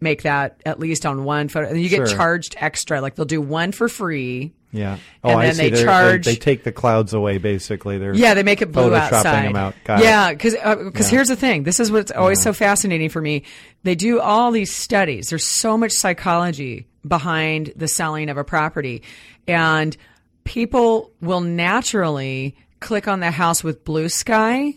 make 0.00 0.22
that 0.22 0.60
at 0.64 0.78
least 0.78 1.04
on 1.04 1.24
one 1.24 1.48
photo. 1.48 1.68
And 1.68 1.80
you 1.80 1.88
get 1.88 2.08
Sure. 2.08 2.16
charged 2.16 2.54
extra. 2.58 3.00
Like 3.00 3.14
they'll 3.16 3.24
do 3.26 3.40
one 3.40 3.72
for 3.72 3.88
free. 3.88 4.52
Yeah. 4.72 4.98
Oh, 5.24 5.30
and 5.30 5.40
I 5.40 5.46
then 5.46 5.54
see. 5.54 5.68
they 5.70 5.84
charge- 5.84 6.24
They, 6.26 6.34
take 6.36 6.64
the 6.64 6.72
clouds 6.72 7.14
away, 7.14 7.38
basically. 7.38 7.98
They're 7.98 8.14
Yeah, 8.14 8.34
they 8.34 8.42
make 8.42 8.60
it 8.62 8.70
blue 8.72 8.94
outside. 8.94 9.44
them 9.46 9.56
out. 9.56 9.74
Got 9.84 10.02
yeah, 10.02 10.30
because 10.32 10.54
because 10.54 10.86
uh, 10.86 10.92
Yeah. 10.94 11.08
here's 11.10 11.28
the 11.28 11.36
thing. 11.36 11.62
This 11.62 11.80
is 11.80 11.90
what's 11.90 12.10
always 12.12 12.42
so 12.42 12.52
fascinating 12.52 13.08
for 13.08 13.20
me. 13.20 13.44
They 13.84 13.94
do 13.94 14.20
all 14.20 14.50
these 14.50 14.74
studies. 14.74 15.28
There's 15.30 15.46
so 15.46 15.78
much 15.78 15.92
psychology 15.92 16.86
behind 17.06 17.72
the 17.76 17.88
selling 17.88 18.28
of 18.28 18.36
a 18.36 18.44
property, 18.44 19.02
and 19.46 19.96
people 20.44 21.12
will 21.20 21.40
naturally 21.40 22.56
click 22.80 23.08
on 23.08 23.20
the 23.20 23.30
house 23.30 23.64
with 23.64 23.84
blue 23.84 24.08
sky 24.08 24.74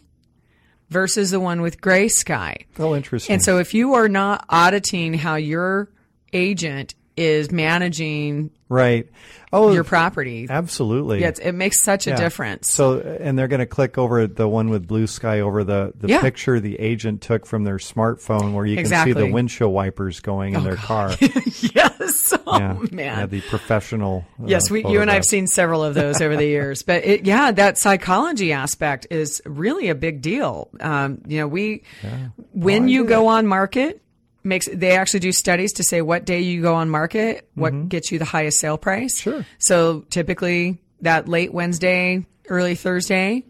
versus 0.89 1.31
the 1.31 1.39
one 1.39 1.61
with 1.61 1.79
gray 1.81 2.07
sky. 2.07 2.57
Oh, 2.79 2.95
interesting. 2.95 3.33
And 3.33 3.41
so 3.43 3.57
if 3.59 3.73
you 3.73 3.93
are 3.93 4.09
not 4.09 4.45
auditing 4.49 5.13
how 5.13 5.35
your 5.35 5.89
agent 6.33 6.95
is 7.17 7.51
managing 7.51 8.51
Right. 8.71 9.09
Oh, 9.53 9.73
your 9.73 9.83
property. 9.83 10.47
absolutely. 10.49 11.19
Yeah, 11.19 11.27
it's, 11.27 11.39
it 11.41 11.51
makes 11.51 11.81
such 11.83 12.07
a 12.07 12.11
Yeah. 12.11 12.15
difference. 12.15 12.71
So, 12.71 12.99
and 13.01 13.37
they're 13.37 13.49
going 13.49 13.59
to 13.59 13.65
click 13.65 13.97
over 13.97 14.25
the 14.25 14.47
one 14.47 14.69
with 14.69 14.87
blue 14.87 15.07
sky 15.07 15.41
over 15.41 15.65
the, 15.65 15.91
the 15.93 16.07
Yeah. 16.07 16.21
picture 16.21 16.61
the 16.61 16.79
agent 16.79 17.21
took 17.21 17.45
from 17.45 17.65
their 17.65 17.75
smartphone 17.75 18.53
where 18.53 18.65
you 18.65 18.77
can 18.77 18.85
see 18.85 19.11
the 19.11 19.27
windshield 19.27 19.73
wipers 19.73 20.21
going 20.21 20.53
in 20.53 20.63
their 20.63 20.77
car. 20.77 21.11
yes. 21.19 22.33
Oh 22.47 22.57
yeah. 22.57 22.73
man. 22.91 23.19
Yeah, 23.19 23.25
the 23.27 23.41
professional. 23.41 24.25
uh, 24.41 24.45
Yes, 24.47 24.69
we, 24.69 24.85
you 24.85 24.99
and 25.01 25.09
I 25.11 25.13
have 25.13 25.23
seen 25.25 25.47
several 25.47 25.83
of 25.85 25.93
those 25.93 26.21
over 26.21 26.35
the 26.35 26.45
years, 26.57 26.81
but 26.83 27.05
it, 27.05 27.25
yeah, 27.25 27.51
that 27.51 27.77
psychology 27.77 28.51
aspect 28.51 29.07
is 29.09 29.41
really 29.45 29.87
a 29.89 29.95
big 29.95 30.21
deal. 30.21 30.69
Um, 30.81 31.21
you 31.27 31.37
know, 31.39 31.47
we 31.47 31.83
when 32.51 32.87
you 32.89 33.05
go 33.05 33.27
on 33.27 33.47
market 33.47 34.01
makes 34.43 34.67
they 34.71 34.91
actually 34.91 35.19
do 35.19 35.31
studies 35.31 35.73
to 35.73 35.83
say 35.83 36.01
what 36.01 36.25
day 36.25 36.41
you 36.41 36.61
go 36.61 36.75
on 36.75 36.89
market, 36.89 37.49
what 37.55 37.89
gets 37.89 38.11
you 38.11 38.19
the 38.19 38.25
highest 38.25 38.59
sale 38.59 38.77
price. 38.77 39.21
Mm-hmm. 39.21 39.29
Sure. 39.29 39.45
So 39.59 40.05
typically 40.09 40.79
that 41.01 41.27
late 41.27 41.53
Wednesday, 41.53 42.25
early 42.47 42.75
Thursday 42.75 43.43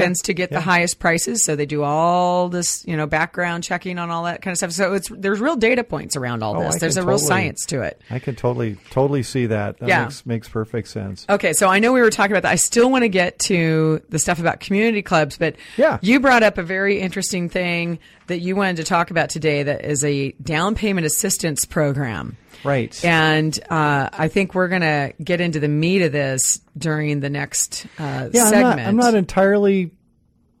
tends 0.00 0.20
to 0.22 0.34
get 0.34 0.50
yeah. 0.50 0.58
the 0.58 0.62
highest 0.62 0.98
prices. 0.98 1.44
So 1.44 1.56
they 1.56 1.66
do 1.66 1.82
all 1.82 2.48
this, 2.48 2.84
you 2.86 2.96
know, 2.96 3.06
background 3.06 3.64
checking 3.64 3.98
on 3.98 4.10
all 4.10 4.24
that 4.24 4.42
kind 4.42 4.52
of 4.52 4.58
stuff. 4.58 4.72
So 4.72 4.94
it's 4.94 5.08
there's 5.08 5.40
real 5.40 5.56
data 5.56 5.84
points 5.84 6.16
around 6.16 6.42
all 6.42 6.56
Oh, 6.56 6.62
this. 6.64 6.76
I 6.76 6.78
There's 6.78 6.96
a 6.96 7.00
can 7.00 7.08
real 7.08 7.18
science 7.18 7.64
to 7.66 7.82
it. 7.82 8.00
I 8.10 8.18
can 8.18 8.34
totally, 8.36 8.76
totally 8.90 9.22
see 9.22 9.46
that. 9.46 9.78
That 9.78 9.88
Yeah. 9.88 10.04
makes, 10.04 10.26
makes 10.26 10.48
perfect 10.48 10.88
sense. 10.88 11.26
Okay, 11.28 11.52
so 11.52 11.68
I 11.68 11.78
know 11.78 11.92
we 11.92 12.00
were 12.00 12.10
talking 12.10 12.32
about 12.32 12.42
that. 12.42 12.52
I 12.52 12.56
still 12.56 12.90
want 12.90 13.02
to 13.02 13.08
get 13.08 13.38
to 13.40 14.02
the 14.08 14.18
stuff 14.18 14.38
about 14.38 14.60
community 14.60 15.02
clubs, 15.02 15.36
but 15.36 15.56
Yeah. 15.76 15.98
you 16.02 16.20
brought 16.20 16.42
up 16.42 16.58
a 16.58 16.62
very 16.62 17.00
interesting 17.00 17.48
thing 17.48 17.98
that 18.26 18.38
you 18.40 18.56
wanted 18.56 18.76
to 18.76 18.84
talk 18.84 19.10
about 19.10 19.28
today 19.28 19.62
that 19.62 19.84
is 19.84 20.02
a 20.04 20.32
down 20.42 20.74
payment 20.74 21.06
assistance 21.06 21.64
program. 21.64 22.36
Right. 22.62 23.04
And 23.04 23.58
uh, 23.70 24.10
I 24.12 24.28
think 24.28 24.54
we're 24.54 24.68
going 24.68 24.82
to 24.82 25.12
get 25.22 25.40
into 25.40 25.60
the 25.60 25.68
meat 25.68 26.02
of 26.02 26.12
this 26.12 26.60
during 26.76 27.20
the 27.20 27.30
next 27.30 27.86
uh, 27.98 28.28
yeah, 28.32 28.42
I'm 28.44 28.48
segment. 28.48 28.76
not, 28.76 28.78
I'm 28.86 28.96
not 28.96 29.14
entirely 29.14 29.90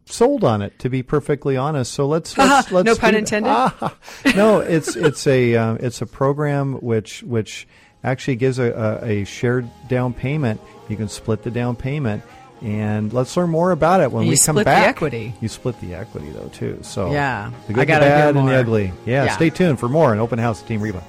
sold 0.06 0.44
on 0.44 0.60
it 0.62 0.78
to 0.80 0.88
be 0.90 1.02
perfectly 1.02 1.56
honest. 1.56 1.92
So 1.92 2.06
let's 2.06 2.36
let's, 2.38 2.70
let's 2.72 2.86
No 2.86 2.94
pun 2.96 3.14
intended? 3.14 3.48
Ah, 3.50 3.96
no, 4.36 4.60
it's 4.60 4.96
it's 4.96 5.26
a 5.26 5.56
um, 5.56 5.78
it's 5.80 6.02
a 6.02 6.06
program 6.06 6.74
which 6.74 7.22
which 7.22 7.66
actually 8.02 8.36
gives 8.36 8.58
a, 8.58 8.70
a, 9.02 9.04
a 9.22 9.24
shared 9.24 9.68
down 9.88 10.12
payment. 10.12 10.60
You 10.88 10.96
can 10.96 11.08
split 11.08 11.42
the 11.42 11.50
down 11.50 11.76
payment. 11.76 12.22
And 12.62 13.12
let's 13.12 13.36
learn 13.36 13.50
more 13.50 13.72
about 13.72 14.00
it 14.00 14.10
when 14.10 14.22
And 14.22 14.28
we 14.30 14.36
you 14.36 14.40
come 14.40 14.54
split 14.54 14.64
the 14.64 14.70
back. 14.70 14.88
equity. 14.88 15.34
You 15.42 15.48
split 15.48 15.78
the 15.82 15.94
equity 15.94 16.30
though 16.30 16.48
too. 16.48 16.78
So 16.82 17.12
Yeah. 17.12 17.50
the 17.66 17.72
I 17.72 17.74
good, 17.74 17.80
the 17.82 17.84
gotta 17.86 18.04
hear 18.06 18.14
bad, 18.14 18.36
and 18.36 18.48
the 18.48 18.54
ugly. 18.54 18.92
Yeah, 19.04 19.24
Yeah. 19.24 19.36
Stay 19.36 19.50
tuned 19.50 19.78
for 19.78 19.88
more 19.88 20.12
on 20.12 20.18
Open 20.18 20.38
House 20.38 20.62
Team 20.62 20.80
Reba. 20.80 21.02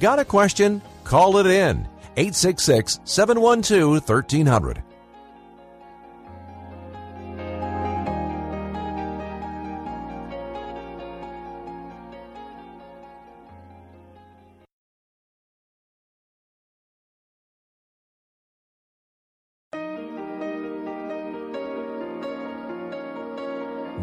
Got 0.00 0.18
a 0.18 0.24
question? 0.24 0.80
Call 1.04 1.38
it 1.38 1.46
in. 1.46 1.88
866 2.16 3.00
712 3.04 4.08
1300. 4.08 4.82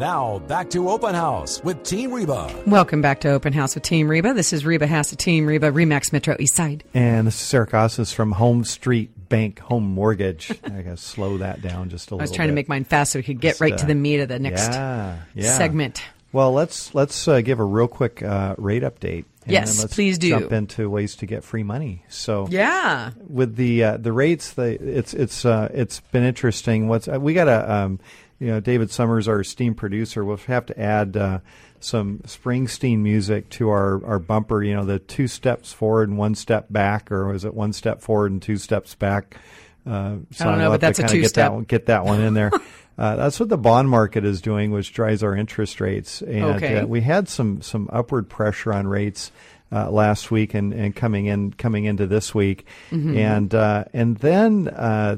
Now, 0.05 0.37
back 0.37 0.69
to 0.69 0.91
Open 0.91 1.15
House 1.15 1.63
with 1.63 1.81
Team 1.81 2.13
Reba. 2.13 2.55
Welcome 2.67 3.01
back 3.01 3.21
to 3.21 3.31
Open 3.31 3.53
House 3.53 3.73
with 3.73 3.83
Team 3.83 4.07
Reba. 4.07 4.35
This 4.35 4.53
is 4.53 4.63
Reba 4.63 4.85
Haas 4.85 5.11
of 5.11 5.17
Team 5.17 5.47
Reba, 5.47 5.71
Remax 5.71 6.13
Metro 6.13 6.35
East 6.39 6.53
Side. 6.53 6.83
And 6.93 7.25
this 7.25 7.41
is 7.41 7.51
Eric 7.51 7.71
Osnes 7.71 8.13
from 8.13 8.33
Home 8.33 8.63
Street 8.65 9.09
Bank 9.29 9.57
Home 9.61 9.83
Mortgage. 9.83 10.51
I 10.63 10.83
gotta 10.83 10.97
slow 10.97 11.39
that 11.39 11.63
down 11.63 11.89
just 11.89 12.11
a 12.11 12.13
little. 12.13 12.21
I 12.21 12.25
was 12.25 12.31
trying 12.31 12.49
to 12.49 12.53
make 12.53 12.69
mine 12.69 12.83
fast 12.83 13.13
so 13.13 13.19
we 13.19 13.23
could 13.23 13.41
get 13.41 13.53
Just, 13.53 13.61
right 13.61 13.75
to 13.75 13.83
uh, 13.83 13.87
the 13.87 13.95
meat 13.95 14.19
of 14.19 14.27
the 14.27 14.37
next 14.37 14.73
yeah, 14.73 15.17
yeah. 15.33 15.57
segment. 15.57 16.03
Well, 16.31 16.53
let's 16.53 16.93
let's 16.93 17.27
uh, 17.27 17.41
give 17.41 17.59
a 17.59 17.65
real 17.65 17.87
quick 17.87 18.21
uh, 18.21 18.53
rate 18.59 18.83
update. 18.83 19.25
And 19.45 19.53
Yes, 19.53 19.85
please 19.93 20.17
do. 20.17 20.29
Jump 20.29 20.51
into 20.51 20.89
ways 20.89 21.15
to 21.17 21.25
get 21.25 21.43
free 21.43 21.63
money. 21.63 22.03
So 22.09 22.47
Yeah. 22.49 23.11
with 23.27 23.55
the 23.55 23.83
uh, 23.83 23.97
the 23.97 24.11
rates, 24.11 24.53
the 24.53 24.71
it's 24.81 25.13
it's 25.13 25.45
uh, 25.45 25.69
it's 25.73 25.99
been 26.11 26.23
interesting. 26.23 26.87
What's 26.87 27.07
uh, 27.07 27.19
we 27.19 27.33
got 27.33 27.47
a 27.47 27.71
um, 27.71 27.99
you 28.39 28.47
know 28.47 28.59
David 28.59 28.89
Summers, 28.91 29.27
our 29.27 29.39
esteemed 29.41 29.77
producer. 29.77 30.25
We'll 30.25 30.37
have 30.37 30.65
to 30.67 30.79
add 30.79 31.15
uh, 31.15 31.39
some 31.79 32.19
Springsteen 32.25 32.99
music 32.99 33.49
to 33.51 33.69
our 33.69 34.03
our 34.05 34.19
bumper. 34.19 34.63
You 34.63 34.75
know, 34.75 34.83
the 34.85 34.97
two 34.99 35.27
steps 35.27 35.71
forward 35.71 36.09
and 36.09 36.17
one 36.17 36.33
step 36.35 36.65
back, 36.71 37.11
or 37.11 37.27
was 37.27 37.45
it 37.45 37.53
one 37.53 37.71
step 37.73 38.01
forward 38.01 38.31
and 38.31 38.41
two 38.41 38.57
steps 38.57 38.95
back? 38.95 39.37
Uh, 39.85 40.15
so 40.31 40.45
I 40.45 40.49
don't 40.49 40.57
know, 40.57 40.71
but 40.71 40.81
that's 40.81 40.97
a 40.97 41.03
kinda 41.03 41.13
get 41.17 41.21
two-step. 41.21 41.43
that 41.51 41.53
one, 41.53 41.63
get 41.65 41.85
that 41.85 42.05
one 42.05 42.19
in 42.21 42.33
there. 42.33 42.51
Uh, 42.97 43.15
that's 43.17 43.39
what 43.39 43.49
the 43.49 43.57
bond 43.57 43.89
market 43.89 44.23
is 44.23 44.41
doing, 44.41 44.71
which 44.71 44.93
drives 44.93 45.21
our 45.23 45.35
interest 45.35 45.81
rates. 45.81 46.21
And 46.21 46.43
Okay. 46.55 46.77
uh, 46.77 46.85
we 46.85 47.01
had 47.01 47.27
some 47.27 47.61
some 47.61 47.89
upward 47.91 48.29
pressure 48.29 48.71
on 48.73 48.87
rates 48.87 49.31
uh, 49.71 49.89
last 49.91 50.31
week 50.31 50.53
and, 50.53 50.73
and 50.73 50.95
coming 50.95 51.25
in 51.25 51.51
coming 51.53 51.85
into 51.85 52.07
this 52.07 52.33
week, 52.33 52.65
Mm-hmm. 52.91 53.17
and 53.17 53.53
uh, 53.55 53.83
and 53.93 54.17
then 54.17 54.67
uh, 54.69 55.17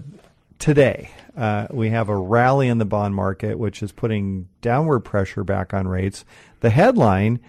today 0.58 1.12
uh, 1.38 1.68
we 1.70 1.90
have 1.90 2.10
a 2.10 2.16
rally 2.18 2.68
in 2.68 2.78
the 2.80 2.86
bond 2.86 3.14
market, 3.14 3.60
which 3.60 3.84
is 3.84 3.92
putting 3.92 4.48
downward 4.62 5.02
pressure 5.02 5.44
back 5.44 5.74
on 5.74 5.88
rates. 5.88 6.26
The 6.62 6.72
headline 6.72 7.40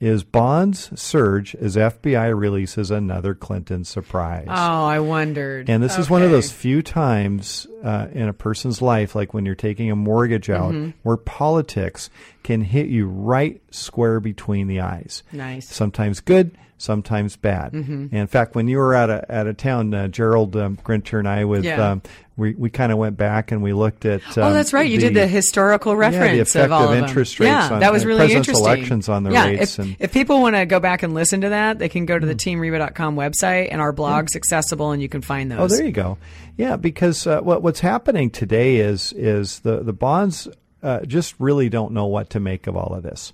is 0.00 0.22
bonds 0.24 0.90
surge 1.00 1.54
as 1.54 1.76
FBI 1.76 2.36
releases 2.38 2.90
another 2.90 3.34
Clinton 3.34 3.84
surprise. 3.84 4.46
Oh, 4.48 4.52
I 4.84 4.98
wondered. 5.00 5.70
And 5.70 5.82
this 5.82 5.96
is 5.98 6.10
one 6.10 6.22
of 6.22 6.30
those 6.30 6.50
few 6.52 6.82
times 6.82 7.66
uh, 7.82 8.08
in 8.12 8.28
a 8.28 8.32
person's 8.32 8.82
life, 8.82 9.14
like 9.14 9.32
when 9.32 9.46
you're 9.46 9.54
taking 9.54 9.90
a 9.90 9.96
mortgage 9.96 10.50
out, 10.50 10.72
Mm-hmm. 10.72 10.90
where 11.04 11.16
politics 11.16 12.10
can 12.42 12.60
hit 12.62 12.86
you 12.88 13.06
right 13.06 13.62
square 13.70 14.20
between 14.20 14.66
the 14.66 14.80
eyes. 14.80 15.22
Nice. 15.32 15.68
Sometimes 15.68 16.20
good, 16.20 16.56
sometimes 16.78 17.36
bad. 17.36 17.72
Mm-hmm. 17.72 18.14
In 18.14 18.26
fact, 18.26 18.54
when 18.54 18.68
you 18.68 18.78
were 18.78 18.94
out 18.94 19.10
of, 19.10 19.24
out 19.30 19.46
of 19.46 19.56
town, 19.56 19.94
uh, 19.94 20.08
Gerald 20.08 20.56
um, 20.56 20.76
Grinter 20.82 21.18
and 21.18 21.28
I, 21.28 21.44
with 21.44 21.64
Yeah. 21.64 21.92
um, 21.92 22.02
we 22.36 22.52
we 22.54 22.68
kind 22.68 22.90
of 22.90 22.98
went 22.98 23.16
back 23.16 23.52
and 23.52 23.62
we 23.62 23.72
looked 23.72 24.04
at. 24.04 24.20
Oh, 24.36 24.42
um, 24.42 24.52
that's 24.52 24.72
right. 24.72 24.90
You 24.90 24.98
did 24.98 25.14
the 25.14 25.26
historical 25.26 25.94
reference 25.94 26.24
yeah, 26.26 26.34
the 26.34 26.40
effect 26.40 26.64
of 26.66 26.72
all 26.72 26.84
of 26.84 26.90
them. 26.90 27.04
interest 27.04 27.38
rates 27.38 27.48
yeah, 27.48 27.72
on 27.72 27.80
that 27.80 27.92
was 27.92 28.04
really 28.04 28.32
interesting. 28.32 28.64
elections 28.64 29.08
on 29.08 29.22
the 29.22 29.30
yeah, 29.30 29.46
rates. 29.46 29.78
If, 29.78 29.84
and, 29.84 29.96
if 30.00 30.12
people 30.12 30.40
want 30.40 30.56
to 30.56 30.66
go 30.66 30.80
back 30.80 31.04
and 31.04 31.14
listen 31.14 31.42
to 31.42 31.50
that, 31.50 31.78
they 31.78 31.88
can 31.88 32.06
go 32.06 32.18
to 32.18 32.26
the 32.26 32.34
teamreba.com 32.34 33.14
website 33.14 33.68
and 33.70 33.80
our 33.80 33.92
blog's 33.92 34.34
accessible 34.34 34.90
and 34.90 35.00
you 35.00 35.08
can 35.08 35.20
find 35.20 35.50
those. 35.52 35.72
Oh, 35.72 35.76
there 35.76 35.86
you 35.86 35.92
go. 35.92 36.18
Yeah, 36.56 36.74
because 36.76 37.24
uh, 37.26 37.40
what 37.40 37.62
what's 37.62 37.80
happening 37.80 38.30
today 38.30 38.76
is 38.76 39.12
is 39.12 39.60
the 39.60 39.84
the 39.84 39.92
bonds 39.92 40.48
uh, 40.82 41.00
just 41.06 41.34
really 41.38 41.68
don't 41.68 41.92
know 41.92 42.06
what 42.06 42.30
to 42.30 42.40
make 42.40 42.66
of 42.66 42.76
all 42.76 42.94
of 42.94 43.04
this, 43.04 43.32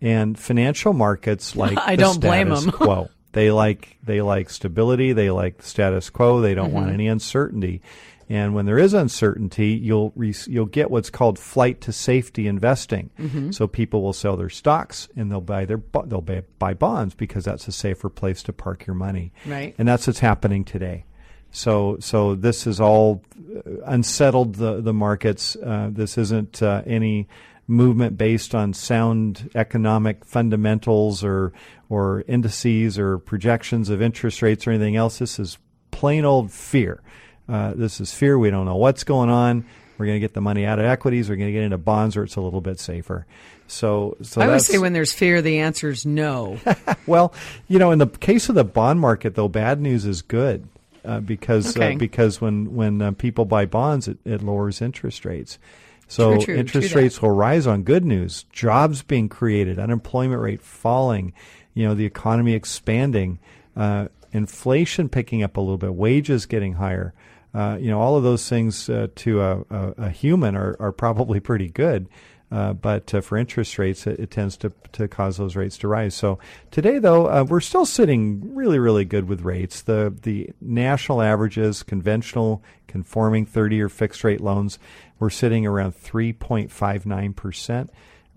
and 0.00 0.38
financial 0.38 0.92
markets 0.92 1.54
like 1.64 1.78
I 1.78 1.96
the 1.96 2.02
don't 2.02 2.20
blame 2.20 2.48
them. 2.50 2.70
quo. 2.72 3.08
They 3.32 3.50
like 3.50 3.98
they 4.04 4.20
like 4.22 4.48
stability. 4.50 5.12
They 5.12 5.30
like 5.30 5.58
the 5.58 5.64
status 5.64 6.10
quo. 6.10 6.40
They 6.40 6.54
don't 6.54 6.66
Mm-hmm. 6.66 6.74
want 6.74 6.90
any 6.92 7.08
uncertainty. 7.08 7.82
And 8.30 8.54
when 8.54 8.64
there 8.64 8.78
is 8.78 8.94
uncertainty, 8.94 9.72
you'll 9.72 10.10
re- 10.16 10.34
you'll 10.46 10.64
get 10.64 10.90
what's 10.90 11.10
called 11.10 11.38
flight 11.38 11.82
to 11.82 11.92
safety 11.92 12.46
investing. 12.46 13.10
Mm-hmm. 13.18 13.50
So 13.50 13.66
people 13.66 14.00
will 14.02 14.14
sell 14.14 14.36
their 14.38 14.48
stocks 14.48 15.08
and 15.14 15.30
they'll 15.30 15.42
buy 15.42 15.66
their 15.66 15.76
bo- 15.76 16.06
they'll 16.06 16.22
buy, 16.22 16.42
buy 16.58 16.72
bonds 16.74 17.14
because 17.14 17.44
that's 17.44 17.68
a 17.68 17.72
safer 17.72 18.08
place 18.08 18.42
to 18.44 18.52
park 18.54 18.86
your 18.86 18.94
money. 18.94 19.32
Right. 19.44 19.74
And 19.76 19.86
that's 19.86 20.06
what's 20.06 20.20
happening 20.20 20.64
today. 20.64 21.04
So 21.50 21.98
so 22.00 22.34
this 22.34 22.66
is 22.66 22.80
all 22.80 23.22
uh, 23.54 23.70
unsettled 23.84 24.54
the 24.54 24.80
the 24.80 24.94
markets. 24.94 25.54
Uh, 25.56 25.90
this 25.92 26.16
isn't 26.16 26.62
uh, 26.62 26.82
any 26.86 27.28
movement 27.66 28.18
based 28.18 28.54
on 28.54 28.72
sound 28.74 29.50
economic 29.54 30.24
fundamentals 30.24 31.24
or 31.24 31.52
or 31.88 32.24
indices 32.28 32.98
or 32.98 33.18
projections 33.18 33.88
of 33.90 34.02
interest 34.02 34.42
rates 34.42 34.66
or 34.66 34.70
anything 34.70 34.96
else. 34.96 35.18
This 35.18 35.38
is 35.38 35.58
plain 35.90 36.24
old 36.24 36.50
fear. 36.50 37.00
Uh, 37.48 37.72
this 37.74 38.00
is 38.00 38.12
fear. 38.12 38.38
We 38.38 38.50
don't 38.50 38.64
know 38.66 38.76
what's 38.76 39.04
going 39.04 39.30
on. 39.30 39.64
We're 39.96 40.06
going 40.06 40.16
to 40.16 40.20
get 40.20 40.34
the 40.34 40.40
money 40.40 40.64
out 40.64 40.78
of 40.78 40.86
equities. 40.86 41.28
We're 41.28 41.36
going 41.36 41.48
to 41.48 41.52
get 41.52 41.62
into 41.62 41.78
bonds 41.78 42.16
where 42.16 42.24
it's 42.24 42.36
a 42.36 42.40
little 42.40 42.60
bit 42.60 42.80
safer. 42.80 43.26
So, 43.68 44.16
so 44.22 44.40
I 44.40 44.46
always 44.46 44.66
say 44.66 44.78
when 44.78 44.92
there's 44.92 45.12
fear, 45.12 45.40
the 45.40 45.60
answer 45.60 45.88
is 45.90 46.04
no. 46.04 46.58
well, 47.06 47.32
you 47.68 47.78
know, 47.78 47.92
in 47.92 47.98
the 47.98 48.08
case 48.08 48.48
of 48.48 48.56
the 48.56 48.64
bond 48.64 48.98
market, 49.00 49.36
though, 49.36 49.48
bad 49.48 49.80
news 49.80 50.04
is 50.04 50.20
good 50.20 50.66
uh, 51.04 51.20
because 51.20 51.76
Okay. 51.76 51.94
uh, 51.94 51.96
because 51.98 52.40
when 52.40 52.74
when 52.74 53.00
uh, 53.00 53.12
people 53.12 53.44
buy 53.44 53.66
bonds, 53.66 54.08
it, 54.08 54.18
it 54.24 54.42
lowers 54.42 54.82
interest 54.82 55.24
rates. 55.24 55.58
So 56.06 56.34
True, 56.34 56.44
true, 56.44 56.54
interest 56.56 56.88
true 56.88 56.96
that. 56.96 57.02
rates 57.02 57.22
will 57.22 57.30
rise 57.30 57.66
on 57.66 57.82
good 57.82 58.04
news, 58.04 58.44
jobs 58.52 59.02
being 59.02 59.28
created, 59.28 59.78
unemployment 59.78 60.40
rate 60.40 60.62
falling, 60.62 61.32
you 61.72 61.86
know, 61.86 61.94
the 61.94 62.04
economy 62.04 62.52
expanding, 62.52 63.38
uh, 63.76 64.08
inflation 64.32 65.08
picking 65.08 65.42
up 65.42 65.56
a 65.56 65.60
little 65.60 65.78
bit, 65.78 65.94
wages 65.94 66.46
getting 66.46 66.74
higher. 66.74 67.14
Uh, 67.54 67.78
you 67.80 67.88
know, 67.88 68.00
all 68.00 68.16
of 68.16 68.24
those 68.24 68.48
things 68.48 68.88
uh, 68.90 69.06
to 69.14 69.40
a, 69.40 69.60
a, 69.70 69.94
a 69.98 70.10
human 70.10 70.56
are, 70.56 70.76
are 70.80 70.92
probably 70.92 71.38
pretty 71.40 71.68
good. 71.68 72.08
Uh, 72.54 72.72
but 72.72 73.12
uh, 73.12 73.20
for 73.20 73.36
interest 73.36 73.80
rates, 73.80 74.06
it, 74.06 74.20
it 74.20 74.30
tends 74.30 74.56
to, 74.56 74.72
to 74.92 75.08
cause 75.08 75.38
those 75.38 75.56
rates 75.56 75.76
to 75.76 75.88
rise. 75.88 76.14
So 76.14 76.38
today, 76.70 77.00
though, 77.00 77.26
uh, 77.26 77.42
we're 77.42 77.58
still 77.58 77.84
sitting 77.84 78.54
really, 78.54 78.78
really 78.78 79.04
good 79.04 79.28
with 79.28 79.40
rates. 79.40 79.82
The 79.82 80.16
the 80.22 80.50
national 80.60 81.20
averages, 81.20 81.82
conventional 81.82 82.62
conforming 82.86 83.44
30 83.44 83.74
year 83.74 83.88
fixed 83.88 84.22
rate 84.22 84.40
loans, 84.40 84.78
we're 85.18 85.30
sitting 85.30 85.66
around 85.66 85.96
3.59 85.96 87.34
percent. 87.34 87.90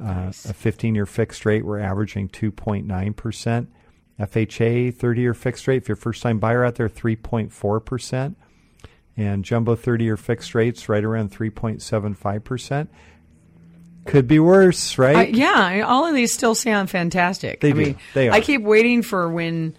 Uh, 0.04 0.32
a 0.46 0.54
15 0.54 0.96
year 0.96 1.06
fixed 1.06 1.46
rate, 1.46 1.64
we're 1.64 1.80
averaging 1.80 2.28
2.9 2.30 3.16
percent. 3.16 3.70
FHA 4.20 4.96
30 4.96 5.22
year 5.22 5.36
fixed 5.36 5.68
rate, 5.68 5.84
if 5.84 5.88
you're 5.88 5.94
a 5.94 5.96
first 5.96 6.24
time 6.24 6.40
buyer 6.40 6.66
out 6.66 6.74
there, 6.74 6.90
3.4 6.90 7.86
percent. 7.86 8.36
And 9.16 9.46
jumbo 9.46 9.76
30 9.76 10.06
year 10.06 10.18
fixed 10.18 10.56
rates 10.56 10.90
right 10.90 11.04
around 11.04 11.32
3.75 11.32 12.44
percent. 12.44 12.90
Could 14.08 14.28
be 14.28 14.39
worse, 14.39 14.98
right? 14.98 15.15
I, 15.15 15.24
yeah, 15.26 15.86
all 15.88 16.06
of 16.06 16.15
these 16.15 16.34
still 16.34 16.56
sound 16.56 16.89
fantastic. 16.89 17.60
They 17.62 17.70
I 17.70 17.72
do. 17.72 17.78
mean, 17.78 17.98
They 18.13 18.30
I 18.30 18.41
keep 18.41 18.62
waiting 18.63 19.02
for 19.04 19.30
when, 19.30 19.76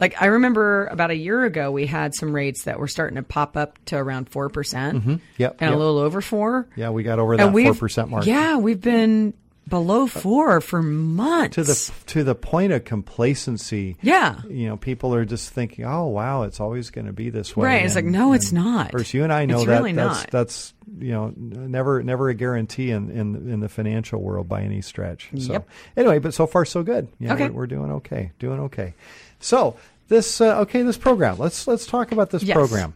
like, 0.00 0.20
I 0.20 0.26
remember 0.26 0.86
about 0.86 1.10
a 1.10 1.16
year 1.16 1.44
ago 1.44 1.70
we 1.70 1.86
had 1.86 2.14
some 2.14 2.32
rates 2.34 2.64
that 2.64 2.78
were 2.78 2.88
starting 2.88 3.16
to 3.16 3.22
pop 3.22 3.56
up 3.56 3.78
to 3.86 3.96
around 3.96 4.28
four 4.30 4.48
percent, 4.48 4.98
Mm-hmm. 4.98 5.14
Yep, 5.38 5.56
and 5.60 5.70
yep. 5.70 5.76
a 5.76 5.78
little 5.78 5.98
over 5.98 6.20
four. 6.20 6.66
Yeah, 6.76 6.90
we 6.90 7.02
got 7.02 7.18
over 7.18 7.36
that 7.36 7.52
four 7.52 7.74
percent 7.74 8.10
mark. 8.10 8.26
Yeah, 8.26 8.56
we've 8.56 8.80
been 8.80 9.34
below 9.68 10.06
four 10.06 10.60
for 10.60 10.82
months. 10.82 11.54
to 11.56 11.64
the 11.64 11.92
to 12.12 12.24
the 12.24 12.34
point 12.34 12.72
of 12.72 12.84
complacency. 12.84 13.96
Yeah. 14.02 14.40
you 14.48 14.68
know, 14.68 14.76
people 14.76 15.14
are 15.14 15.24
just 15.24 15.50
thinking, 15.50 15.84
"Oh, 15.84 16.06
wow, 16.06 16.42
it's 16.42 16.60
always 16.60 16.90
going 16.90 17.06
to 17.06 17.12
be 17.12 17.30
this 17.30 17.56
way." 17.56 17.66
Right, 17.66 17.84
it's 17.84 17.94
like, 17.94 18.04
no, 18.04 18.32
it's 18.32 18.52
not. 18.52 18.86
Of 18.86 18.92
course, 18.92 19.14
you 19.14 19.24
and 19.24 19.32
I 19.32 19.44
know 19.46 19.56
It's 19.58 19.66
that 19.66 19.78
really 19.78 19.92
that's 19.92 20.20
not. 20.20 20.30
that's 20.30 20.74
you 20.98 21.10
know 21.12 21.32
never 21.36 22.02
never 22.02 22.28
a 22.28 22.34
guarantee 22.34 22.90
in 22.90 23.10
in 23.10 23.50
in 23.50 23.60
the 23.60 23.68
financial 23.68 24.20
world 24.22 24.48
by 24.48 24.62
any 24.62 24.80
stretch. 24.82 25.30
So 25.38 25.52
Yep. 25.54 25.68
anyway, 25.96 26.18
but 26.20 26.32
so 26.34 26.46
far 26.46 26.64
so 26.64 26.82
good. 26.82 27.08
Know, 27.18 27.34
Okay. 27.34 27.48
we're, 27.48 27.62
we're 27.62 27.66
doing 27.66 27.90
okay, 27.92 28.32
doing 28.38 28.60
okay. 28.60 28.94
So 29.40 29.76
this 30.08 30.40
uh, 30.40 30.60
okay, 30.60 30.82
this 30.82 30.96
program. 30.96 31.38
Let's 31.38 31.66
let's 31.66 31.86
talk 31.86 32.12
about 32.12 32.30
this 32.30 32.42
Yes. 32.42 32.54
program. 32.56 32.94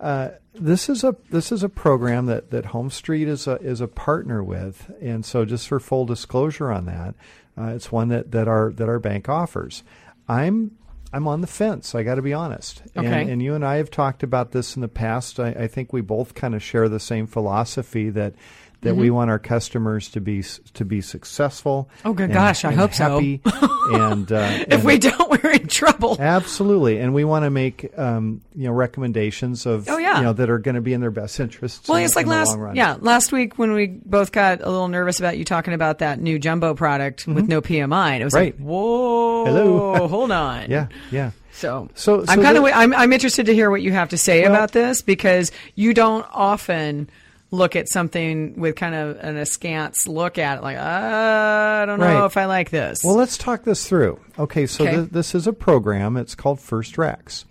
Uh, 0.00 0.30
this 0.54 0.88
is 0.88 1.02
a 1.04 1.16
this 1.30 1.50
is 1.50 1.62
a 1.62 1.68
program 1.68 2.26
that, 2.26 2.50
that 2.50 2.66
Home 2.66 2.90
Street 2.90 3.28
is 3.28 3.46
a 3.46 3.56
is 3.56 3.80
a 3.80 3.88
partner 3.88 4.42
with, 4.42 4.90
and 5.00 5.24
so 5.24 5.44
just 5.44 5.68
for 5.68 5.80
full 5.80 6.06
disclosure 6.06 6.70
on 6.70 6.86
that, 6.86 7.14
uh, 7.56 7.72
it's 7.74 7.90
one 7.90 8.08
that, 8.08 8.30
that 8.30 8.48
our 8.48 8.72
that 8.72 8.88
our 8.88 8.98
bank 9.00 9.28
offers. 9.28 9.82
I'm 10.28 10.76
I'm 11.12 11.26
on 11.26 11.40
the 11.40 11.46
fence. 11.46 11.94
I 11.94 12.02
got 12.02 12.16
to 12.16 12.22
be 12.22 12.32
honest. 12.32 12.82
Okay. 12.96 13.06
And, 13.06 13.30
and 13.30 13.42
you 13.42 13.54
and 13.54 13.64
I 13.64 13.76
have 13.76 13.90
talked 13.90 14.22
about 14.22 14.52
this 14.52 14.76
in 14.76 14.82
the 14.82 14.88
past. 14.88 15.40
I, 15.40 15.48
I 15.50 15.66
think 15.66 15.92
we 15.92 16.00
both 16.00 16.34
kind 16.34 16.54
of 16.54 16.62
share 16.62 16.88
the 16.88 17.00
same 17.00 17.26
philosophy 17.26 18.10
that 18.10 18.34
that 18.82 18.90
Mm-hmm. 18.90 19.00
we 19.00 19.10
want 19.10 19.28
our 19.28 19.40
customers 19.40 20.08
to 20.10 20.20
be 20.20 20.42
to 20.74 20.84
be 20.84 21.00
successful. 21.00 21.90
Oh, 22.04 22.12
good 22.12 22.24
and- 22.24 22.32
gosh, 22.34 22.64
I 22.64 22.72
hope 22.72 22.94
so. 22.94 23.18
and 23.92 24.30
uh, 24.30 24.48
if 24.68 24.70
and- 24.72 24.84
we 24.84 24.98
don't, 24.98 25.30
we're 25.42 25.50
in 25.50 25.66
trouble. 25.66 26.16
Absolutely, 26.20 26.98
and 26.98 27.12
we 27.12 27.24
want 27.24 27.44
to 27.44 27.50
make 27.50 27.90
um, 27.98 28.40
you 28.54 28.68
know 28.68 28.72
recommendations 28.72 29.66
of 29.66 29.88
Oh, 29.88 29.98
yeah. 29.98 30.18
you 30.18 30.22
know 30.24 30.32
that 30.32 30.48
are 30.48 30.58
going 30.58 30.76
to 30.76 30.80
be 30.80 30.92
in 30.92 31.00
their 31.00 31.10
best 31.10 31.40
interests. 31.40 31.88
Well, 31.88 31.98
in, 31.98 32.04
it's 32.04 32.14
like 32.16 32.26
last 32.26 32.56
yeah 32.74 32.96
last 33.00 33.32
week 33.32 33.58
when 33.58 33.72
we 33.72 33.86
both 33.88 34.30
got 34.32 34.60
a 34.60 34.70
little 34.70 34.88
nervous 34.88 35.18
about 35.18 35.38
you 35.38 35.44
talking 35.44 35.74
about 35.74 35.98
that 35.98 36.20
new 36.20 36.38
jumbo 36.38 36.74
product 36.74 37.26
with 37.26 37.48
no 37.48 37.60
PMI. 37.60 38.10
And 38.12 38.22
it 38.22 38.24
was 38.24 38.34
Mm-hmm. 38.34 38.42
Right. 38.44 38.58
like, 38.58 38.64
whoa, 38.68 39.44
Hello. 39.46 40.08
hold 40.08 40.30
on. 40.30 40.70
yeah, 40.70 40.86
yeah. 41.10 41.30
So, 41.52 41.88
So- 41.94 42.24
I'm 42.28 42.40
kind 42.42 42.56
of 42.56 42.64
I'm 42.64 42.94
I'm 42.94 43.12
interested 43.12 43.46
to 43.46 43.54
hear 43.54 43.70
what 43.70 43.82
you 43.82 43.90
have 43.90 44.10
to 44.10 44.18
say 44.18 44.42
Well- 44.42 44.52
about 44.52 44.70
this 44.72 45.02
because 45.02 45.50
you 45.74 45.94
don't 45.94 46.24
often 46.30 47.10
look 47.50 47.76
at 47.76 47.88
something 47.88 48.60
with 48.60 48.76
kind 48.76 48.94
of 48.94 49.16
an 49.20 49.36
askance 49.36 50.06
look 50.06 50.36
at 50.38 50.58
it 50.58 50.62
like 50.62 50.76
"Uh, 50.76 50.80
I 50.82 51.84
don't 51.86 51.98
know 51.98 52.20
Right. 52.20 52.26
if 52.26 52.36
I 52.36 52.44
like 52.44 52.70
this. 52.70 52.98
Well, 53.02 53.14
let's 53.16 53.38
talk 53.38 53.64
this 53.64 53.88
through. 53.88 54.20
Okay, 54.38 54.66
so 54.66 54.84
Okay. 54.84 54.96
thi- 54.96 55.08
this 55.10 55.34
is 55.34 55.46
a 55.46 55.52
program. 55.52 56.16
It's 56.16 56.34
called 56.34 56.60
First 56.60 56.98
Rex, 56.98 57.44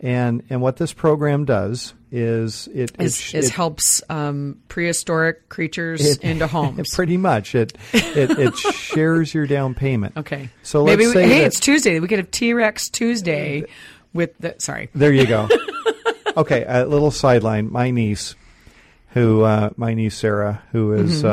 and 0.00 0.42
and 0.50 0.60
what 0.60 0.76
this 0.76 0.92
program 0.92 1.44
does 1.44 1.94
is 2.12 2.68
it 2.72 2.92
it, 2.96 3.02
is, 3.02 3.34
it- 3.34 3.48
helps 3.50 4.00
um, 4.08 4.58
prehistoric 4.68 5.48
creatures 5.48 6.00
it- 6.04 6.22
into 6.22 6.46
homes. 6.56 6.94
pretty 6.94 7.16
much 7.16 7.56
it 7.56 7.76
it, 7.92 8.38
it 8.38 8.56
shares 8.72 9.34
your 9.34 9.48
down 9.48 9.74
payment. 9.74 10.16
okay, 10.16 10.48
So 10.62 10.84
maybe 10.84 11.06
let's 11.06 11.16
we, 11.16 11.22
say 11.22 11.28
hey, 11.28 11.44
it's 11.44 11.58
Tuesday. 11.58 11.98
We 11.98 12.06
could 12.06 12.18
have 12.18 12.30
T 12.30 12.52
Rex 12.52 12.88
Tuesday 12.88 13.64
with 14.12 14.30
the 14.38 14.54
sorry. 14.58 14.90
There 14.94 15.12
you 15.12 15.26
go. 15.26 15.48
okay, 16.36 16.64
a 16.68 16.84
little 16.86 17.10
sideline. 17.10 17.72
My 17.72 17.90
niece, 17.90 18.36
who 19.14 19.42
uh, 19.42 19.70
my 19.76 19.94
niece 19.94 20.16
Sarah, 20.16 20.62
who 20.72 20.92
is, 20.92 21.22
Mm-hmm. 21.22 21.26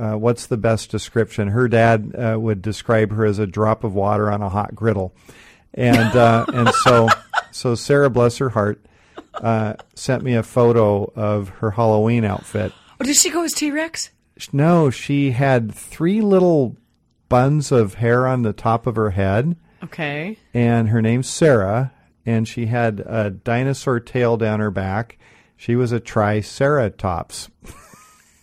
uh, 0.00 0.12
uh, 0.14 0.16
what's 0.18 0.46
the 0.46 0.56
best 0.56 0.90
description? 0.90 1.48
Her 1.48 1.68
dad 1.68 2.14
uh, 2.16 2.36
would 2.40 2.62
describe 2.62 3.12
her 3.12 3.24
as 3.24 3.38
a 3.38 3.46
drop 3.46 3.84
of 3.84 3.94
water 3.94 4.30
on 4.32 4.42
a 4.42 4.48
hot 4.48 4.74
griddle, 4.74 5.14
and 5.72 6.16
uh, 6.16 6.46
and 6.52 6.68
so 6.82 7.08
so 7.52 7.74
Sarah, 7.76 8.10
bless 8.10 8.38
her 8.38 8.48
heart, 8.48 8.84
uh, 9.34 9.74
sent 9.94 10.24
me 10.24 10.34
a 10.34 10.42
photo 10.42 11.12
of 11.14 11.50
her 11.60 11.70
Halloween 11.72 12.24
outfit. 12.24 12.72
Oh, 13.00 13.04
did 13.04 13.14
she 13.16 13.30
go 13.30 13.44
as 13.44 13.52
T 13.52 13.70
Rex? 13.70 14.10
No, 14.52 14.90
she 14.90 15.30
had 15.30 15.72
three 15.72 16.20
little 16.20 16.76
buns 17.28 17.70
of 17.70 17.94
hair 17.94 18.26
on 18.26 18.42
the 18.42 18.52
top 18.52 18.86
of 18.88 18.96
her 18.96 19.10
head 19.10 19.54
Okay. 19.82 20.36
and 20.52 20.88
her 20.88 21.00
name's 21.00 21.28
Sarah, 21.28 21.92
and 22.26 22.48
she 22.48 22.66
had 22.66 22.98
a 23.06 23.30
dinosaur 23.30 24.00
tail 24.00 24.36
down 24.36 24.58
her 24.58 24.72
back. 24.72 25.18
She 25.56 25.76
was 25.76 25.92
a 25.92 26.00
Triceratops. 26.00 27.50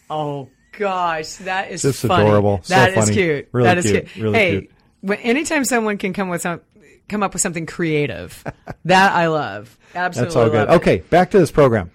Oh 0.10 0.50
gosh, 0.78 1.36
that 1.36 1.72
is 1.72 1.84
Just 1.84 2.02
funny. 2.02 2.26
adorable. 2.26 2.60
So 2.64 2.76
That 2.76 2.90
is 2.90 3.06
funny. 3.06 3.14
cute. 3.14 3.50
Really 3.52 3.68
That 3.68 3.78
is 3.78 3.86
cute. 3.86 4.08
cute. 4.08 4.24
Really 4.24 4.38
hey, 4.38 4.70
cute. 5.02 5.20
anytime 5.24 5.64
someone 5.64 5.98
can 5.98 6.12
come 6.12 6.30
with 6.30 6.42
some, 6.42 6.60
come 7.08 7.24
up 7.24 7.34
with 7.34 7.42
something 7.42 7.66
creative, 7.66 8.44
that 8.86 9.14
I 9.14 9.28
love. 9.28 9.78
Absolutely, 9.96 10.26
That's 10.26 10.36
all 10.36 10.50
good. 10.50 10.70
Okay, 10.82 10.98
back 11.10 11.32
to 11.32 11.40
this 11.40 11.52
program. 11.52 11.92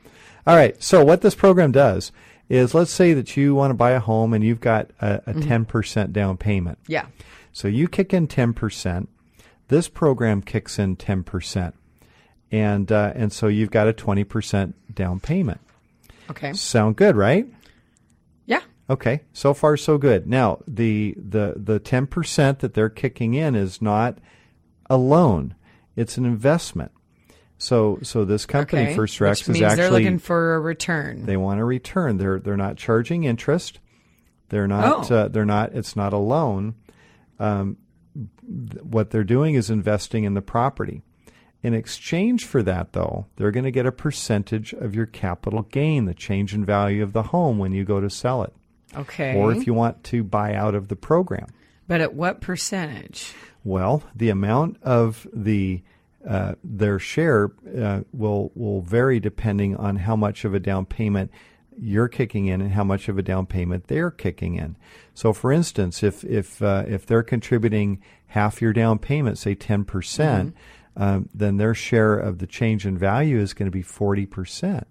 All 0.47 0.57
right, 0.57 0.81
so 0.83 1.05
what 1.05 1.21
this 1.21 1.35
program 1.35 1.73
does 1.73 2.13
is 2.49 2.75
let's 2.75 2.93
say 2.93 3.13
that 3.13 3.37
you 3.37 3.55
want 3.55 3.71
to 3.71 3.75
buy 3.75 3.91
a 3.91 4.01
home 4.01 4.33
and 4.33 4.45
you've 4.45 4.61
got 4.61 4.91
a, 5.01 5.17
a 5.27 5.35
mm-hmm. 5.35 5.65
10% 5.65 6.13
down 6.13 6.37
payment. 6.37 6.79
Yeah. 6.87 7.07
So 7.53 7.69
you 7.69 7.89
kick 7.89 8.15
in 8.15 8.29
10%. 8.29 9.09
This 9.69 9.89
program 9.89 10.43
kicks 10.43 10.79
in 10.79 10.97
10%. 10.97 11.73
And, 12.53 12.91
uh, 12.93 13.13
and 13.15 13.33
so 13.33 13.49
you've 13.49 13.71
got 13.71 13.89
a 13.89 13.93
20% 13.93 14.75
down 14.95 15.21
payment. 15.21 15.61
Okay. 16.31 16.53
Sound 16.53 16.97
good, 16.97 17.17
right? 17.17 17.47
Yeah. 18.47 18.61
Okay, 18.89 19.23
so 19.33 19.53
far 19.55 19.77
so 19.77 19.99
good. 19.99 20.29
Now 20.29 20.61
the 20.69 21.15
the 21.17 21.55
the 21.57 21.79
ten 21.81 22.07
percent 22.07 22.61
that 22.61 22.75
they're 22.75 22.89
kicking 22.89 23.35
in 23.35 23.55
is 23.57 23.83
not 23.83 24.19
a 24.89 24.97
loan; 24.97 25.55
it's 25.97 26.17
an 26.17 26.25
investment. 26.25 26.93
So 27.59 27.99
so 28.03 28.25
this 28.25 28.47
company 28.47 28.83
Okay. 28.83 28.95
First 28.95 29.15
Which 29.15 29.21
Rex 29.21 29.41
is 29.43 29.49
means 29.49 29.59
they're 29.61 29.71
actually 29.71 30.05
looking 30.05 30.19
for 30.19 30.55
a 30.55 30.61
return. 30.61 31.27
they 31.27 31.37
want 31.37 31.61
a 31.61 31.65
return. 31.65 32.19
They're 32.19 32.39
they're 32.39 32.57
not 32.57 32.77
charging 32.77 33.25
interest. 33.25 33.81
They're 34.51 34.69
not. 34.69 35.11
Oh. 35.11 35.15
Uh, 35.15 35.29
they're 35.29 35.45
not. 35.45 35.73
It's 35.75 35.97
not 35.97 36.13
a 36.13 36.19
loan. 36.19 36.75
Um, 37.41 37.79
th- 38.15 38.83
what 38.85 39.11
they're 39.11 39.25
doing 39.25 39.55
is 39.57 39.69
investing 39.71 40.23
in 40.25 40.35
the 40.35 40.43
property. 40.43 41.03
In 41.67 41.75
exchange 41.75 42.45
for 42.45 42.63
that, 42.63 42.93
though, 42.93 43.27
they're 43.35 43.51
going 43.51 43.65
to 43.65 43.73
get 43.73 43.87
a 43.87 43.91
percentage 43.93 44.73
of 44.73 44.95
your 44.95 45.07
capital 45.07 45.63
gain, 45.63 46.05
the 46.05 46.15
change 46.15 46.55
in 46.55 46.65
value 46.65 47.03
of 47.03 47.13
the 47.13 47.25
home 47.25 47.59
when 47.59 47.73
you 47.73 47.85
go 47.85 48.01
to 48.01 48.09
sell 48.09 48.45
it 48.45 48.53
okay. 48.97 49.35
or 49.35 49.53
if 49.53 49.67
you 49.67 49.75
want 49.75 50.05
to 50.05 50.23
buy 50.23 50.55
out 50.55 50.77
of 50.77 50.87
the 50.87 50.95
program. 50.95 51.49
but 51.89 52.01
at 52.01 52.15
what 52.15 52.41
percentage? 52.41 53.35
Well, 53.65 54.05
the 54.15 54.29
amount 54.29 54.81
of 54.85 55.27
the 55.33 55.83
uh, 56.25 56.55
their 56.63 57.01
share 57.01 57.51
uh, 57.77 58.03
will 58.13 58.53
will 58.55 58.83
vary 58.83 59.19
depending 59.19 59.75
on 59.77 59.97
how 59.97 60.15
much 60.15 60.45
of 60.45 60.55
a 60.55 60.61
down 60.61 60.87
payment 60.87 61.33
you're 61.77 62.09
kicking 62.09 62.47
in 62.47 62.61
and 62.61 62.73
how 62.73 62.85
much 62.85 63.09
of 63.09 63.19
a 63.19 63.23
down 63.23 63.47
payment 63.47 63.89
they're 63.89 64.11
kicking 64.11 64.55
in. 64.55 64.77
So, 65.15 65.33
for 65.33 65.53
instance, 65.53 66.03
if 66.03 66.23
if 66.25 66.63
uh, 66.63 66.85
if 66.87 67.07
they're 67.07 67.25
contributing 67.25 68.01
half 68.29 68.61
your 68.61 68.73
down 68.73 68.99
payment, 68.99 69.39
say 69.39 69.55
ten 69.55 69.85
percent, 69.85 70.55
um, 70.97 71.29
then 71.35 71.57
their 71.59 71.75
share 71.75 72.15
of 72.17 72.39
the 72.39 72.47
change 72.47 72.87
in 72.87 72.97
value 72.97 73.39
is 73.39 73.53
going 73.55 73.67
to 73.67 73.73
be 73.77 73.83
forty 73.83 74.27
percent. 74.27 74.87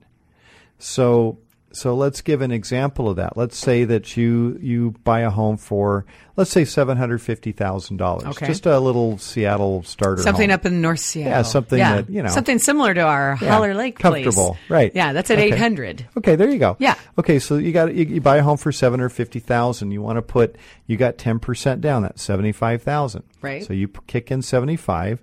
So 0.79 1.39
so 1.71 1.93
let's 1.93 2.21
give 2.21 2.41
an 2.41 2.51
example 2.51 3.09
of 3.09 3.17
that. 3.17 3.35
Let's 3.35 3.57
say 3.57 3.83
that 3.85 4.15
you 4.15 4.57
you 4.61 4.91
buy 5.03 5.21
a 5.21 5.29
home 5.29 5.57
for 5.57 6.05
let's 6.37 6.49
say 6.51 6.63
seven 6.63 6.97
hundred 6.97 7.21
fifty 7.21 7.51
thousand 7.51 7.97
dollars. 7.97 8.23
Okay. 8.25 8.45
Just 8.47 8.65
a 8.65 8.79
little 8.79 9.17
Seattle 9.17 9.83
starter. 9.83 10.21
Something 10.21 10.51
home. 10.51 10.55
up 10.55 10.65
in 10.65 10.81
North 10.81 10.99
Seattle. 11.01 11.31
Yeah, 11.33 11.41
something 11.41 11.77
Yeah. 11.79 11.95
that, 11.97 12.09
you 12.09 12.23
know. 12.23 12.29
something 12.29 12.59
similar 12.59 12.93
to 12.93 13.01
our 13.01 13.37
Yeah, 13.41 13.51
Haller 13.51 13.73
Lake 13.73 13.99
place. 13.99 14.23
comfortable, 14.23 14.57
right. 14.69 14.91
Yeah, 14.95 15.11
that's 15.11 15.29
at 15.31 15.37
Okay. 15.37 15.47
eight 15.47 15.57
hundred. 15.57 16.05
Okay, 16.17 16.35
there 16.37 16.49
you 16.49 16.59
go. 16.59 16.77
Yeah. 16.79 16.95
Okay, 17.17 17.39
so 17.39 17.57
you 17.57 17.71
got 17.73 17.93
you, 17.93 18.05
you 18.05 18.21
buy 18.21 18.37
a 18.37 18.43
home 18.43 18.57
for 18.57 18.71
seven 18.71 18.99
hundred 18.99 19.09
fifty 19.09 19.39
thousand. 19.39 19.91
You 19.91 20.01
want 20.01 20.17
to 20.17 20.21
put 20.21 20.55
you 20.87 20.95
got 20.97 21.17
ten 21.17 21.39
percent 21.39 21.81
down. 21.81 22.03
That's 22.03 22.21
seventy 22.21 22.51
five 22.53 22.83
thousand. 22.83 23.23
Right. 23.41 23.65
So 23.65 23.73
you 23.73 23.89
kick 24.07 24.31
in 24.31 24.41
seventy 24.43 24.75
five. 24.77 25.21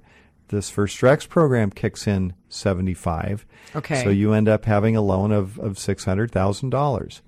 This 0.52 0.70
First 0.70 1.02
Rex 1.02 1.26
program 1.26 1.70
kicks 1.70 2.06
in 2.06 2.34
75. 2.48 3.44
Okay. 3.74 4.04
So 4.04 4.10
you 4.10 4.32
end 4.34 4.48
up 4.48 4.64
having 4.64 4.94
a 4.94 5.00
loan 5.00 5.32
of, 5.32 5.58
of 5.58 5.74
$600,000. 5.76 6.70
dollars 6.70 7.22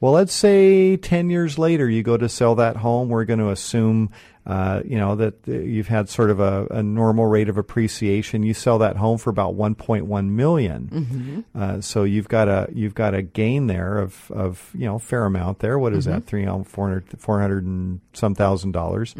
Well, 0.00 0.12
let's 0.12 0.32
say 0.34 0.96
10 0.96 1.30
years 1.30 1.58
later 1.58 1.88
you 1.90 2.04
go 2.04 2.16
to 2.16 2.28
sell 2.28 2.54
that 2.56 2.76
home. 2.76 3.08
We're 3.08 3.24
going 3.24 3.40
to 3.40 3.48
assume, 3.50 4.10
uh, 4.46 4.82
you 4.84 4.96
know, 4.96 5.16
that 5.16 5.48
uh, 5.48 5.52
you've 5.52 5.88
had 5.88 6.08
sort 6.08 6.30
of 6.30 6.38
a, 6.38 6.66
a 6.70 6.82
normal 6.82 7.26
rate 7.26 7.48
of 7.48 7.58
appreciation. 7.58 8.44
You 8.44 8.54
sell 8.54 8.78
that 8.78 8.96
home 8.96 9.18
for 9.18 9.30
about 9.30 9.56
1.1 9.56 10.28
million. 10.28 11.44
Uh, 11.54 11.80
so 11.80 12.04
you've 12.04 12.28
got 12.28 12.46
a 12.48 12.68
you've 12.72 12.94
got 12.94 13.14
a 13.14 13.22
gain 13.22 13.66
there 13.66 13.98
of, 13.98 14.30
of 14.30 14.70
you 14.74 14.84
know 14.86 14.98
fair 15.00 15.24
amount 15.24 15.58
there. 15.58 15.76
What 15.78 15.92
is 15.92 16.04
that? 16.04 16.24
Three, 16.24 16.44
know, 16.44 16.62
400, 16.64 17.18
400 17.18 17.64
and 17.64 18.00
some 18.12 18.34
thousand 18.36 18.72
dollars. 18.72 19.14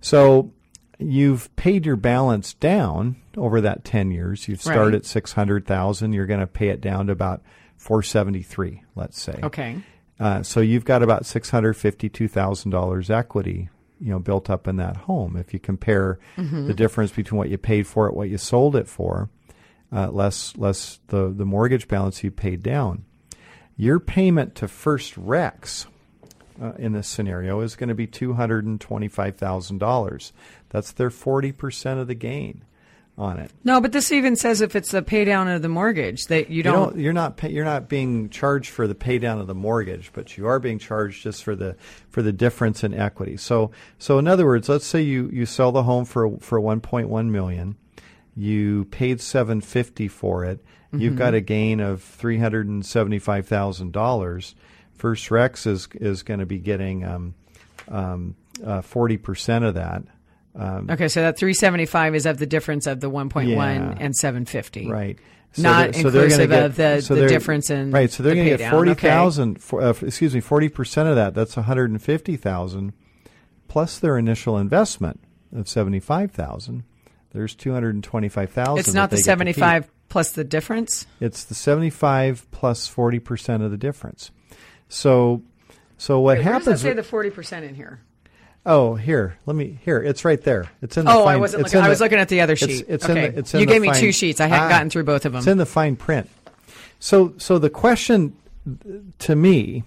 So 0.00 0.52
you've 1.04 1.54
paid 1.56 1.86
your 1.86 1.96
balance 1.96 2.54
down 2.54 3.16
over 3.36 3.60
that 3.60 3.84
10 3.84 4.10
years. 4.10 4.48
You've 4.48 4.60
started 4.62 4.92
Right. 4.92 4.94
at 4.94 5.04
600,000. 5.06 6.12
You're 6.12 6.26
going 6.26 6.40
to 6.40 6.46
pay 6.46 6.68
it 6.68 6.80
down 6.80 7.06
to 7.06 7.12
about 7.12 7.42
473, 7.76 8.82
let's 8.96 9.20
say. 9.20 9.38
Okay. 9.42 9.78
Uh, 10.18 10.42
so 10.42 10.60
you've 10.60 10.84
got 10.84 11.02
about 11.02 11.24
$652,000 11.24 13.10
equity, 13.10 13.68
you 14.00 14.10
know, 14.10 14.18
built 14.18 14.50
up 14.50 14.66
in 14.68 14.76
that 14.76 14.96
home. 14.96 15.36
If 15.36 15.52
you 15.52 15.58
compare 15.60 16.18
the 16.36 16.74
difference 16.74 17.12
between 17.12 17.38
what 17.38 17.48
you 17.50 17.58
paid 17.58 17.86
for 17.86 18.06
it, 18.08 18.14
what 18.14 18.28
you 18.28 18.38
sold 18.38 18.76
it 18.76 18.88
for, 18.88 19.28
uh, 19.92 20.10
less 20.10 20.56
less 20.56 20.98
the, 21.08 21.32
the 21.34 21.44
mortgage 21.44 21.86
balance 21.88 22.24
you 22.24 22.30
paid 22.30 22.62
down. 22.62 23.04
Your 23.76 23.98
payment 24.00 24.54
to 24.56 24.68
First 24.68 25.16
Rex 25.16 25.86
uh, 26.60 26.72
in 26.78 26.92
this 26.92 27.08
scenario 27.08 27.60
is 27.60 27.76
going 27.76 27.88
to 27.88 27.94
be 27.94 28.06
$225,000. 28.06 30.32
That's 30.70 30.92
their 30.92 31.10
40% 31.10 32.00
of 32.00 32.06
the 32.06 32.14
gain 32.14 32.64
on 33.16 33.38
it. 33.38 33.52
No, 33.62 33.80
but 33.80 33.92
this 33.92 34.10
even 34.10 34.34
says 34.34 34.60
if 34.60 34.74
it's 34.74 34.90
the 34.90 35.00
pay 35.02 35.24
down 35.24 35.46
of 35.48 35.62
the 35.62 35.68
mortgage 35.68 36.24
that 36.26 36.50
you 36.50 36.56
You 36.56 36.62
don't. 36.64 36.94
don't, 36.94 36.98
you're 37.00 37.12
not 37.12 37.36
pay, 37.36 37.48
you're 37.50 37.64
not 37.64 37.88
being 37.88 38.28
charged 38.28 38.70
for 38.70 38.88
the 38.88 38.94
pay 38.96 39.20
down 39.20 39.38
of 39.40 39.46
the 39.46 39.54
mortgage, 39.54 40.10
but 40.12 40.36
you 40.36 40.48
are 40.48 40.58
being 40.58 40.80
charged 40.80 41.22
just 41.22 41.44
for 41.44 41.54
the 41.54 41.76
for 42.10 42.22
the 42.22 42.32
difference 42.32 42.82
in 42.82 42.92
equity. 42.92 43.36
So 43.36 43.70
so 43.98 44.18
in 44.18 44.26
other 44.26 44.44
words, 44.46 44.68
let's 44.68 44.84
say 44.84 45.00
you, 45.02 45.30
you 45.32 45.46
sell 45.46 45.70
the 45.70 45.84
home 45.84 46.04
for 46.04 46.38
for 46.38 46.60
1.1 46.60 47.28
million, 47.30 47.76
you 48.34 48.86
paid 48.86 49.20
750 49.20 50.08
for 50.08 50.44
it, 50.44 50.58
you've 50.92 51.14
got 51.16 51.34
a 51.34 51.40
gain 51.40 51.78
of 51.78 52.02
375 52.02 53.46
thousand 53.46 53.92
dollars. 53.92 54.56
First 54.96 55.30
Rex 55.30 55.66
is 55.66 55.88
is 55.94 56.22
going 56.22 56.40
to 56.40 56.46
be 56.46 56.58
getting 56.58 57.04
um, 57.04 57.34
um, 57.88 58.36
uh, 58.64 58.80
40% 58.80 59.66
of 59.66 59.74
that. 59.74 60.02
okay, 60.90 61.08
so 61.08 61.20
that 61.22 61.36
375 61.36 62.14
is 62.14 62.26
of 62.26 62.38
the 62.38 62.46
difference 62.46 62.86
of 62.86 63.00
the 63.00 63.10
1.1 63.10 63.48
Yeah. 63.48 63.94
and 63.98 64.14
750. 64.14 64.88
Right. 64.88 65.18
Not 65.56 65.92
they're- 65.92 66.02
they're 66.10 66.28
gonna 66.28 66.42
inclusive 66.42 66.50
of 66.52 66.76
the- 66.76 67.14
the 67.14 67.28
difference 67.28 67.70
in 67.70 67.90
right. 67.92 68.10
So 68.10 68.22
they're 68.24 68.30
the 68.34 68.36
going 68.44 68.50
to 68.50 68.56
get 68.64 68.70
forty 68.72 68.94
thousand. 68.94 69.62
For, 69.62 69.82
uh, 69.82 69.94
excuse 70.02 70.34
me, 70.34 70.40
forty 70.40 70.68
percent 70.68 71.08
of 71.08 71.14
that. 71.14 71.32
That's 71.34 71.54
one 71.56 71.64
hundred 71.66 71.90
and 71.92 72.02
fifty 72.02 72.34
thousand, 72.36 72.92
plus 73.68 74.00
their 74.00 74.18
initial 74.18 74.58
investment 74.58 75.20
of 75.54 75.68
seventy 75.68 76.00
five 76.00 76.32
thousand. 76.32 76.82
There's 77.32 77.54
two 77.54 77.72
hundred 77.72 77.94
and 77.94 78.02
twenty 78.02 78.28
five 78.28 78.50
thousand. 78.50 78.80
It's 78.80 78.94
not 78.94 79.10
the 79.10 79.18
75 79.18 79.88
plus 80.08 80.32
the 80.32 80.42
difference. 80.42 81.06
It's 81.20 81.44
the 81.44 81.54
seventy 81.54 81.90
five 81.90 82.46
plus 82.50 82.88
forty 82.88 83.20
percent 83.20 83.62
of 83.62 83.70
the 83.70 83.76
difference. 83.78 84.32
So, 84.94 85.42
so 85.98 86.20
what 86.20 86.36
Where 86.38 86.44
does 86.44 86.44
happens? 86.44 86.66
that 86.66 86.78
say 86.78 86.92
the 86.92 87.02
40% 87.02 87.62
in 87.68 87.74
here? 87.74 88.00
oh, 88.66 88.94
here. 88.94 89.36
Let 89.44 89.56
me. 89.56 89.78
Here. 89.84 90.00
It's 90.02 90.24
right 90.24 90.40
there. 90.40 90.70
It's 90.80 90.96
in 90.96 91.04
the. 91.04 91.10
Oh, 91.12 91.24
I 91.24 91.36
wasn't 91.36 91.62
it's 91.62 91.68
looking. 91.74 91.78
in 91.80 91.84
I 91.84 91.88
the- 91.88 91.90
was 91.90 92.00
looking 92.00 92.18
at 92.18 92.28
the 92.28 92.40
other 92.40 92.56
sheet. 92.56 92.86
It's, 92.88 93.04
okay. 93.04 93.26
in 93.26 93.32
the, 93.34 93.38
it's 93.40 93.54
in 93.54 93.60
you 93.60 93.66
gave 93.66 93.82
me 93.82 93.92
two 93.92 94.12
sheets. 94.12 94.40
I 94.40 94.46
hadn't 94.46 94.66
Ah, 94.66 94.68
gotten 94.70 94.88
through 94.90 95.04
both 95.04 95.24
of 95.26 95.32
them. 95.32 95.40
It's 95.40 95.46
in 95.48 95.58
the 95.58 95.66
fine 95.66 95.96
print. 95.96 96.30
So, 97.00 97.34
so 97.36 97.58
the 97.58 97.68
question 97.68 98.34
to 99.18 99.36
me 99.36 99.82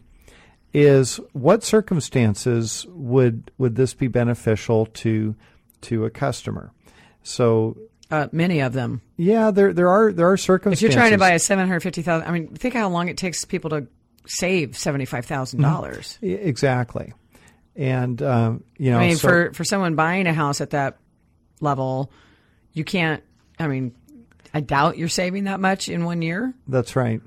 is, 0.73 1.19
what 1.33 1.63
circumstances 1.63 2.85
would 2.89 3.49
would 3.57 3.75
this 3.77 3.93
be 3.93 4.07
beneficial 4.07 4.85
to 4.87 5.35
to 5.81 6.05
a 6.05 6.09
customer? 6.09 6.71
So, 7.23 7.77
uh, 8.11 8.27
many 8.31 8.59
of 8.59 8.73
them. 8.73 9.01
yeah, 9.15 9.49
there 9.51 9.73
there 9.73 9.89
are 9.89 10.11
there 10.11 10.29
are 10.29 10.37
circumstances. 10.37 10.83
If 10.83 10.91
you're 10.91 10.99
trying 11.01 11.13
to 11.13 11.17
buy 11.17 11.31
a 11.31 11.39
750,000, 11.39 12.27
I 12.27 12.31
mean, 12.31 12.49
think 12.49 12.75
how 12.75 12.89
long 12.89 13.07
it 13.07 13.17
takes 13.17 13.43
people 13.45 13.71
to 13.71 13.87
save 14.27 14.71
$75,000. 14.71 15.61
dollars 15.61 16.17
E- 16.21 16.33
exactly, 16.33 17.13
and 17.75 18.21
um, 18.21 18.63
you 18.77 18.91
know, 18.91 18.99
I 18.99 19.07
mean, 19.07 19.15
so- 19.17 19.27
for, 19.27 19.53
for 19.53 19.63
someone 19.63 19.95
buying 19.95 20.27
a 20.27 20.33
house 20.33 20.61
at 20.61 20.71
that 20.71 20.97
level, 21.61 22.11
you 22.73 22.83
can't, 22.83 23.23
I 23.59 23.67
mean, 23.67 23.95
I 24.53 24.61
doubt 24.61 24.97
you're 24.97 25.09
saving 25.09 25.45
that 25.45 25.59
much 25.59 25.89
in 25.89 26.03
one 26.05 26.21
year. 26.21 26.53
That's 26.67 26.95
right. 26.95 27.21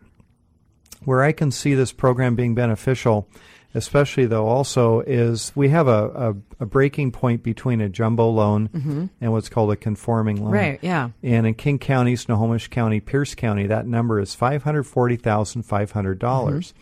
Where 1.04 1.22
I 1.22 1.32
can 1.32 1.50
see 1.50 1.74
this 1.74 1.92
program 1.92 2.34
being 2.36 2.54
beneficial, 2.54 3.26
especially 3.74 4.26
though, 4.26 4.46
also 4.46 5.00
is 5.00 5.52
we 5.54 5.68
have 5.68 5.88
a, 5.88 6.34
a, 6.60 6.64
a 6.64 6.66
breaking 6.66 7.12
point 7.12 7.42
between 7.42 7.80
a 7.80 7.88
jumbo 7.88 8.28
loan 8.28 9.10
and 9.20 9.32
what's 9.32 9.48
called 9.48 9.72
a 9.72 9.76
conforming 9.76 10.36
loan. 10.36 10.46
Mm-hmm. 10.46 10.54
Right, 10.54 10.78
yeah. 10.82 11.10
And 11.22 11.46
in 11.46 11.54
King 11.54 11.78
County, 11.78 12.16
Snohomish 12.16 12.68
County, 12.68 13.00
Pierce 13.00 13.34
County, 13.34 13.66
that 13.66 13.86
number 13.86 14.20
is 14.20 14.34
five 14.34 14.62
hundred 14.62 14.84
forty 14.84 15.16
thousand 15.16 15.62
five 15.62 15.92
hundred 15.92 16.18
dollars. 16.18 16.74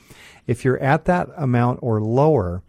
If 0.47 0.65
you're 0.65 0.79
at 0.81 1.05
that 1.05 1.29
amount 1.37 1.81
or 1.83 2.01
lower, 2.01 2.63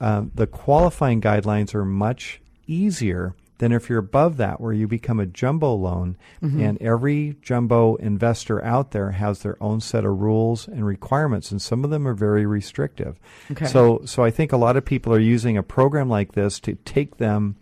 um, 0.00 0.30
the 0.34 0.46
qualifying 0.46 1.20
guidelines 1.20 1.74
are 1.74 1.84
much 1.84 2.40
easier 2.66 3.34
than 3.58 3.70
if 3.72 3.88
you're 3.88 3.98
above 4.00 4.36
that, 4.38 4.60
where 4.60 4.72
you 4.72 4.88
become 4.88 5.20
a 5.20 5.26
jumbo 5.26 5.74
loan, 5.74 6.16
Mm-hmm. 6.42 6.60
and 6.60 6.82
every 6.82 7.36
jumbo 7.40 7.94
investor 7.96 8.62
out 8.64 8.90
there 8.90 9.12
has 9.12 9.40
their 9.40 9.56
own 9.62 9.80
set 9.80 10.04
of 10.04 10.20
rules 10.20 10.66
and 10.68 10.84
requirements, 10.84 11.50
and 11.50 11.62
some 11.62 11.84
of 11.84 11.90
them 11.90 12.06
are 12.06 12.14
very 12.14 12.44
restrictive. 12.46 13.18
Okay. 13.50 13.66
So, 13.66 14.02
so 14.04 14.22
I 14.24 14.30
think 14.30 14.52
a 14.52 14.56
lot 14.56 14.76
of 14.76 14.84
people 14.84 15.12
are 15.14 15.18
using 15.20 15.56
a 15.56 15.62
program 15.62 16.08
like 16.08 16.32
this 16.32 16.58
to 16.60 16.74
take 16.84 17.16
them 17.18 17.56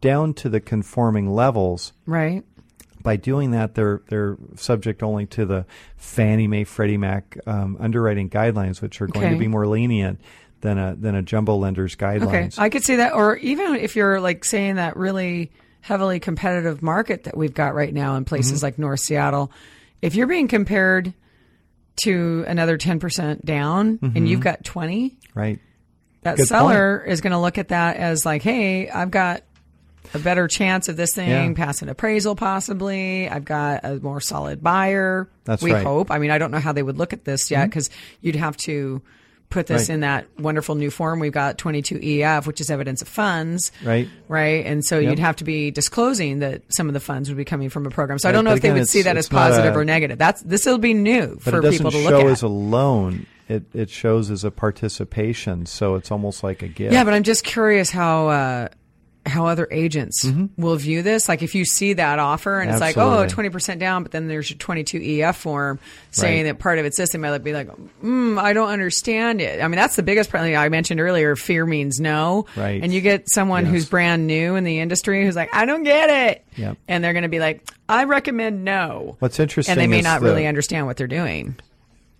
down 0.00 0.34
to 0.34 0.48
the 0.48 0.60
conforming 0.60 1.30
levels 1.30 1.92
Right. 2.06 2.42
by 3.02 3.16
doing 3.16 3.50
that, 3.52 3.74
they're 3.74 4.00
they're 4.08 4.36
subject 4.56 5.02
only 5.02 5.26
to 5.26 5.44
the 5.46 5.66
Fannie 5.96 6.46
Mae, 6.48 6.64
Freddie 6.64 6.96
Mac 6.98 7.38
um, 7.46 7.76
underwriting 7.80 8.28
guidelines, 8.30 8.80
which 8.82 9.00
are 9.00 9.06
going 9.06 9.26
Okay. 9.26 9.34
to 9.34 9.38
be 9.38 9.48
more 9.48 9.66
lenient 9.66 10.20
than 10.64 10.78
a 10.78 10.96
than 10.96 11.14
a 11.14 11.22
jumbo 11.22 11.54
lender's 11.56 11.94
guidelines. 11.94 12.26
Okay. 12.26 12.50
I 12.58 12.68
could 12.70 12.82
see 12.82 12.96
that. 12.96 13.12
Or 13.12 13.36
even 13.36 13.76
if 13.76 13.94
you're 13.94 14.20
like 14.20 14.44
saying 14.44 14.76
that 14.76 14.96
really 14.96 15.52
heavily 15.82 16.18
competitive 16.18 16.82
market 16.82 17.24
that 17.24 17.36
we've 17.36 17.54
got 17.54 17.74
right 17.74 17.92
now 17.94 18.16
in 18.16 18.24
places 18.24 18.58
Mm-hmm. 18.58 18.66
like 18.66 18.78
North 18.78 19.00
Seattle, 19.00 19.52
if 20.02 20.14
you're 20.14 20.26
being 20.26 20.48
compared 20.48 21.12
to 22.04 22.44
another 22.48 22.76
10% 22.78 23.44
down 23.44 23.98
Mm-hmm. 23.98 24.16
and 24.16 24.28
you've 24.28 24.40
got 24.40 24.64
20, 24.64 25.16
right? 25.34 25.60
that 26.22 26.38
Good 26.38 26.48
seller 26.48 27.04
is 27.06 27.20
going 27.20 27.32
to 27.32 27.38
look 27.38 27.58
at 27.58 27.68
that 27.68 27.98
as 27.98 28.24
like, 28.24 28.40
hey, 28.42 28.88
I've 28.88 29.10
got 29.10 29.42
a 30.14 30.18
better 30.18 30.48
chance 30.48 30.88
of 30.88 30.96
this 30.96 31.12
thing 31.14 31.28
Yeah. 31.28 31.52
passing 31.54 31.88
appraisal, 31.90 32.34
possibly. 32.34 33.28
I've 33.28 33.44
got 33.44 33.84
a 33.84 33.96
more 34.00 34.20
solid 34.22 34.62
buyer. 34.62 35.28
That's 35.44 35.62
we 35.62 35.72
right. 35.72 35.78
Mm-hmm. 35.80 35.86
hope. 35.86 36.10
I 36.10 36.18
mean, 36.18 36.30
I 36.30 36.38
don't 36.38 36.50
know 36.50 36.60
how 36.60 36.72
they 36.72 36.82
would 36.82 36.96
look 36.96 37.12
at 37.12 37.24
this 37.24 37.50
yet 37.50 37.66
because 37.68 37.90
you'd 38.22 38.36
have 38.36 38.56
to 38.58 39.02
put 39.50 39.66
this 39.68 39.88
Right. 39.88 39.94
in 39.94 40.00
that 40.00 40.26
wonderful 40.38 40.74
new 40.74 40.90
form. 40.90 41.20
We've 41.20 41.32
got 41.32 41.58
22EF, 41.58 42.46
which 42.46 42.60
is 42.60 42.70
evidence 42.70 43.02
of 43.02 43.08
funds. 43.08 43.70
Right. 43.84 44.08
Right. 44.28 44.66
And 44.66 44.84
so 44.84 44.98
Yep. 44.98 45.10
you'd 45.10 45.18
have 45.20 45.36
to 45.36 45.44
be 45.44 45.70
disclosing 45.70 46.40
that 46.40 46.62
some 46.70 46.88
of 46.88 46.94
the 46.94 47.00
funds 47.00 47.28
would 47.28 47.36
be 47.38 47.44
coming 47.44 47.68
from 47.68 47.86
a 47.86 47.90
program. 47.90 48.18
So 48.18 48.28
I 48.28 48.32
don't 48.32 48.44
know 48.44 48.50
but 48.50 48.56
if 48.56 48.62
they 48.62 48.72
would 48.72 48.88
see 48.88 49.02
that 49.02 49.16
as 49.16 49.28
positive 49.28 49.74
a- 49.74 49.78
or 49.78 49.84
negative. 49.84 50.18
That's 50.18 50.42
this 50.42 50.66
will 50.66 50.78
be 50.78 50.92
new 50.94 51.34
But 51.44 51.52
for 51.52 51.58
it 51.58 51.62
doesn't 51.62 51.78
people 51.78 51.90
to 51.92 52.02
show 52.02 52.10
look 52.10 52.24
at. 52.24 52.30
as 52.32 52.42
a 52.42 52.48
loan. 52.48 53.26
It 53.48 53.64
it 53.74 53.90
shows 53.90 54.30
as 54.30 54.42
a 54.42 54.50
participation, 54.50 55.66
so 55.66 55.96
it's 55.96 56.10
almost 56.10 56.42
like 56.42 56.62
a 56.62 56.68
gift. 56.68 56.92
Yeah, 56.92 57.04
but 57.04 57.12
I'm 57.14 57.22
just 57.24 57.44
curious 57.44 57.90
how 57.90 58.28
uh, 58.28 58.68
how 59.26 59.46
other 59.46 59.66
agents 59.70 60.30
will 60.58 60.76
view 60.76 61.00
this. 61.02 61.28
Like 61.28 61.42
if 61.42 61.54
you 61.54 61.64
see 61.64 61.94
that 61.94 62.18
offer 62.18 62.60
and 62.60 62.70
it's 62.70 62.80
like, 62.80 62.98
oh, 62.98 63.24
Mm-hmm. 63.26 63.40
20% 63.40 63.78
down, 63.78 64.02
but 64.02 64.12
then 64.12 64.28
there's 64.28 64.50
your 64.50 64.58
22 64.58 65.22
EF 65.22 65.36
form 65.36 65.78
saying 66.10 66.44
Right. 66.44 66.52
that 66.52 66.58
part 66.58 66.78
of 66.78 66.84
it's 66.84 66.96
this, 66.98 67.10
they 67.10 67.18
might 67.18 67.38
be 67.38 67.52
like, 67.54 67.68
mm, 68.02 68.38
I 68.38 68.52
don't 68.52 68.68
understand 68.68 69.40
it. 69.40 69.62
I 69.62 69.68
mean, 69.68 69.76
that's 69.76 69.96
the 69.96 70.02
biggest 70.02 70.28
problem. 70.30 70.54
I 70.54 70.68
mentioned 70.68 71.00
earlier, 71.00 71.36
fear 71.36 71.64
means 71.64 72.00
no. 72.00 72.46
Right. 72.54 72.82
And 72.82 72.92
you 72.92 73.00
get 73.00 73.30
someone 73.30 73.64
Yes. 73.64 73.72
who's 73.72 73.88
brand 73.88 74.26
new 74.26 74.56
in 74.56 74.64
the 74.64 74.80
industry 74.80 75.24
who's 75.24 75.36
like, 75.36 75.54
I 75.54 75.64
don't 75.64 75.84
get 75.84 76.10
it. 76.30 76.44
Yep. 76.56 76.76
And 76.86 77.02
they're 77.02 77.14
going 77.14 77.22
to 77.22 77.28
be 77.30 77.38
like, 77.40 77.66
I 77.88 78.04
recommend 78.04 78.64
no. 78.64 79.16
What's 79.20 79.40
interesting 79.40 79.72
And 79.72 79.80
they 79.80 79.86
may 79.86 80.02
not 80.02 80.20
the- 80.20 80.26
really 80.26 80.46
understand 80.46 80.86
what 80.86 80.96
they're 80.98 81.06
doing. 81.06 81.56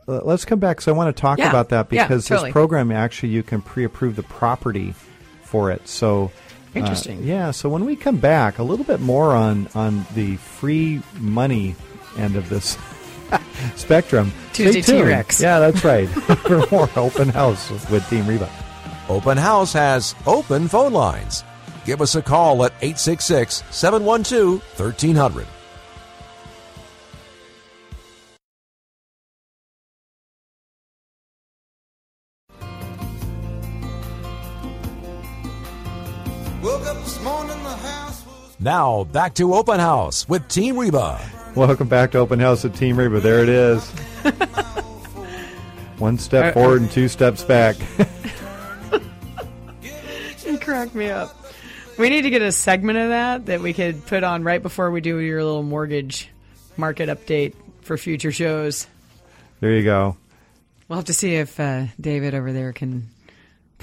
Let's 0.07 0.45
come 0.45 0.59
back 0.59 0.77
because 0.77 0.89
I 0.89 0.93
want 0.93 1.15
to 1.17 1.21
talk 1.21 1.39
Yeah, 1.39 1.49
about 1.49 1.71
that 1.71 1.89
yeah, 1.91 2.05
because 2.07 2.27
totally. 2.29 2.49
this 2.49 2.53
program 2.53 2.93
actually 2.93 3.31
you 3.31 3.43
can 3.43 3.63
pre-approve 3.63 4.17
the 4.17 4.23
property 4.23 4.95
for 5.43 5.71
it. 5.71 5.89
So 5.89 6.31
uh, 6.75 6.79
Interesting. 6.81 7.23
yeah. 7.23 7.51
So 7.51 7.69
when 7.69 7.85
we 7.85 7.97
come 7.97 8.17
back, 8.17 8.59
a 8.59 8.63
little 8.63 8.85
bit 8.85 9.01
more 9.01 9.33
on 9.33 9.69
on 9.75 10.07
the 10.15 10.37
free 10.37 11.03
money 11.19 11.77
end 12.19 12.37
of 12.37 12.49
this 12.49 12.77
spectrum. 13.77 14.33
Stay 14.53 14.73
Tuesday. 14.73 14.99
T-Rex. 14.99 15.41
Yeah, 15.41 15.59
that's 15.59 15.85
right. 15.85 16.09
for 16.47 16.67
more 16.71 16.89
open 16.97 17.29
house 17.29 17.71
with 17.91 18.09
Team 18.09 18.27
Reba. 18.27 18.51
Open 19.09 19.37
House 19.37 19.73
has 19.75 20.15
open 20.27 20.67
phone 20.69 20.93
lines. 20.93 21.45
Give 21.85 22.01
us 22.01 22.15
a 22.15 22.23
call 22.23 22.65
at 22.65 22.73
866 22.81 23.63
712 23.71 24.63
1300. 24.79 25.47
Now, 38.61 39.05
back 39.05 39.35
to 39.35 39.55
Open 39.55 39.81
House 39.81 40.29
with 40.29 40.47
Team 40.49 40.79
Reba. 40.79 41.21
Welcome 41.55 41.89
back 41.89 42.13
to 42.13 42.19
Open 42.19 42.41
House 42.41 42.65
with 42.65 42.77
Team 42.77 42.99
Reba. 42.99 43.21
There 43.21 43.43
it 43.43 43.49
is. 43.49 43.89
One 45.99 46.19
step 46.19 46.55
forward 46.55 46.83
and 46.83 46.91
two 46.91 47.09
steps 47.09 47.45
back. 47.45 47.77
You 50.45 50.59
crack 50.59 50.95
me 50.95 51.09
up. 51.09 51.35
We 51.99 52.11
need 52.11 52.23
to 52.23 52.31
get 52.31 52.43
a 52.43 52.53
segment 52.53 52.99
of 52.99 53.09
that 53.09 53.47
that 53.47 53.61
we 53.61 53.73
could 53.73 54.05
put 54.07 54.23
on 54.23 54.45
right 54.45 54.63
before 54.63 54.91
we 54.91 55.01
do 55.01 55.19
your 55.19 55.43
little 55.43 55.63
mortgage 55.63 56.29
market 56.77 57.09
update 57.09 57.55
for 57.81 57.97
future 57.97 58.31
shows. 58.31 58.87
there 59.61 59.73
you 59.73 59.83
go. 59.83 60.17
We'll 60.87 60.99
have 60.99 61.07
to 61.07 61.15
see 61.15 61.37
if 61.37 61.59
uh, 61.59 61.87
David 61.99 62.35
over 62.35 62.53
there 62.53 62.75
can 62.75 63.09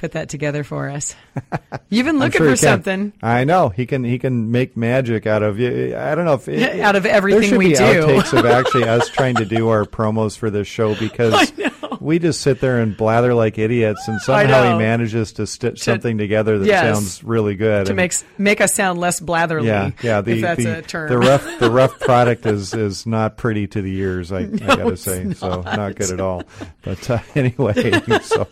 put 0.01 0.13
that 0.13 0.29
together 0.29 0.63
for 0.63 0.89
us. 0.89 1.15
You've 1.89 2.07
been 2.07 2.17
looking 2.17 2.39
sure 2.39 2.49
for 2.49 2.55
something. 2.55 3.13
I 3.21 3.43
know 3.43 3.69
he 3.69 3.85
can. 3.85 4.03
He 4.03 4.17
can 4.17 4.51
make 4.51 4.75
magic 4.75 5.27
out 5.27 5.43
of 5.43 5.59
you. 5.59 5.95
I 5.95 6.15
don't 6.15 6.25
know 6.25 6.33
if 6.33 6.47
it, 6.47 6.79
Out 6.81 6.95
of 6.95 7.05
everything 7.05 7.41
there 7.41 7.49
should 7.49 7.57
we 7.59 7.67
be 7.69 7.75
do. 7.75 7.81
outtakes 7.83 8.37
of 8.37 8.45
actually 8.47 8.85
us 8.85 9.07
trying 9.09 9.35
to 9.35 9.45
do 9.45 9.69
our 9.69 9.85
promos 9.85 10.35
for 10.35 10.49
this 10.49 10.67
show 10.67 10.95
because 10.95 11.53
we 11.99 12.19
just 12.19 12.41
sit 12.41 12.59
there 12.59 12.79
and 12.79 12.95
blather 12.95 13.33
like 13.33 13.57
idiots, 13.57 14.07
and 14.07 14.21
somehow 14.21 14.71
he 14.71 14.77
manages 14.77 15.33
to 15.33 15.47
stitch 15.47 15.83
something 15.83 16.17
together 16.17 16.59
that 16.59 16.65
yes. 16.65 16.95
sounds 16.95 17.23
really 17.23 17.55
good. 17.55 17.85
To 17.85 17.91
And- 17.91 17.97
make 17.97 18.13
make 18.37 18.61
us 18.61 18.73
sound 18.73 18.99
less 18.99 19.19
blatherly. 19.19 19.67
yeah, 19.67 19.91
yeah. 20.01 20.21
The 20.21 20.31
if 20.33 20.41
that's 20.41 20.63
the, 20.63 20.77
a 20.79 20.81
term. 20.81 21.09
the 21.09 21.17
rough 21.19 21.59
the 21.59 21.71
rough 21.71 21.99
product 21.99 22.45
is 22.45 22.73
is 22.73 23.05
not 23.05 23.37
pretty 23.37 23.67
to 23.67 23.81
the 23.81 23.95
ears. 23.97 24.31
I, 24.31 24.39
I 24.39 24.45
gotta 24.45 24.87
it's 24.89 25.01
say, 25.01 25.33
so 25.33 25.61
not. 25.61 25.77
not 25.77 25.95
good 25.95 26.11
at 26.11 26.19
all. 26.19 26.43
But 26.81 27.09
uh, 27.09 27.19
anyway, 27.35 27.91
so 28.21 28.47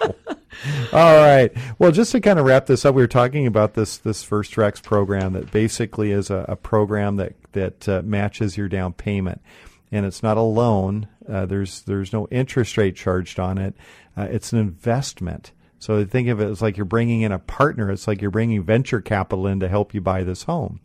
all 0.92 1.16
right. 1.18 1.52
Well, 1.78 1.92
just 1.92 2.12
to 2.12 2.20
kind 2.22 2.40
of 2.40 2.46
wrap 2.46 2.66
this 2.66 2.84
up, 2.86 2.96
we 2.96 3.02
were 3.02 3.08
talking 3.08 3.48
about 3.48 3.74
this 3.76 3.98
this 3.98 4.24
First 4.24 4.58
Rex 4.58 4.80
program 4.82 5.34
that 5.34 5.52
basically 5.52 6.12
is 6.12 6.30
a, 6.30 6.46
a 6.50 6.56
program 6.56 7.18
that 7.18 7.34
that 7.54 7.88
uh, 7.88 8.02
matches 8.04 8.58
your 8.58 8.68
down 8.68 8.94
payment, 8.94 9.42
and 9.92 10.06
it's 10.06 10.22
not 10.24 10.38
a 10.38 10.42
loan. 10.42 11.08
Uh, 11.30 11.46
there's 11.46 11.82
there's 11.82 12.14
no 12.14 12.28
interest 12.30 12.78
rate 12.78 12.96
charged 12.96 13.40
on 13.40 13.58
it. 13.58 13.76
Uh, 14.18 14.28
it's 14.30 14.52
an 14.54 14.60
investment. 14.60 15.52
So 15.80 16.04
think 16.06 16.28
of 16.28 16.42
it 16.42 16.50
as 16.50 16.62
like 16.62 16.76
you're 16.76 16.86
bringing 16.86 17.22
in 17.22 17.32
a 17.32 17.40
partner. 17.40 17.90
It's 17.90 18.08
like 18.08 18.22
you're 18.22 18.32
bringing 18.32 18.64
venture 18.64 19.02
capital 19.02 19.48
in 19.48 19.62
to 19.62 19.70
help 19.70 19.94
you 19.94 20.02
buy 20.02 20.24
this 20.24 20.44
home. 20.44 20.82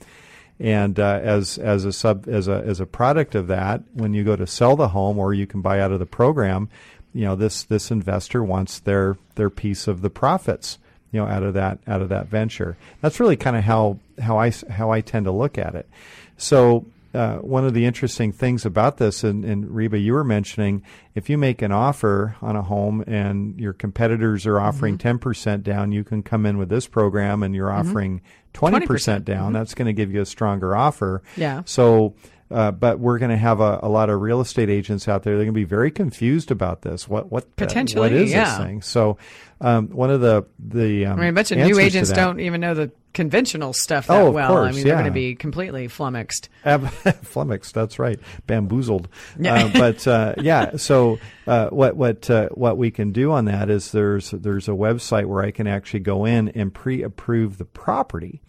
And 0.61 1.01
uh, 1.01 1.21
as 1.23 1.59
as 1.59 1.85
a 1.85 1.93
sub 1.93 2.29
as 2.29 2.47
a 2.47 2.63
as 2.65 2.79
a 2.79 2.87
product 2.87 3.35
of 3.35 3.49
that, 3.49 3.83
when 3.93 4.15
you 4.15 4.23
go 4.23 4.37
to 4.37 4.47
sell 4.47 4.77
the 4.77 4.89
home 4.89 5.19
or 5.19 5.35
you 5.35 5.47
can 5.49 5.63
buy 5.63 5.81
out 5.81 5.91
of 5.91 5.99
the 5.99 6.07
program, 6.07 6.69
you 7.13 7.25
know 7.25 7.35
this 7.35 7.65
this 7.65 7.91
investor 7.91 8.45
wants 8.45 8.79
their 8.79 9.17
their 9.35 9.51
piece 9.51 9.89
of 9.89 10.01
the 10.01 10.11
profits, 10.11 10.79
you 11.11 11.21
know, 11.21 11.27
out 11.27 11.43
of 11.43 11.55
that 11.55 11.81
out 11.89 12.03
of 12.03 12.09
that 12.11 12.29
venture. 12.29 12.77
That's 13.01 13.19
really 13.19 13.37
kind 13.37 13.57
of 13.57 13.65
how 13.65 13.99
how 14.21 14.39
I 14.39 14.53
how 14.71 14.91
I 14.91 15.01
tend 15.01 15.25
to 15.25 15.33
look 15.33 15.59
at 15.59 15.75
it. 15.75 15.89
So 16.37 16.87
uh, 17.15 17.37
one 17.37 17.65
of 17.65 17.75
the 17.75 17.87
interesting 17.87 18.33
things 18.33 18.67
about 18.67 18.97
this, 18.97 19.23
and, 19.23 19.45
and 19.45 19.71
Reba, 19.71 19.99
you 19.99 20.13
were 20.13 20.25
mentioning, 20.25 20.83
if 21.15 21.31
you 21.31 21.39
make 21.39 21.63
an 21.63 21.71
offer 21.71 22.37
on 22.43 22.57
a 22.57 22.63
home 22.63 23.05
and 23.07 23.59
your 23.59 23.73
competitors 23.73 24.47
are 24.47 24.59
offering 24.59 24.99
mm-hmm. 24.99 25.29
10% 25.29 25.63
down, 25.63 25.93
you 25.93 26.03
can 26.03 26.23
come 26.23 26.45
in 26.45 26.59
with 26.59 26.69
this 26.69 26.87
program 26.87 27.43
and 27.43 27.55
you're 27.55 27.69
mm-hmm. 27.69 27.89
offering 27.89 28.23
20%, 28.53 28.87
20%, 28.87 29.25
down. 29.25 29.45
Mm-hmm. 29.45 29.53
That's 29.53 29.75
going 29.75 29.87
to 29.87 29.93
give 29.93 30.13
you 30.13 30.21
a 30.21 30.27
stronger 30.27 30.77
offer. 30.77 31.23
Yeah. 31.37 31.63
So, 31.67 32.15
uh, 32.51 32.71
but 32.71 32.99
we're 32.99 33.19
going 33.19 33.31
to 33.31 33.37
have 33.37 33.61
a, 33.61 33.81
a 33.83 33.89
lot 33.89 34.11
of 34.11 34.21
real 34.21 34.41
estate 34.41 34.69
agents 34.71 35.09
out 35.09 35.23
there. 35.23 35.35
They're 35.37 35.45
going 35.45 35.55
to 35.55 35.61
be 35.61 35.65
very 35.65 35.91
confused 35.91 36.51
about 36.51 36.83
this. 36.83 37.09
What 37.09 37.31
what 37.33 37.45
uh, 37.45 37.47
Potentially, 37.57 38.01
what 38.01 38.13
is 38.13 38.31
yeah. 38.31 38.59
this 38.59 38.67
thing? 38.67 38.83
So, 38.83 39.19
um, 39.61 39.89
one 39.89 40.11
of 40.11 40.21
the 40.21 40.45
the 40.59 41.07
um, 41.07 41.15
I 41.15 41.17
mean, 41.17 41.29
I 41.29 41.31
bet 41.33 41.51
you 41.51 41.57
answers 41.59 41.77
new 41.77 41.83
agents 41.83 42.13
don't 42.13 42.41
even 42.41 42.61
know 42.61 42.75
the 42.75 42.91
conventional 43.15 43.73
stuff 43.73 44.09
that 44.09 44.21
Oh, 44.21 44.29
of 44.29 44.35
well. 44.35 44.45
I 44.53 44.55
course, 44.55 44.75
mean, 44.75 44.85
they're 44.85 44.95
going 44.95 45.05
to 45.07 45.11
be 45.11 45.35
completely 45.37 45.89
flummoxed. 45.89 46.49
Ab- 46.65 46.89
flummoxed. 47.23 47.73
That's 47.73 47.99
right. 47.99 48.19
Bamboozled. 48.47 49.09
Yeah. 49.39 49.65
Uh, 49.67 49.71
but 49.73 50.07
uh, 50.07 50.35
yeah. 50.41 50.77
So 50.77 51.19
uh, 51.47 51.69
what 51.69 51.97
what 51.97 52.29
uh, 52.29 52.49
what 52.51 52.77
we 52.77 52.91
can 52.91 53.13
do 53.13 53.33
on 53.33 53.47
that 53.47 53.71
is 53.71 53.93
there's 53.93 54.33
there's 54.33 54.69
a 54.69 54.73
website 54.73 55.27
where 55.27 55.43
I 55.43 55.51
can 55.51 55.67
actually 55.67 56.01
go 56.01 56.25
in 56.25 56.49
and 56.51 56.75
pre-approve 56.75 57.59
the 57.59 57.65
property. 57.65 58.43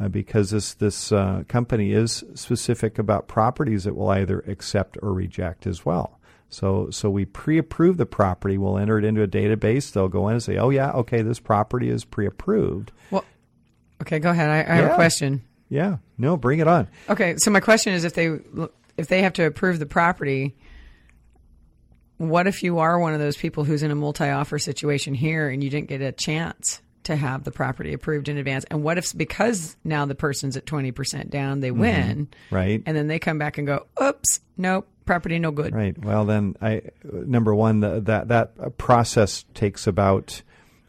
Uh, 0.00 0.08
because 0.08 0.50
this 0.50 0.72
this 0.74 1.12
uh, 1.12 1.42
company 1.46 1.92
is 1.92 2.24
specific 2.34 2.98
about 2.98 3.28
properties 3.28 3.84
that 3.84 3.94
will 3.94 4.08
either 4.08 4.40
accept 4.46 4.96
or 5.02 5.12
reject 5.12 5.66
as 5.66 5.84
well. 5.84 6.18
So 6.48 6.88
so 6.90 7.10
we 7.10 7.26
pre-approve 7.26 7.98
the 7.98 8.06
property. 8.06 8.56
We'll 8.56 8.78
enter 8.78 8.98
it 8.98 9.04
into 9.04 9.22
a 9.22 9.28
database. 9.28 9.92
They'll 9.92 10.08
go 10.08 10.28
in 10.28 10.34
and 10.34 10.42
say, 10.42 10.56
"Oh 10.56 10.70
yeah, 10.70 10.92
okay, 10.92 11.20
this 11.20 11.38
property 11.38 11.90
is 11.90 12.06
pre-approved." 12.06 12.92
Well, 13.10 13.24
okay, 14.00 14.18
go 14.20 14.30
ahead. 14.30 14.48
I, 14.48 14.72
I 14.72 14.76
have 14.76 14.92
a 14.92 14.94
question. 14.94 15.42
Yeah, 15.68 15.98
no, 16.16 16.36
bring 16.38 16.60
it 16.60 16.66
on. 16.66 16.88
Okay, 17.10 17.36
so 17.36 17.50
my 17.50 17.60
question 17.60 17.92
is, 17.92 18.04
if 18.04 18.14
they 18.14 18.38
if 18.96 19.08
they 19.08 19.20
have 19.22 19.34
to 19.34 19.44
approve 19.44 19.78
the 19.78 19.86
property, 19.86 20.56
what 22.16 22.46
if 22.46 22.62
you 22.62 22.78
are 22.78 22.98
one 22.98 23.12
of 23.12 23.20
those 23.20 23.36
people 23.36 23.64
who's 23.64 23.82
in 23.82 23.90
a 23.90 23.94
multi-offer 23.94 24.58
situation 24.58 25.12
here 25.12 25.50
and 25.50 25.62
you 25.62 25.68
didn't 25.68 25.88
get 25.88 26.00
a 26.00 26.12
chance 26.12 26.80
to 27.04 27.16
have 27.16 27.44
the 27.44 27.50
property 27.50 27.92
approved 27.92 28.28
in 28.28 28.36
advance? 28.36 28.64
And 28.70 28.82
what 28.82 28.98
if 28.98 29.16
because 29.16 29.76
now 29.84 30.04
the 30.06 30.14
person's 30.14 30.56
at 30.56 30.66
twenty 30.66 30.92
percent 30.92 31.30
down, 31.30 31.60
they 31.60 31.70
win, 31.70 32.28
Right. 32.50 32.82
and 32.86 32.96
then 32.96 33.06
they 33.06 33.18
come 33.18 33.38
back 33.38 33.58
and 33.58 33.66
go, 33.66 33.86
"Oops, 34.02 34.40
nope, 34.56 34.86
property 35.06 35.38
no 35.38 35.50
good." 35.50 35.74
Right. 35.74 35.96
Well, 35.98 36.24
then, 36.24 36.56
I 36.60 36.82
number 37.04 37.54
one, 37.54 37.80
the, 37.80 38.00
that 38.00 38.28
that 38.28 38.76
process 38.78 39.44
takes 39.54 39.86
about 39.86 40.42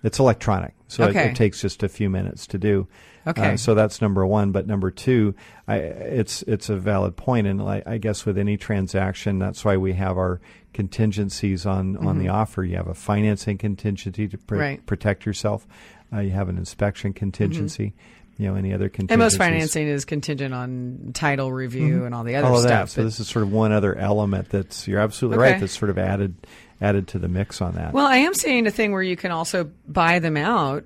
it's 0.03 0.19
electronic, 0.19 0.73
so 0.87 1.05
Okay. 1.05 1.25
it, 1.27 1.31
it 1.31 1.35
takes 1.35 1.61
just 1.61 1.83
a 1.83 1.89
few 1.89 2.09
minutes 2.09 2.47
to 2.47 2.57
do. 2.57 2.87
Okay. 3.27 3.53
Uh, 3.53 3.57
so 3.57 3.75
that's 3.75 4.01
number 4.01 4.25
one. 4.25 4.51
But 4.51 4.65
number 4.65 4.89
two, 4.89 5.35
I, 5.67 5.75
it's 5.77 6.41
it's 6.43 6.69
a 6.69 6.75
valid 6.75 7.15
point, 7.15 7.45
and 7.45 7.61
I, 7.61 7.83
I 7.85 7.97
guess 7.99 8.25
with 8.25 8.35
any 8.37 8.57
transaction, 8.57 9.37
that's 9.37 9.63
why 9.63 9.77
we 9.77 9.93
have 9.93 10.17
our 10.17 10.41
contingencies 10.73 11.65
on 11.67 11.97
on 11.97 12.17
the 12.17 12.29
offer. 12.29 12.63
You 12.63 12.77
have 12.77 12.87
a 12.87 12.93
financing 12.95 13.57
contingency 13.59 14.27
to 14.27 14.37
pr- 14.37 14.55
Mm-hmm. 14.55 14.61
Right. 14.61 14.77
Mm-hmm. 14.79 14.85
protect 14.85 15.25
yourself. 15.25 15.67
Uh, 16.13 16.19
you 16.19 16.31
have 16.31 16.49
an 16.49 16.57
inspection 16.57 17.13
contingency. 17.13 17.93
You 18.37 18.47
know, 18.47 18.55
any 18.55 18.73
other 18.73 18.89
contingency. 18.89 19.13
And 19.13 19.19
most 19.19 19.37
financing 19.37 19.87
is 19.87 20.03
contingent 20.05 20.53
on 20.53 21.11
title 21.13 21.51
review 21.51 22.05
and 22.05 22.15
all 22.15 22.23
the 22.23 22.37
other 22.37 22.47
all 22.47 22.55
of 22.55 22.61
stuff. 22.61 22.87
that. 22.87 22.89
So 22.89 23.03
this 23.03 23.19
is 23.19 23.27
sort 23.27 23.43
of 23.43 23.51
one 23.51 23.71
other 23.71 23.95
element 23.95 24.49
that's 24.49 24.87
you're 24.87 24.99
absolutely 24.99 25.37
Okay. 25.43 25.51
right. 25.53 25.59
That's 25.59 25.77
sort 25.77 25.91
of 25.91 25.97
added 25.99 26.35
added 26.79 27.07
to 27.09 27.19
the 27.19 27.27
mix 27.27 27.61
on 27.61 27.73
that. 27.75 27.93
well, 27.93 28.07
I 28.07 28.17
am 28.17 28.33
seeing 28.33 28.65
a 28.65 28.71
thing 28.71 28.93
where 28.93 29.03
you 29.03 29.15
can 29.15 29.29
also 29.31 29.69
buy 29.87 30.17
them 30.19 30.37
out 30.37 30.85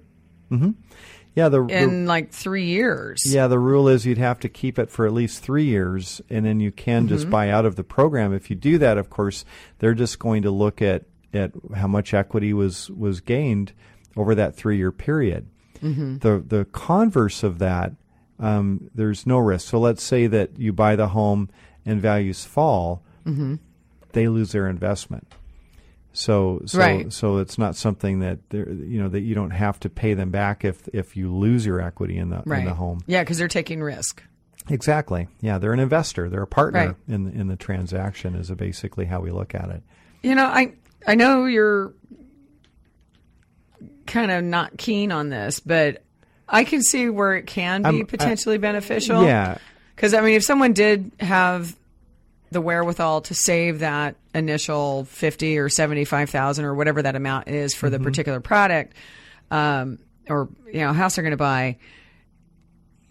yeah, 1.35 1.49
the, 1.49 1.65
the 1.65 1.77
in 1.77 2.05
like 2.05 2.31
three 2.31 2.65
years. 2.65 3.23
yeah 3.25 3.47
the 3.47 3.59
rule 3.59 3.89
is 3.89 4.05
you'd 4.05 4.17
have 4.17 4.39
to 4.41 4.49
keep 4.49 4.79
it 4.79 4.89
for 4.89 5.05
at 5.05 5.11
least 5.13 5.43
three 5.43 5.65
years, 5.65 6.21
and 6.29 6.45
then 6.45 6.59
you 6.59 6.71
can 6.71 7.03
Mm-hmm. 7.03 7.15
just 7.15 7.29
buy 7.29 7.49
out 7.49 7.65
of 7.65 7.75
the 7.75 7.83
program. 7.83 8.33
If 8.33 8.49
you 8.49 8.55
do 8.55 8.77
that, 8.77 8.97
of 8.97 9.09
course, 9.09 9.43
they're 9.79 9.93
just 9.93 10.17
going 10.19 10.43
to 10.43 10.51
look 10.51 10.81
at 10.81 11.03
at 11.33 11.51
how 11.75 11.87
much 11.87 12.13
equity 12.13 12.53
was 12.53 12.89
was 12.89 13.19
gained 13.21 13.73
over 14.17 14.35
that 14.35 14.55
three 14.55 14.77
year 14.77 14.91
period. 14.91 15.47
Mm-hmm. 15.81 16.19
The 16.19 16.43
the 16.45 16.65
converse 16.65 17.43
of 17.43 17.59
that, 17.59 17.93
um, 18.39 18.89
there's 18.95 19.25
no 19.27 19.37
risk. 19.37 19.69
So 19.69 19.79
let's 19.79 20.03
say 20.03 20.27
that 20.27 20.57
you 20.57 20.73
buy 20.73 20.95
the 20.95 21.09
home 21.09 21.49
and 21.85 22.01
values 22.01 22.43
fall, 22.45 23.03
Mm-hmm. 23.25 23.55
they 24.13 24.27
lose 24.27 24.51
their 24.51 24.67
investment. 24.67 25.27
So 26.13 26.61
so 26.65 26.79
Right. 26.79 27.11
so 27.11 27.37
it's 27.37 27.57
not 27.57 27.75
something 27.75 28.19
that 28.19 28.39
you 28.51 29.01
know 29.01 29.09
that 29.09 29.21
you 29.21 29.35
don't 29.35 29.51
have 29.51 29.79
to 29.81 29.89
pay 29.89 30.13
them 30.13 30.31
back 30.31 30.63
if 30.63 30.87
if 30.93 31.17
you 31.17 31.33
lose 31.33 31.65
your 31.65 31.81
equity 31.81 32.17
in 32.17 32.29
the 32.29 32.41
right. 32.45 32.59
in 32.59 32.65
the 32.65 32.73
home. 32.73 33.01
Yeah, 33.05 33.23
because 33.23 33.37
they're 33.37 33.47
taking 33.49 33.81
risk. 33.83 34.23
Exactly. 34.69 35.27
Yeah, 35.41 35.57
they're 35.59 35.73
an 35.73 35.79
investor. 35.79 36.29
They're 36.29 36.41
a 36.43 36.47
partner 36.47 36.87
Right. 36.87 36.95
in 37.15 37.27
in 37.29 37.47
the 37.47 37.55
transaction. 37.57 38.33
Is 38.35 38.49
basically 38.51 39.05
how 39.05 39.19
we 39.19 39.31
look 39.31 39.53
at 39.53 39.69
it. 39.69 39.83
You 40.23 40.35
know, 40.35 40.45
I 40.45 40.73
I 41.05 41.15
know 41.15 41.45
you're 41.45 41.93
kind 44.05 44.31
of 44.31 44.43
not 44.43 44.77
keen 44.77 45.11
on 45.11 45.29
this, 45.29 45.59
but 45.59 46.03
I 46.47 46.63
can 46.63 46.81
see 46.81 47.09
where 47.09 47.35
it 47.35 47.47
can 47.47 47.81
be 47.81 48.01
I- 48.01 48.03
potentially 48.03 48.57
beneficial. 48.57 49.23
Yeah. 49.23 49.57
Because 49.95 50.13
I 50.13 50.21
mean, 50.21 50.35
if 50.35 50.43
someone 50.43 50.73
did 50.73 51.11
have 51.19 51.75
the 52.51 52.61
wherewithal 52.61 53.21
to 53.21 53.33
save 53.33 53.79
that 53.79 54.15
initial 54.33 55.05
fifty 55.05 55.57
or 55.57 55.69
seventy-five 55.69 56.29
thousand 56.29 56.65
or 56.65 56.75
whatever 56.75 57.01
that 57.01 57.15
amount 57.15 57.47
is 57.47 57.73
for 57.73 57.87
Mm-hmm. 57.87 57.93
the 57.93 57.99
particular 58.09 58.39
product, 58.39 58.93
um, 59.51 59.99
or 60.29 60.49
you 60.67 60.81
know, 60.81 60.91
house 60.93 61.15
they're 61.15 61.23
going 61.23 61.31
to 61.31 61.37
buy, 61.37 61.77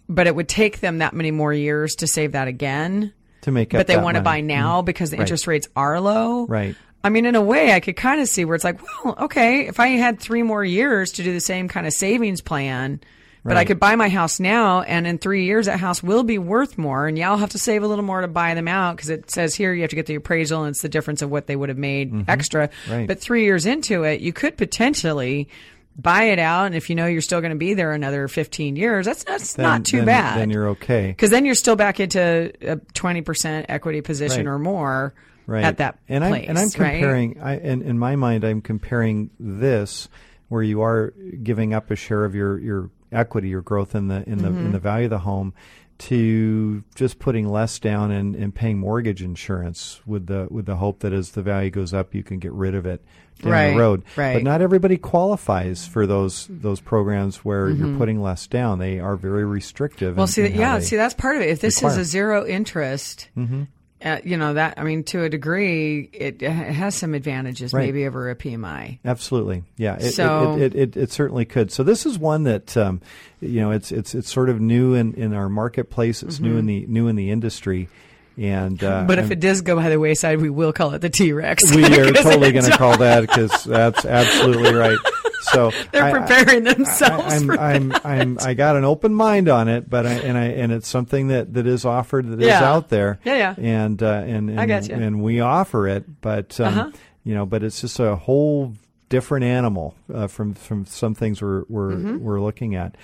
but 0.07 0.27
it 0.27 0.35
would 0.35 0.47
take 0.47 0.79
them 0.79 0.99
that 0.99 1.13
many 1.13 1.31
more 1.31 1.53
years 1.53 1.95
to 1.95 2.07
save 2.07 2.33
that 2.33 2.47
again. 2.47 3.13
To 3.41 3.51
make 3.51 3.73
up 3.73 3.79
But 3.79 3.87
they 3.87 3.97
want 3.97 4.15
to 4.17 4.21
buy 4.23 4.41
now 4.41 4.81
because 4.81 5.11
the 5.11 5.17
Right. 5.17 5.21
interest 5.23 5.45
rates 5.47 5.67
are 5.75 5.99
low. 6.01 6.45
Right. 6.47 6.75
I 7.05 7.09
mean, 7.09 7.25
in 7.25 7.35
a 7.35 7.41
way, 7.41 7.71
I 7.73 7.79
could 7.79 7.95
kind 7.95 8.19
of 8.19 8.27
see 8.27 8.43
where 8.45 8.55
it's 8.55 8.63
like, 8.63 8.79
well, 9.03 9.15
okay, 9.25 9.67
if 9.67 9.79
I 9.79 9.87
had 9.89 10.19
three 10.19 10.43
more 10.43 10.63
years 10.65 11.11
to 11.13 11.23
do 11.23 11.31
the 11.33 11.39
same 11.39 11.67
kind 11.67 11.85
of 11.87 11.93
savings 11.93 12.41
plan, 12.41 12.99
But 13.43 13.57
I 13.57 13.63
could 13.65 13.79
buy 13.79 13.95
my 13.95 14.09
house 14.09 14.39
now, 14.39 14.81
and 14.81 15.05
in 15.05 15.19
three 15.19 15.45
years, 15.45 15.67
that 15.67 15.79
house 15.79 16.01
will 16.01 16.23
be 16.23 16.39
worth 16.39 16.79
more. 16.79 17.05
And 17.05 17.15
yeah, 17.15 17.29
I'll 17.29 17.37
have 17.37 17.51
to 17.51 17.59
save 17.59 17.83
a 17.83 17.87
little 17.87 18.03
more 18.03 18.21
to 18.21 18.27
buy 18.27 18.55
them 18.55 18.67
out 18.67 18.95
because 18.95 19.09
it 19.11 19.29
says 19.29 19.53
here 19.53 19.71
you 19.71 19.81
have 19.83 19.91
to 19.91 19.95
get 19.95 20.07
the 20.07 20.15
appraisal, 20.15 20.63
and 20.63 20.71
it's 20.71 20.81
the 20.81 20.89
difference 20.89 21.21
of 21.21 21.29
what 21.29 21.45
they 21.45 21.55
would 21.55 21.69
have 21.69 21.77
made 21.77 22.25
extra. 22.27 22.69
Mm-hmm. 22.69 22.91
Right. 22.91 23.07
But 23.07 23.19
three 23.19 23.43
years 23.43 23.67
into 23.67 24.01
it, 24.03 24.19
you 24.21 24.33
could 24.33 24.57
potentially 24.57 25.47
buy 25.95 26.23
it 26.23 26.39
out, 26.39 26.65
and 26.65 26.73
if 26.75 26.89
you 26.89 26.95
know 26.95 27.05
you're 27.05 27.21
still 27.21 27.39
going 27.39 27.51
to 27.53 27.55
be 27.57 27.75
there 27.75 27.91
another 27.91 28.27
15 28.27 28.75
years, 28.77 29.05
that's 29.05 29.23
that's 29.23 29.53
Then- 29.53 29.63
not 29.63 29.85
too 29.85 29.97
then- 29.97 30.05
bad. 30.07 30.39
Then 30.39 30.49
you're 30.49 30.69
okay. 30.69 31.07
because 31.09 31.29
then 31.29 31.45
you're 31.45 31.53
still 31.53 31.75
back 31.75 31.99
into 31.99 32.51
a 32.61 32.77
20% 32.77 33.65
equity 33.69 34.01
position 34.01 34.47
Right. 34.47 34.53
or 34.53 34.57
more 34.57 35.13
right. 35.47 35.63
at 35.63 35.77
that 35.77 35.99
and 36.09 36.23
place. 36.23 36.43
I'm 36.43 36.49
and 36.49 36.57
I'm 36.59 36.65
right? 36.79 36.93
comparing. 36.99 37.39
I 37.41 37.57
in, 37.57 37.81
in 37.81 37.97
my 37.99 38.15
mind, 38.15 38.43
I'm 38.43 38.61
comparing 38.61 39.29
this 39.39 40.07
where 40.49 40.63
you 40.63 40.81
are 40.81 41.11
giving 41.43 41.73
up 41.73 41.89
a 41.91 41.95
share 41.95 42.23
of 42.25 42.35
your 42.35 42.57
your 42.59 42.89
equity, 43.11 43.49
your 43.49 43.61
growth 43.61 43.95
in 43.95 44.07
the 44.07 44.23
in 44.27 44.39
the 44.39 44.49
Mm-hmm. 44.49 44.65
in 44.67 44.71
the 44.71 44.79
value 44.79 45.05
of 45.05 45.09
the 45.11 45.19
home, 45.19 45.53
to 45.97 46.83
just 46.93 47.19
putting 47.19 47.47
less 47.49 47.79
down 47.79 48.11
and, 48.11 48.35
and 48.35 48.53
paying 48.53 48.77
mortgage 48.79 49.21
insurance 49.23 50.01
with 50.05 50.27
the 50.27 50.47
with 50.51 50.65
the 50.65 50.75
hope 50.75 50.99
that 50.99 51.13
as 51.13 51.31
the 51.31 51.41
value 51.41 51.69
goes 51.69 51.93
up, 51.93 52.13
you 52.13 52.23
can 52.23 52.39
get 52.39 52.51
rid 52.51 52.75
of 52.75 52.85
it 52.85 53.03
down 53.41 53.51
Right, 53.51 53.71
the 53.73 53.79
road. 53.79 54.03
right. 54.15 54.33
But 54.33 54.43
not 54.43 54.61
everybody 54.61 54.97
qualifies 54.97 55.85
for 55.87 56.05
those 56.05 56.47
those 56.49 56.79
programs 56.81 57.37
where 57.45 57.67
Mm-hmm. 57.69 57.85
you're 57.85 57.97
putting 57.97 58.21
less 58.21 58.45
down. 58.47 58.79
They 58.79 58.99
are 58.99 59.15
very 59.15 59.45
restrictive. 59.45 60.15
Well, 60.17 60.23
in- 60.25 60.27
see, 60.31 60.45
in 60.45 60.55
yeah, 60.55 60.79
see, 60.79 60.95
that's 60.97 61.13
part 61.13 61.35
of 61.37 61.41
it. 61.41 61.49
If 61.49 61.59
this 61.61 61.81
is 61.81 61.97
a 61.97 62.03
zero 62.05 62.45
interest, 62.45 63.29
Mm-hmm. 63.37 63.63
Uh, 64.05 64.19
you 64.23 64.37
know 64.37 64.53
that 64.53 64.75
I 64.77 64.83
mean, 64.83 65.03
to 65.05 65.23
a 65.23 65.29
degree, 65.29 66.09
it, 66.13 66.41
it 66.41 66.49
has 66.51 66.95
some 66.95 67.13
advantages 67.13 67.73
Right. 67.73 67.85
maybe 67.87 68.05
over 68.05 68.29
a 68.29 68.35
PMI. 68.35 68.99
Absolutely, 69.03 69.63
yeah. 69.77 69.95
It, 69.95 70.11
So- 70.11 70.57
it, 70.57 70.75
it, 70.75 70.95
it, 70.97 71.11
certainly 71.11 71.43
could. 71.45 71.71
So 71.71 71.83
this 71.83 72.05
is 72.05 72.17
one 72.19 72.43
that 72.43 72.77
um, 72.77 73.01
you 73.41 73.59
know 73.61 73.71
it's 73.71 73.91
it's 73.91 74.13
it's 74.15 74.31
sort 74.31 74.49
of 74.49 74.61
new 74.61 74.93
in, 74.93 75.13
in 75.15 75.33
our 75.33 75.49
marketplace. 75.49 76.21
It's 76.23 76.39
new 76.39 76.57
in 76.57 76.65
the 76.67 76.85
new 76.87 77.07
in 77.07 77.15
the 77.15 77.31
industry, 77.31 77.89
and 78.37 78.81
uh, 78.83 78.87
Mm-hmm. 78.99 79.07
But 79.07 79.17
if 79.19 79.25
I'm- 79.25 79.31
it 79.33 79.39
does 79.39 79.61
go 79.61 79.75
by 79.75 79.89
the 79.89 79.99
wayside, 79.99 80.39
we 80.39 80.49
will 80.49 80.71
call 80.73 80.93
it 80.93 80.99
the 80.99 81.09
T 81.09 81.33
Rex. 81.33 81.63
we 81.75 81.83
are 81.99 82.11
totally 82.11 82.51
going 82.51 82.65
to 82.65 82.77
call 82.77 82.97
that 82.97 83.21
because 83.21 83.63
that's 83.63 84.05
absolutely 84.05 84.73
right. 84.73 84.97
So 85.51 85.71
They're 85.91 86.03
I- 86.03 86.11
I- 86.11 86.19
preparing 86.19 86.63
themselves 86.63 87.33
I, 87.33 87.35
am 87.35 87.45
for 87.47 87.59
I'm, 87.59 87.93
I'm, 88.03 88.37
I 88.41 88.53
got 88.53 88.75
an 88.75 88.83
open 88.85 89.13
mind 89.13 89.49
on 89.49 89.67
it, 89.67 89.89
but 89.89 90.05
I, 90.05 90.13
and 90.13 90.37
I, 90.37 90.45
and 90.45 90.71
it's 90.71 90.87
something 90.87 91.27
that, 91.29 91.53
that 91.53 91.67
is 91.67 91.85
offered 91.85 92.27
that 92.29 92.39
is 92.41 92.47
Yeah. 92.47 92.63
out 92.63 92.89
there. 92.89 93.19
Yeah, 93.23 93.35
yeah. 93.37 93.55
And, 93.57 94.01
uh, 94.01 94.23
and, 94.25 94.49
and, 94.49 94.59
I 94.59 94.65
got 94.65 94.87
you. 94.89 94.95
and 94.95 95.21
we 95.23 95.39
offer 95.39 95.87
it, 95.87 96.21
but, 96.21 96.59
um, 96.59 96.67
Uh-huh. 96.79 96.91
you 97.23 97.33
know, 97.35 97.45
but 97.45 97.63
it's 97.63 97.81
just 97.81 97.99
a 97.99 98.15
whole 98.15 98.73
different 99.09 99.45
animal, 99.45 99.95
uh, 100.13 100.27
from, 100.27 100.53
from 100.53 100.85
some 100.85 101.13
things 101.15 101.41
we're, 101.41 101.63
we're, 101.69 102.17
we're 102.17 102.41
looking 102.41 102.75
at. 102.75 102.95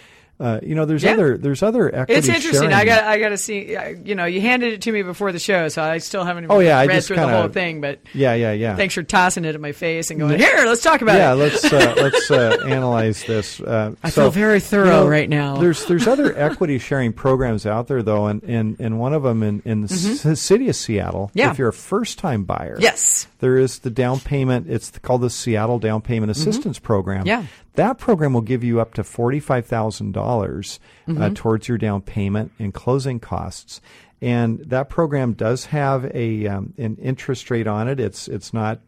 Uh, 0.42 0.60
you 0.64 0.74
know, 0.74 0.86
there's 0.86 1.02
Mm-hmm. 1.04 1.08
Yeah. 1.20 1.24
other, 1.26 1.38
there's 1.38 1.62
other 1.64 1.88
equity 1.94 2.14
It's 2.20 2.28
interesting. 2.28 2.54
sharing. 2.70 2.74
I 2.74 2.84
got 2.86 3.04
I 3.04 3.20
got 3.20 3.30
to 3.30 3.38
see. 3.38 3.78
You 4.04 4.16
know, 4.16 4.26
you 4.26 4.42
handed 4.42 4.74
it 4.74 4.82
to 4.84 4.92
me 4.92 5.04
before 5.04 5.32
the 5.32 5.40
show, 5.40 5.68
so 5.70 5.84
I 5.84 6.00
still 6.00 6.24
haven't 6.24 6.48
Oh, 6.50 6.60
yeah, 6.60 6.80
I 6.80 6.88
just 6.88 7.08
through 7.08 7.18
the 7.18 7.22
kinda- 7.22 7.36
the 7.36 7.42
whole 7.42 7.50
thing. 7.52 7.80
But 7.82 8.00
yeah, 8.14 8.34
yeah, 8.34 8.52
yeah. 8.52 8.76
thanks 8.76 8.96
for 8.96 9.04
tossing 9.04 9.46
it 9.46 9.54
at 9.56 9.62
my 9.62 9.72
face 9.72 10.10
and 10.10 10.20
going, 10.20 10.40
"Here, 10.40 10.64
let's 10.66 10.82
talk 10.82 11.02
about 11.02 11.18
yeah, 11.18 11.34
it." 11.34 11.36
let's 11.36 11.64
uh, 11.72 11.94
let's 11.98 12.32
uh, 12.32 12.58
analyze 12.66 13.24
this. 13.24 13.60
Uh, 13.62 13.94
I 14.04 14.10
so, 14.10 14.24
feel 14.24 14.32
very 14.32 14.60
thorough 14.60 15.08
right 15.08 15.30
now. 15.30 15.58
There's 15.58 15.86
there's 15.86 16.08
other 16.08 16.34
equity 16.38 16.80
sharing 16.80 17.14
programs 17.14 17.66
out 17.66 17.88
there 17.88 18.02
though, 18.02 18.26
and 18.28 18.42
and, 18.44 18.80
and 18.80 19.00
one 19.00 19.14
of 19.14 19.24
them 19.24 19.44
in 19.44 19.62
in 19.66 19.82
the 19.82 19.88
c- 19.90 20.36
city 20.36 20.70
of 20.70 20.76
Seattle. 20.76 21.28
Mm-hmm. 21.28 21.38
Yeah. 21.40 21.52
If 21.52 21.60
you're 21.60 21.70
a 21.70 21.74
first 21.74 22.18
time 22.20 22.44
buyer, 22.46 22.78
Yes. 22.80 23.28
there 23.40 23.58
is 23.58 23.80
the 23.80 23.90
down 23.90 24.20
payment. 24.20 24.68
It's 24.70 24.90
called 25.00 25.22
the 25.22 25.30
Seattle 25.30 25.80
Down 25.80 26.02
Payment 26.02 26.32
Assistance 26.32 26.80
Program. 26.80 27.20
Mm-hmm. 27.26 27.28
Yeah. 27.28 27.44
That 27.76 27.98
program 27.98 28.34
will 28.34 28.42
give 28.42 28.64
you 28.64 28.80
up 28.82 28.94
to 28.96 29.04
forty 29.04 29.40
five 29.40 29.66
thousand 29.66 30.12
dollars 30.14 30.80
Mm-hmm. 31.08 31.22
uh, 31.22 31.30
towards 31.34 31.68
your 31.68 31.78
down 31.78 32.02
payment 32.02 32.52
and 32.60 32.74
closing 32.74 33.20
costs. 33.20 33.82
And 34.22 34.60
that 34.70 34.88
program 34.88 35.34
does 35.34 35.66
have 35.66 36.06
a 36.16 36.48
um, 36.48 36.74
an 36.78 36.98
interest 37.02 37.50
rate 37.50 37.68
on 37.68 37.88
it. 37.88 38.00
It's 38.00 38.28
it's 38.28 38.54
not 38.54 38.80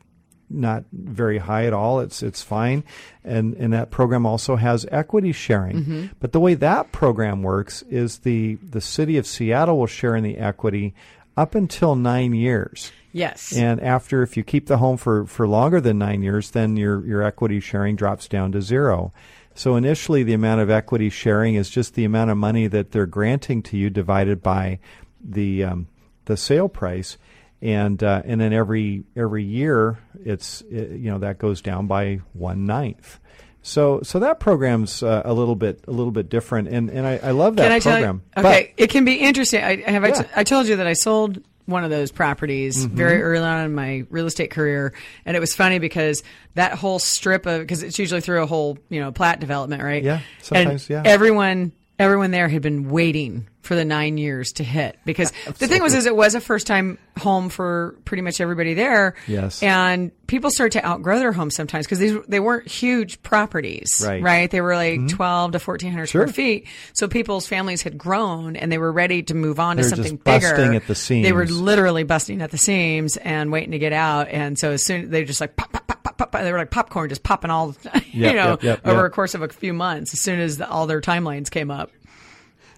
not 0.50 0.84
very 0.92 1.40
high 1.40 1.66
at 1.66 1.74
all. 1.74 2.00
It's 2.02 2.22
it's 2.22 2.44
fine, 2.44 2.84
and 3.24 3.56
and 3.56 3.74
that 3.74 3.90
program 3.90 4.26
also 4.28 4.58
has 4.58 4.86
equity 4.92 5.32
sharing. 5.32 5.78
Mm-hmm. 5.78 6.06
But 6.20 6.34
the 6.34 6.40
way 6.40 6.54
that 6.54 6.92
program 6.92 7.42
works 7.42 7.82
is 7.84 8.20
the 8.20 8.56
the 8.62 8.82
city 8.82 9.18
of 9.18 9.26
Seattle 9.26 9.80
will 9.80 9.88
share 9.88 10.16
in 10.16 10.24
the 10.24 10.38
equity 10.38 10.94
up 11.36 11.56
until 11.56 11.96
nine 11.96 12.34
years. 12.34 12.92
Yes. 13.14 13.55
And 13.55 13.80
after, 13.80 14.24
if 14.24 14.36
you 14.36 14.43
keep 14.43 14.66
the 14.68 14.78
home 14.78 14.97
for, 14.97 15.26
for 15.26 15.47
longer 15.47 15.80
than 15.80 15.97
nine 15.99 16.22
years, 16.24 16.51
then 16.51 16.76
your, 16.76 17.05
your 17.05 17.22
equity 17.22 17.59
sharing 17.61 17.95
drops 17.95 18.28
down 18.28 18.51
to 18.53 18.61
zero. 18.61 19.14
So 19.55 19.76
initially, 19.76 20.24
the 20.24 20.34
amount 20.34 20.61
of 20.61 20.70
equity 20.72 21.09
sharing 21.11 21.53
is 21.53 21.70
just 21.70 21.93
the 21.93 22.05
amount 22.05 22.32
of 22.32 22.38
money 22.38 22.66
that 22.68 22.91
they're 22.91 23.05
granting 23.05 23.61
to 23.64 23.78
you 23.78 23.91
divided 23.91 24.41
by 24.41 24.80
the 25.24 25.64
um, 25.64 25.88
the 26.26 26.36
sale 26.36 26.68
price, 26.68 27.18
and 27.61 28.01
uh, 28.03 28.24
and 28.26 28.41
then 28.41 28.51
every 28.51 29.03
every 29.16 29.43
year, 29.43 29.99
it's 30.26 30.61
it, 30.72 30.93
you 30.99 31.11
know 31.11 31.20
that 31.20 31.38
goes 31.38 31.61
down 31.61 31.86
by 31.86 32.22
one 32.34 32.66
ninth. 32.66 33.20
So 33.61 33.99
so 34.01 34.20
that 34.20 34.39
program's 34.39 35.03
uh, 35.03 35.22
a 35.24 35.34
little 35.34 35.55
bit 35.55 35.86
a 35.88 35.91
little 35.91 36.11
bit 36.11 36.30
different, 36.30 36.68
and 36.70 36.89
and 36.89 37.05
I, 37.05 37.20
I 37.22 37.32
love 37.32 37.57
that 37.57 37.72
I 37.72 37.80
program. 37.80 38.24
you? 38.36 38.43
Okay, 38.43 38.74
it 38.76 38.89
can 38.89 39.05
be 39.05 39.18
interesting. 39.18 39.64
I 39.64 39.76
have. 39.89 40.03
I 40.03 40.07
Yeah. 40.07 40.22
t- 40.24 40.30
I 40.36 40.43
told 40.43 40.68
you 40.68 40.78
that 40.78 40.88
I 40.88 40.93
sold 40.93 41.43
one 41.66 41.84
of 41.84 41.89
those 41.89 42.11
properties 42.11 42.86
Mm-hmm. 42.86 42.95
very 42.95 43.22
early 43.22 43.45
on 43.45 43.66
in 43.66 43.74
my 43.76 44.05
real 44.09 44.26
estate 44.26 44.51
career, 44.51 44.93
and 45.26 45.38
it 45.38 45.39
was 45.39 45.55
funny 45.55 45.80
because 45.80 46.24
that 46.55 46.74
whole 46.74 46.99
strip 46.99 47.45
of 47.45 47.61
because 47.61 47.84
it's 47.84 47.97
usually 47.99 48.22
through 48.22 48.43
a 48.43 48.45
whole 48.45 48.78
you 48.89 48.99
know 48.99 49.11
plat 49.11 49.39
development, 49.39 49.82
right? 49.84 50.03
Yeah, 50.03 50.16
And 50.16 50.24
sometimes, 50.41 50.89
yeah. 50.89 51.03
Everyone. 51.05 51.72
Everyone 51.99 52.32
there 52.32 52.49
had 52.49 52.64
been 52.64 52.89
waiting 52.89 53.47
for 53.64 53.76
the 53.76 53.86
nine 53.86 54.18
years 54.18 54.51
to 54.53 54.64
hit 54.64 54.99
because 55.05 55.32
the 55.45 55.68
thing 55.68 55.82
was, 55.82 55.95
is 55.95 56.05
it 56.05 56.16
was 56.16 56.36
a 56.36 56.41
first 56.41 56.68
time 56.68 56.97
home 57.18 57.47
for 57.49 57.95
pretty 58.03 58.22
much 58.22 58.41
everybody 58.41 58.74
there. 58.74 59.16
Yes. 59.26 59.64
And 59.64 60.11
people 60.28 60.51
start 60.51 60.74
to 60.74 60.86
outgrow 60.86 61.18
their 61.18 61.32
homes 61.32 61.55
sometimes 61.55 61.86
because 61.86 61.99
these, 61.99 62.18
they 62.28 62.41
weren't 62.41 62.68
huge 62.68 63.24
properties. 63.24 64.03
Right. 64.05 64.22
Right. 64.22 64.51
They 64.51 64.59
were 64.61 64.76
like 64.76 65.07
12 65.07 65.53
to 65.53 65.59
1400 65.59 66.07
Sure. 66.07 66.28
square 66.28 66.34
feet. 66.34 66.68
So 66.91 67.07
people's 67.07 67.47
families 67.47 67.82
had 67.82 67.97
grown 67.97 68.57
and 68.57 68.70
they 68.72 68.78
were 68.78 68.91
ready 68.91 69.24
to 69.24 69.34
move 69.34 69.59
on 69.59 69.78
They 69.78 69.84
to 69.84 69.89
something 69.89 70.18
bigger. 70.18 70.74
at 70.74 70.88
the 70.88 70.95
seams. 70.95 71.26
They 71.26 71.32
were 71.32 71.45
literally 71.45 72.03
busting 72.03 72.41
at 72.41 72.51
the 72.51 72.57
seams 72.57 73.16
and 73.18 73.51
waiting 73.51 73.72
to 73.72 73.80
get 73.80 73.93
out. 73.93 74.28
And 74.28 74.59
so 74.59 74.72
as 74.72 74.84
soon 74.84 75.09
they 75.09 75.24
just 75.24 75.39
like 75.39 75.55
pop, 75.55 75.72
pop, 75.72 75.88
pop, 75.88 76.03
pop, 76.03 76.18
pop, 76.18 76.32
they 76.34 76.51
were 76.51 76.57
like 76.57 76.72
popcorn, 76.72 77.07
just 77.07 77.24
popping 77.24 77.49
all, 77.49 77.76
you 78.11 78.34
know, 78.34 78.57
yep, 78.61 78.64
yep, 78.64 78.82
over 78.88 79.03
yep. 79.03 79.05
a 79.05 79.09
course 79.09 79.36
of 79.36 79.41
a 79.41 79.47
few 79.47 79.74
months. 79.74 80.11
As 80.14 80.20
soon 80.20 80.39
as 80.41 80.57
the, 80.57 80.70
all 80.70 80.86
their 80.86 80.99
timelines 81.01 81.49
came 81.49 81.72
up. 81.72 81.91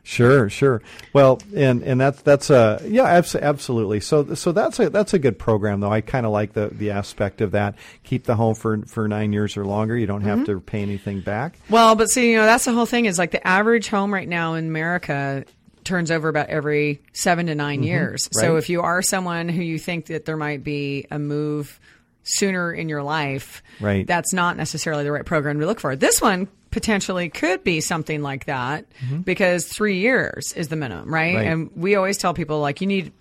Sure, 0.08 0.50
sure. 0.52 0.84
Well, 1.14 1.42
and 1.56 1.82
and 1.82 2.00
that's 2.00 2.22
that's 2.22 2.52
a 2.52 2.80
yeah, 2.86 3.06
abs- 3.06 3.34
absolutely. 3.36 4.00
So 4.00 4.36
so 4.36 4.52
that's 4.52 4.80
a 4.80 4.90
that's 4.92 5.16
a 5.16 5.20
good 5.20 5.40
program 5.40 5.80
though. 5.80 5.92
I 5.92 6.02
kind 6.02 6.28
of 6.28 6.32
like 6.32 6.54
the 6.54 6.68
the 6.72 6.92
aspect 6.92 7.42
of 7.42 7.52
that. 7.54 7.74
Keep 8.04 8.26
the 8.26 8.36
home 8.36 8.54
for 8.54 8.84
for 8.86 9.08
nine 9.08 9.34
years 9.34 9.58
or 9.58 9.66
longer. 9.66 9.98
You 9.98 10.06
don't 10.06 10.22
have 10.22 10.36
Mm-hmm. 10.40 10.46
to 10.46 10.60
pay 10.60 10.82
anything 10.84 11.22
back. 11.22 11.58
Well, 11.72 11.96
but 11.96 12.10
see, 12.12 12.30
you 12.32 12.38
know, 12.38 12.46
that's 12.46 12.66
the 12.66 12.72
whole 12.74 12.86
thing 12.86 13.06
is 13.06 13.18
like 13.18 13.32
the 13.32 13.46
average 13.46 13.88
home 13.88 14.14
right 14.14 14.28
now 14.30 14.54
in 14.54 14.68
America 14.68 15.44
turns 15.84 16.12
over 16.12 16.30
about 16.30 16.50
every 16.50 17.02
seven 17.14 17.48
to 17.48 17.56
9 17.56 17.82
years. 17.84 18.26
So 18.32 18.42
Mm-hmm. 18.42 18.52
Right. 18.54 18.58
if 18.60 18.70
you 18.70 18.82
are 18.82 19.02
someone 19.02 19.50
who 19.50 19.62
you 19.64 19.80
think 19.80 20.06
that 20.08 20.26
there 20.26 20.38
might 20.38 20.64
be 20.64 21.08
a 21.10 21.18
move 21.18 21.80
sooner 22.24 22.72
in 22.74 22.90
your 22.90 23.04
life, 23.04 23.62
Right. 23.80 24.06
that's 24.06 24.34
not 24.34 24.58
necessarily 24.58 25.04
the 25.04 25.12
right 25.12 25.26
program 25.26 25.60
to 25.60 25.66
look 25.66 25.80
for. 25.80 25.96
This 25.96 26.22
one 26.22 26.48
potentially 26.76 27.30
could 27.30 27.64
be 27.64 27.80
something 27.80 28.22
like 28.22 28.44
that 28.46 28.86
because 29.24 29.66
three 29.66 30.00
years 30.00 30.52
is 30.58 30.68
the 30.68 30.76
minimum, 30.76 31.12
right? 31.12 31.30
Mm-hmm. 31.36 31.38
Right. 31.38 31.48
And 31.48 31.72
we 31.74 31.96
always 31.96 32.18
tell 32.18 32.34
people 32.34 32.60
like 32.60 32.82
you 32.82 32.88
need 32.88 33.14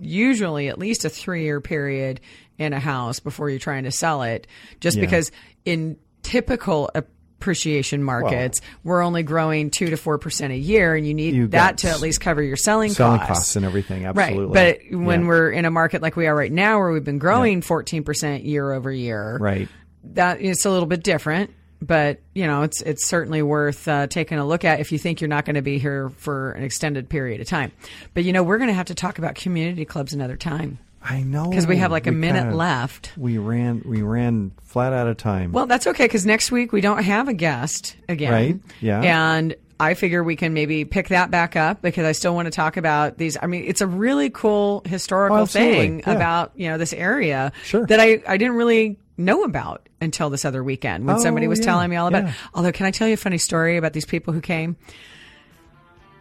usually 0.00 0.66
at 0.68 0.76
least 0.76 1.04
a 1.04 1.08
three 1.08 1.44
year 1.44 1.60
period 1.60 2.20
in 2.58 2.72
a 2.72 2.80
house 2.80 3.20
before 3.20 3.48
you're 3.48 3.60
trying 3.60 3.84
to 3.84 3.92
sell 3.92 4.22
it, 4.22 4.48
just 4.80 4.96
Yeah. 4.96 5.02
because 5.04 5.30
in 5.64 5.96
typical 6.24 6.90
appreciation 6.96 8.02
markets, 8.02 8.60
we're 8.82 9.02
only 9.02 9.22
growing 9.22 9.70
two 9.70 9.86
to 9.90 9.96
four 9.96 10.18
percent 10.18 10.52
a 10.52 10.56
year, 10.56 10.96
and 10.96 11.06
you 11.06 11.14
need 11.14 11.34
You 11.34 11.46
that 11.48 11.78
to 11.78 11.88
at 11.88 12.00
least 12.00 12.20
cover 12.20 12.42
your 12.42 12.56
selling, 12.56 12.90
Selling 12.90 13.18
costs. 13.20 13.32
costs 13.34 13.56
and 13.56 13.64
everything. 13.64 14.04
Absolutely. 14.04 14.56
Right, 14.58 14.80
but 14.90 14.98
when 14.98 15.20
Yeah. 15.22 15.28
we're 15.28 15.50
in 15.52 15.64
a 15.64 15.70
market 15.70 16.02
like 16.02 16.16
we 16.16 16.26
are 16.26 16.34
right 16.34 16.50
now, 16.50 16.78
where 16.80 16.90
we've 16.90 17.04
been 17.04 17.20
growing 17.20 17.62
fourteen 17.62 18.02
percent 18.02 18.42
year 18.44 18.72
over 18.72 18.90
year, 18.90 19.38
right. 19.40 19.68
that 20.14 20.40
it's 20.40 20.64
a 20.64 20.70
little 20.70 20.86
bit 20.88 21.04
different. 21.04 21.50
But 21.82 22.20
you 22.34 22.46
know, 22.46 22.62
it's 22.62 22.80
it's 22.82 23.06
certainly 23.06 23.42
worth 23.42 23.86
uh, 23.86 24.06
taking 24.06 24.38
a 24.38 24.46
look 24.46 24.64
at 24.64 24.80
if 24.80 24.92
you 24.92 24.98
think 24.98 25.20
you're 25.20 25.28
not 25.28 25.44
going 25.44 25.56
to 25.56 25.62
be 25.62 25.78
here 25.78 26.08
for 26.10 26.52
an 26.52 26.62
extended 26.62 27.08
period 27.08 27.40
of 27.40 27.46
time. 27.46 27.72
But 28.14 28.24
you 28.24 28.32
know, 28.32 28.42
we're 28.42 28.58
going 28.58 28.68
to 28.70 28.74
have 28.74 28.86
to 28.86 28.94
talk 28.94 29.18
about 29.18 29.34
community 29.34 29.84
clubs 29.84 30.12
another 30.14 30.36
time 30.36 30.78
I 31.02 31.22
know 31.22 31.48
because 31.50 31.66
we 31.66 31.76
have 31.76 31.90
like 31.92 32.06
a 32.06 32.10
We 32.10 32.16
minute 32.16 32.40
kinda- 32.44 32.56
left. 32.56 33.12
We 33.16 33.38
ran 33.38 33.82
we 33.84 34.02
ran 34.02 34.52
flat 34.64 34.92
out 34.94 35.06
of 35.06 35.18
time. 35.18 35.52
Well, 35.52 35.66
that's 35.66 35.86
okay 35.86 36.04
because 36.04 36.24
next 36.26 36.50
week 36.50 36.72
we 36.72 36.80
don't 36.80 37.02
have 37.04 37.28
a 37.28 37.34
guest 37.34 37.94
again. 38.08 38.32
Right, 38.32 38.60
yeah. 38.80 39.02
And 39.02 39.54
I 39.78 39.92
figure 39.92 40.24
we 40.24 40.36
can 40.36 40.54
maybe 40.54 40.86
pick 40.86 41.08
that 41.08 41.30
back 41.30 41.54
up 41.54 41.82
because 41.82 42.06
I 42.06 42.12
still 42.12 42.34
want 42.34 42.46
to 42.46 42.50
talk 42.50 42.78
about 42.78 43.18
these. 43.18 43.36
I 43.40 43.46
mean, 43.46 43.64
it's 43.66 43.82
a 43.82 43.86
really 43.86 44.30
cool 44.30 44.80
historical 44.86 45.40
Oh, 45.40 45.46
thing 45.46 45.98
yeah. 46.00 46.12
about, 46.12 46.52
you 46.56 46.68
know, 46.70 46.78
this 46.78 46.94
area 46.94 47.52
Sure. 47.64 47.84
that 47.86 48.00
I, 48.00 48.22
I 48.26 48.38
didn't 48.38 48.56
really 48.56 48.98
know 49.18 49.44
about 49.44 49.85
until 50.00 50.30
this 50.30 50.44
other 50.44 50.62
weekend 50.62 51.06
when 51.06 51.16
Oh, 51.16 51.18
somebody 51.18 51.48
was 51.48 51.58
yeah, 51.60 51.64
telling 51.66 51.90
me 51.90 51.96
all 51.96 52.06
about 52.06 52.24
yeah. 52.24 52.30
it. 52.30 52.34
Although, 52.54 52.72
can 52.72 52.86
I 52.86 52.90
tell 52.90 53.08
you 53.08 53.14
a 53.14 53.18
funny 53.18 53.38
story 53.38 53.76
about 53.76 53.92
these 53.92 54.04
people 54.04 54.32
who 54.34 54.40
came? 54.40 54.76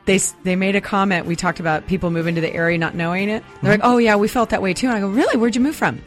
They, 0.05 0.19
they 0.43 0.55
made 0.55 0.76
a 0.76 0.82
comment. 0.82 1.26
We 1.26 1.36
talked 1.36 1.59
about 1.59 1.88
people 1.88 2.11
moving 2.11 2.36
to 2.36 2.41
the 2.41 2.53
area 2.53 2.78
not 2.78 2.93
knowing 2.95 3.28
it. 3.30 3.43
They're 3.61 3.71
like, 3.71 3.82
mm-hmm. 3.82 3.91
oh, 3.91 3.97
yeah, 3.97 4.15
we 4.15 4.28
felt 4.28 4.51
that 4.51 4.61
way 4.61 4.73
too. 4.73 4.88
And 4.88 4.95
I 4.95 4.99
go, 4.99 5.07
really? 5.09 5.38
Where'd 5.38 5.55
you 5.55 5.61
move 5.61 5.76
from? 5.76 6.01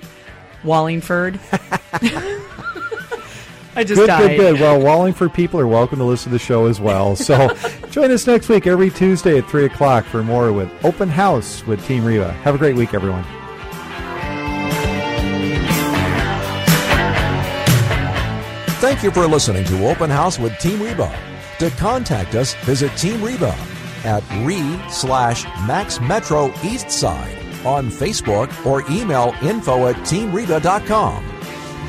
Wallingford. 0.64 1.40
I 3.78 3.84
just 3.84 4.00
Good, 4.00 4.06
died. 4.08 4.36
good, 4.36 4.36
good. 4.36 4.60
Well, 4.60 4.80
Wallingford 4.80 5.32
people 5.34 5.60
are 5.60 5.66
welcome 5.66 5.98
to 5.98 6.04
listen 6.04 6.32
to 6.32 6.38
the 6.38 6.44
show 6.44 6.66
as 6.66 6.80
well. 6.80 7.14
So 7.14 7.54
join 7.90 8.10
us 8.10 8.26
next 8.26 8.48
week 8.48 8.66
every 8.66 8.90
Tuesday 8.90 9.38
at 9.38 9.48
3 9.48 9.66
o'clock 9.66 10.04
for 10.04 10.24
more 10.24 10.52
with 10.52 10.68
Open 10.84 11.08
House 11.08 11.64
with 11.64 11.84
Team 11.86 12.04
Reba. 12.04 12.32
Have 12.32 12.56
a 12.56 12.58
great 12.58 12.74
week, 12.74 12.92
everyone. 12.92 13.24
Thank 18.80 19.02
you 19.02 19.10
for 19.10 19.26
listening 19.26 19.64
to 19.64 19.88
Open 19.88 20.08
House 20.08 20.38
with 20.38 20.56
Team 20.58 20.80
Reba. 20.80 21.12
To 21.58 21.68
contact 21.70 22.36
us, 22.36 22.54
visit 22.64 22.96
Team 22.96 23.20
Reba 23.20 23.52
at 24.04 24.22
re 24.46 24.80
slash 24.88 25.44
Max 25.66 26.00
Metro 26.00 26.54
East 26.62 26.88
Side 26.88 27.36
on 27.66 27.88
Facebook 27.88 28.48
or 28.64 28.88
email 28.88 29.34
info 29.42 29.88
at 29.88 29.96
teamreba.com. 29.96 31.24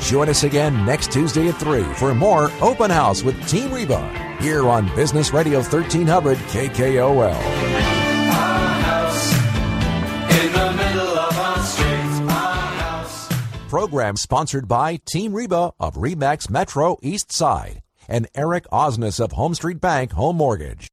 Join 0.00 0.28
us 0.28 0.42
again 0.42 0.84
next 0.84 1.12
Tuesday 1.12 1.46
at 1.48 1.56
3 1.60 1.84
for 1.94 2.12
more 2.12 2.50
Open 2.60 2.90
House 2.90 3.22
with 3.22 3.48
Team 3.48 3.72
Reba 3.72 4.08
here 4.40 4.68
on 4.68 4.92
Business 4.96 5.32
Radio 5.32 5.58
1300 5.60 6.38
KKOL. 6.38 7.99
Program 13.70 14.16
sponsored 14.16 14.66
by 14.66 14.98
Team 15.06 15.32
Reba 15.32 15.70
of 15.78 15.94
Remax 15.94 16.50
Metro 16.50 16.98
East 17.02 17.32
Side 17.32 17.82
and 18.08 18.26
Eric 18.34 18.64
Osnes 18.72 19.20
of 19.20 19.30
Home 19.30 19.54
Street 19.54 19.80
Bank 19.80 20.10
Home 20.10 20.38
Mortgage. 20.38 20.88